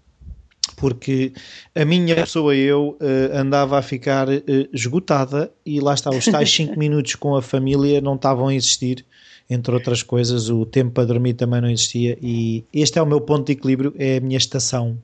porque 0.76 1.32
a 1.74 1.84
minha 1.86 2.14
pessoa, 2.16 2.54
eu, 2.54 2.98
uh, 3.00 3.36
andava 3.36 3.78
a 3.78 3.82
ficar 3.82 4.28
uh, 4.28 4.42
esgotada 4.72 5.50
e 5.64 5.80
lá 5.80 5.94
está, 5.94 6.10
os 6.10 6.26
tais 6.26 6.52
5 6.52 6.76
minutos 6.78 7.14
com 7.14 7.34
a 7.34 7.40
família 7.40 8.00
não 8.00 8.14
estavam 8.14 8.48
a 8.48 8.54
existir 8.54 9.04
entre 9.48 9.72
outras 9.72 10.02
coisas, 10.02 10.50
o 10.50 10.66
tempo 10.66 10.92
para 10.92 11.06
dormir 11.06 11.34
também 11.34 11.60
não 11.60 11.70
existia. 11.70 12.18
E 12.20 12.64
este 12.72 12.98
é 12.98 13.02
o 13.02 13.06
meu 13.06 13.20
ponto 13.20 13.46
de 13.46 13.52
equilíbrio, 13.52 13.94
é 13.96 14.16
a 14.16 14.20
minha 14.20 14.36
estação, 14.36 14.98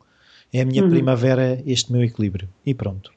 é 0.52 0.60
a 0.60 0.64
minha 0.64 0.82
uhum. 0.82 0.90
primavera, 0.90 1.62
este 1.64 1.92
meu 1.92 2.02
equilíbrio. 2.02 2.48
E 2.66 2.74
pronto. 2.74 3.12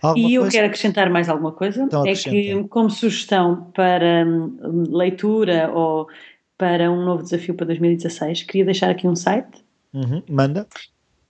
Alguma 0.00 0.28
e 0.28 0.34
eu 0.34 0.42
coisa? 0.42 0.56
quero 0.56 0.66
acrescentar 0.68 1.10
mais 1.10 1.28
alguma 1.28 1.52
coisa: 1.52 1.82
então, 1.82 2.06
é 2.06 2.14
que, 2.14 2.64
como 2.68 2.88
sugestão 2.88 3.70
para 3.74 4.24
hum, 4.26 4.84
leitura 4.90 5.70
ou 5.72 6.08
para 6.56 6.90
um 6.90 7.04
novo 7.04 7.22
desafio 7.22 7.54
para 7.54 7.66
2016, 7.66 8.44
queria 8.44 8.64
deixar 8.64 8.90
aqui 8.90 9.08
um 9.08 9.16
site. 9.16 9.64
Uhum. 9.92 10.22
Manda. 10.28 10.66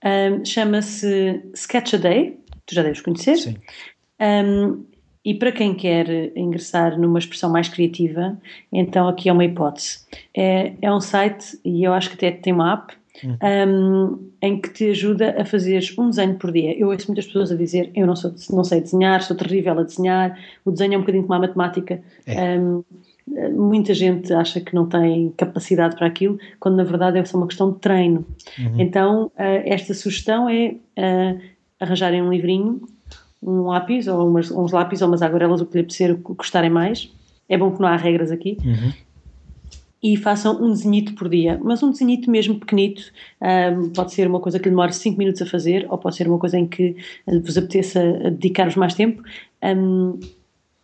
Um, 0.03 0.43
Chama-se 0.45 1.41
Sketch 1.55 1.93
a 1.93 1.97
Day, 1.97 2.37
tu 2.65 2.75
já 2.75 2.83
deves 2.83 3.01
conhecer. 3.01 3.37
Sim. 3.37 3.55
Um, 4.19 4.85
e 5.23 5.35
para 5.35 5.51
quem 5.51 5.75
quer 5.75 6.35
ingressar 6.35 6.99
numa 6.99 7.19
expressão 7.19 7.51
mais 7.51 7.69
criativa, 7.69 8.37
então 8.73 9.07
aqui 9.07 9.29
é 9.29 9.33
uma 9.33 9.45
hipótese. 9.45 9.99
É, 10.35 10.73
é 10.81 10.91
um 10.91 10.99
site, 10.99 11.59
e 11.63 11.83
eu 11.83 11.93
acho 11.93 12.09
que 12.09 12.15
até 12.15 12.31
tem 12.31 12.51
uma 12.51 12.73
app, 12.73 12.93
uhum. 13.23 13.37
um, 13.67 14.29
em 14.41 14.59
que 14.59 14.69
te 14.69 14.89
ajuda 14.89 15.35
a 15.39 15.45
fazer 15.45 15.83
um 15.99 16.09
desenho 16.09 16.35
por 16.35 16.51
dia. 16.51 16.75
Eu 16.75 16.89
ouço 16.89 17.07
muitas 17.07 17.27
pessoas 17.27 17.51
a 17.51 17.55
dizer: 17.55 17.91
Eu 17.95 18.07
não, 18.07 18.15
sou, 18.15 18.33
não 18.51 18.63
sei 18.63 18.81
desenhar, 18.81 19.21
sou 19.21 19.37
terrível 19.37 19.77
a 19.77 19.83
desenhar, 19.83 20.39
o 20.65 20.71
desenho 20.71 20.95
é 20.95 20.97
um 20.97 21.01
bocadinho 21.01 21.23
como 21.23 21.35
a 21.35 21.39
matemática. 21.39 22.01
É. 22.25 22.57
Um, 22.57 22.83
muita 23.53 23.93
gente 23.93 24.33
acha 24.33 24.59
que 24.59 24.73
não 24.73 24.87
tem 24.87 25.31
capacidade 25.37 25.95
para 25.95 26.07
aquilo, 26.07 26.39
quando 26.59 26.77
na 26.77 26.83
verdade 26.83 27.19
é 27.19 27.25
só 27.25 27.37
uma 27.37 27.47
questão 27.47 27.71
de 27.71 27.77
treino. 27.77 28.25
Uhum. 28.57 28.79
Então, 28.79 29.25
uh, 29.27 29.31
esta 29.65 29.93
sugestão 29.93 30.49
é 30.49 30.75
uh, 30.97 31.39
arranjarem 31.79 32.23
um 32.23 32.33
livrinho 32.33 32.81
um 33.41 33.63
lápis 33.63 34.07
ou 34.07 34.27
umas, 34.27 34.51
uns 34.51 34.71
lápis 34.71 35.01
ou 35.01 35.07
umas 35.07 35.21
aguarelas, 35.21 35.61
o 35.61 35.65
que 35.65 35.75
lhe 35.75 35.79
apetecer, 35.81 36.15
gostarem 36.15 36.69
mais. 36.69 37.11
É 37.49 37.57
bom 37.57 37.71
que 37.71 37.81
não 37.81 37.87
há 37.87 37.95
regras 37.95 38.31
aqui. 38.31 38.57
Uhum. 38.63 38.93
E 40.03 40.17
façam 40.17 40.63
um 40.63 40.69
desenhito 40.69 41.13
por 41.13 41.29
dia, 41.29 41.59
mas 41.61 41.83
um 41.83 41.91
desenhito 41.91 42.29
mesmo 42.29 42.59
pequenito. 42.59 43.03
Um, 43.41 43.89
pode 43.89 44.13
ser 44.13 44.27
uma 44.27 44.39
coisa 44.39 44.59
que 44.59 44.69
demore 44.69 44.93
5 44.93 45.17
minutos 45.17 45.41
a 45.41 45.45
fazer, 45.45 45.85
ou 45.89 45.97
pode 45.97 46.15
ser 46.15 46.27
uma 46.27 46.39
coisa 46.39 46.57
em 46.57 46.67
que 46.67 46.95
vos 47.43 47.57
apeteça 47.57 48.01
dedicar-vos 48.31 48.75
mais 48.75 48.95
tempo. 48.95 49.21
Um, 49.63 50.19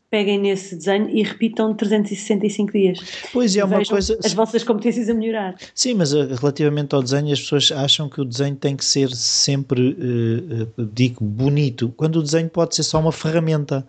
peguem 0.10 0.40
nesse 0.40 0.76
desenho 0.76 1.10
e 1.10 1.22
repitam 1.22 1.74
365 1.74 2.72
dias. 2.72 3.00
Pois 3.34 3.56
é, 3.56 3.64
uma 3.64 3.84
coisa. 3.84 4.18
As 4.24 4.34
vossas 4.34 4.64
competências 4.64 5.10
a 5.10 5.14
melhorar. 5.14 5.56
Sim, 5.76 5.96
mas 5.96 6.14
uh, 6.14 6.28
relativamente 6.40 6.96
ao 6.96 7.04
desenho, 7.04 7.32
as 7.32 7.42
pessoas 7.42 7.72
acham 7.72 8.10
que 8.10 8.22
o 8.22 8.26
desenho 8.26 8.56
tem 8.56 8.76
que 8.76 8.86
ser 8.86 9.10
sempre, 9.12 9.92
uh, 9.92 10.82
uh, 10.82 10.86
digo, 10.94 11.24
bonito, 11.24 11.94
quando 11.98 12.18
o 12.18 12.24
desenho 12.24 12.50
pode 12.50 12.76
ser 12.76 12.84
só 12.84 13.00
uma 13.00 13.12
ferramenta. 13.12 13.86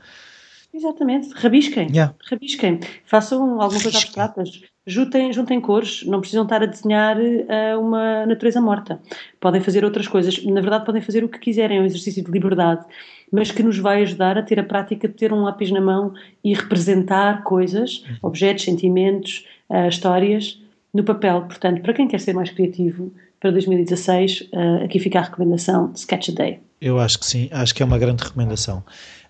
Exatamente, 0.72 1.30
rabisquem, 1.34 1.88
yeah. 1.90 2.14
rabisquem, 2.30 2.78
façam 3.04 3.60
alguma 3.60 3.80
coisa 3.80 3.98
abstrata, 3.98 4.44
juntem, 4.86 5.32
juntem 5.32 5.60
cores, 5.60 6.04
não 6.04 6.20
precisam 6.20 6.44
estar 6.44 6.62
a 6.62 6.66
desenhar 6.66 7.16
uh, 7.18 7.80
uma 7.80 8.26
natureza 8.26 8.60
morta, 8.60 9.00
podem 9.40 9.62
fazer 9.62 9.82
outras 9.82 10.06
coisas, 10.06 10.44
na 10.44 10.60
verdade 10.60 10.84
podem 10.84 11.00
fazer 11.00 11.24
o 11.24 11.28
que 11.28 11.38
quiserem, 11.38 11.78
é 11.78 11.80
um 11.80 11.86
exercício 11.86 12.22
de 12.22 12.30
liberdade, 12.30 12.84
mas 13.32 13.50
que 13.50 13.62
nos 13.62 13.78
vai 13.78 14.02
ajudar 14.02 14.38
a 14.38 14.42
ter 14.42 14.58
a 14.58 14.64
prática 14.64 15.08
de 15.08 15.14
ter 15.14 15.32
um 15.32 15.42
lápis 15.42 15.70
na 15.70 15.80
mão 15.80 16.14
e 16.42 16.54
representar 16.54 17.42
coisas, 17.44 18.04
uhum. 18.08 18.16
objetos, 18.22 18.64
sentimentos, 18.64 19.46
uh, 19.70 19.88
histórias 19.88 20.60
no 20.92 21.04
papel, 21.04 21.42
portanto, 21.42 21.82
para 21.82 21.92
quem 21.92 22.08
quer 22.08 22.20
ser 22.20 22.32
mais 22.32 22.50
criativo, 22.50 23.12
para 23.38 23.50
2016, 23.50 24.40
uh, 24.40 24.46
ah, 24.52 24.84
aqui 24.84 24.98
fica 24.98 25.18
a 25.18 25.22
recomendação 25.22 25.92
de 25.92 25.98
Sketch 26.00 26.30
a 26.30 26.32
Day. 26.32 26.60
Eu 26.80 26.98
acho 26.98 27.18
que 27.18 27.26
sim, 27.26 27.48
acho 27.52 27.74
que 27.74 27.82
é 27.82 27.86
uma 27.86 27.98
grande 27.98 28.24
recomendação. 28.24 28.82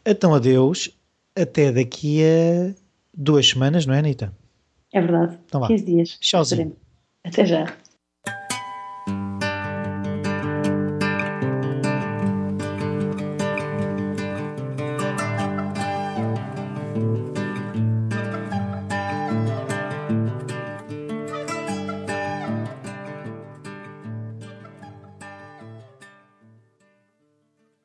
Então, 0.04 0.34
adeus 0.34 0.90
até 1.36 1.70
daqui 1.70 2.22
a 2.22 2.74
duas 3.14 3.48
semanas, 3.48 3.86
não 3.86 3.94
é, 3.94 3.98
Anitta? 3.98 4.32
É 4.92 5.00
verdade. 5.00 5.38
Então, 5.46 5.66
15 5.66 5.84
dias. 5.84 6.18
Tchauzinho. 6.20 6.74
Até 7.24 7.44
já. 7.44 7.72